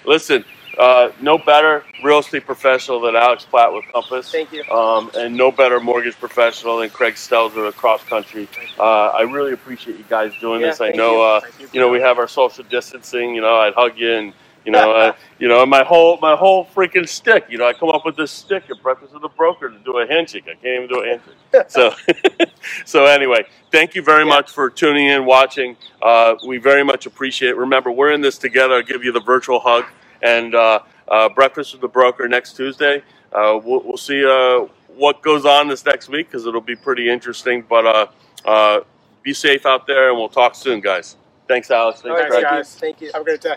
Listen, 0.06 0.46
uh, 0.78 1.12
no 1.22 1.38
better 1.38 1.84
real 2.04 2.20
estate 2.20 2.46
professional 2.46 3.00
than 3.02 3.16
Alex 3.16 3.46
Platt 3.46 3.74
with 3.74 3.86
Compass. 3.92 4.32
Thank 4.32 4.52
you. 4.52 4.64
Um, 4.72 5.12
and 5.16 5.36
no 5.36 5.52
better 5.52 5.80
mortgage 5.80 6.16
professional 6.20 6.78
than 6.78 6.90
Craig 6.90 7.16
Stelzer 7.16 7.68
at 7.68 7.76
Cross 7.76 8.06
Country. 8.06 8.48
Uh, 8.80 9.08
I 9.08 9.22
really 9.22 9.54
appreciate 9.54 9.98
you 9.98 10.06
guys 10.10 10.34
doing 10.40 10.62
Yeah, 10.62 10.68
this. 10.70 10.82
I 10.82 10.90
know, 10.92 11.16
you. 11.18 11.22
uh, 11.22 11.42
you. 11.60 11.70
you 11.74 11.80
know, 11.80 11.90
we 11.90 12.00
have 12.02 12.18
our 12.18 12.28
social 12.28 12.64
distancing. 12.64 13.36
You 13.36 13.42
know, 13.42 13.56
I'd 13.58 13.74
hug 13.74 13.98
you, 13.98 14.12
and 14.14 14.34
you 14.66 14.72
know, 14.72 14.92
uh, 14.94 15.14
you 15.40 15.48
know, 15.48 15.66
my 15.66 15.84
whole 15.84 16.18
my 16.22 16.36
whole 16.36 16.66
freaking 16.66 17.08
stick. 17.08 17.46
You 17.50 17.58
know, 17.58 17.68
I 17.68 17.74
come 17.74 17.90
up 17.90 18.06
with 18.06 18.16
this 18.16 18.32
stick 18.32 18.64
at 18.70 18.82
breakfast 18.82 19.14
with 19.14 19.22
the 19.22 19.30
broker 19.30 19.70
to 19.70 19.78
do 19.80 19.98
a 20.00 20.08
handshake. 20.08 20.44
I 20.46 20.56
can't 20.56 20.84
even 20.84 20.88
do 20.88 21.02
a 21.04 21.08
handshake. 21.08 21.36
so, 21.70 21.94
so 22.86 23.06
anyway, 23.06 23.44
thank 23.72 23.96
you 23.96 24.02
very 24.02 24.24
Yeah. 24.24 24.30
much 24.30 24.52
for 24.52 24.70
tuning 24.70 25.08
in, 25.08 25.26
watching. 25.26 25.76
Uh, 26.02 26.36
we 26.48 26.58
very 26.58 26.84
much 26.84 27.06
appreciate. 27.06 27.50
it. 27.50 27.58
Remember, 27.58 27.92
we're 27.92 28.12
in 28.12 28.22
this 28.22 28.38
together. 28.38 28.76
I'll 28.76 28.82
give 28.84 29.04
you 29.04 29.12
the 29.12 29.22
virtual 29.22 29.60
hug 29.60 29.86
and 30.22 30.56
uh, 30.56 30.80
uh, 31.08 31.30
breakfast 31.30 31.74
with 31.74 31.82
the 31.82 31.88
broker 31.88 32.28
next 32.28 32.54
Tuesday. 32.54 33.04
Uh, 33.32 33.60
we'll, 33.64 33.82
we'll 33.84 33.98
see 33.98 34.24
uh, 34.26 34.68
what 34.96 35.22
goes 35.22 35.46
on 35.46 35.68
this 35.68 35.86
next 35.86 36.10
week 36.10 36.28
because 36.28 36.46
it'll 36.46 36.62
be 36.62 36.76
pretty 36.76 37.10
interesting. 37.10 37.64
But 37.68 37.86
uh, 37.86 38.08
uh, 38.46 38.80
be 39.24 39.34
safe 39.34 39.66
out 39.66 39.88
there, 39.88 40.10
and 40.10 40.18
we'll 40.18 40.30
talk 40.30 40.56
soon, 40.56 40.82
guys. 40.82 41.16
Thanks, 41.48 41.70
Alex. 41.70 42.02
Thanks, 42.02 42.34
right, 42.34 42.44
guys. 42.44 42.76
Thank 42.76 43.02
you. 43.02 43.12
Have 43.14 43.22
a 43.22 43.26
great 43.26 43.42
day. 43.42 43.56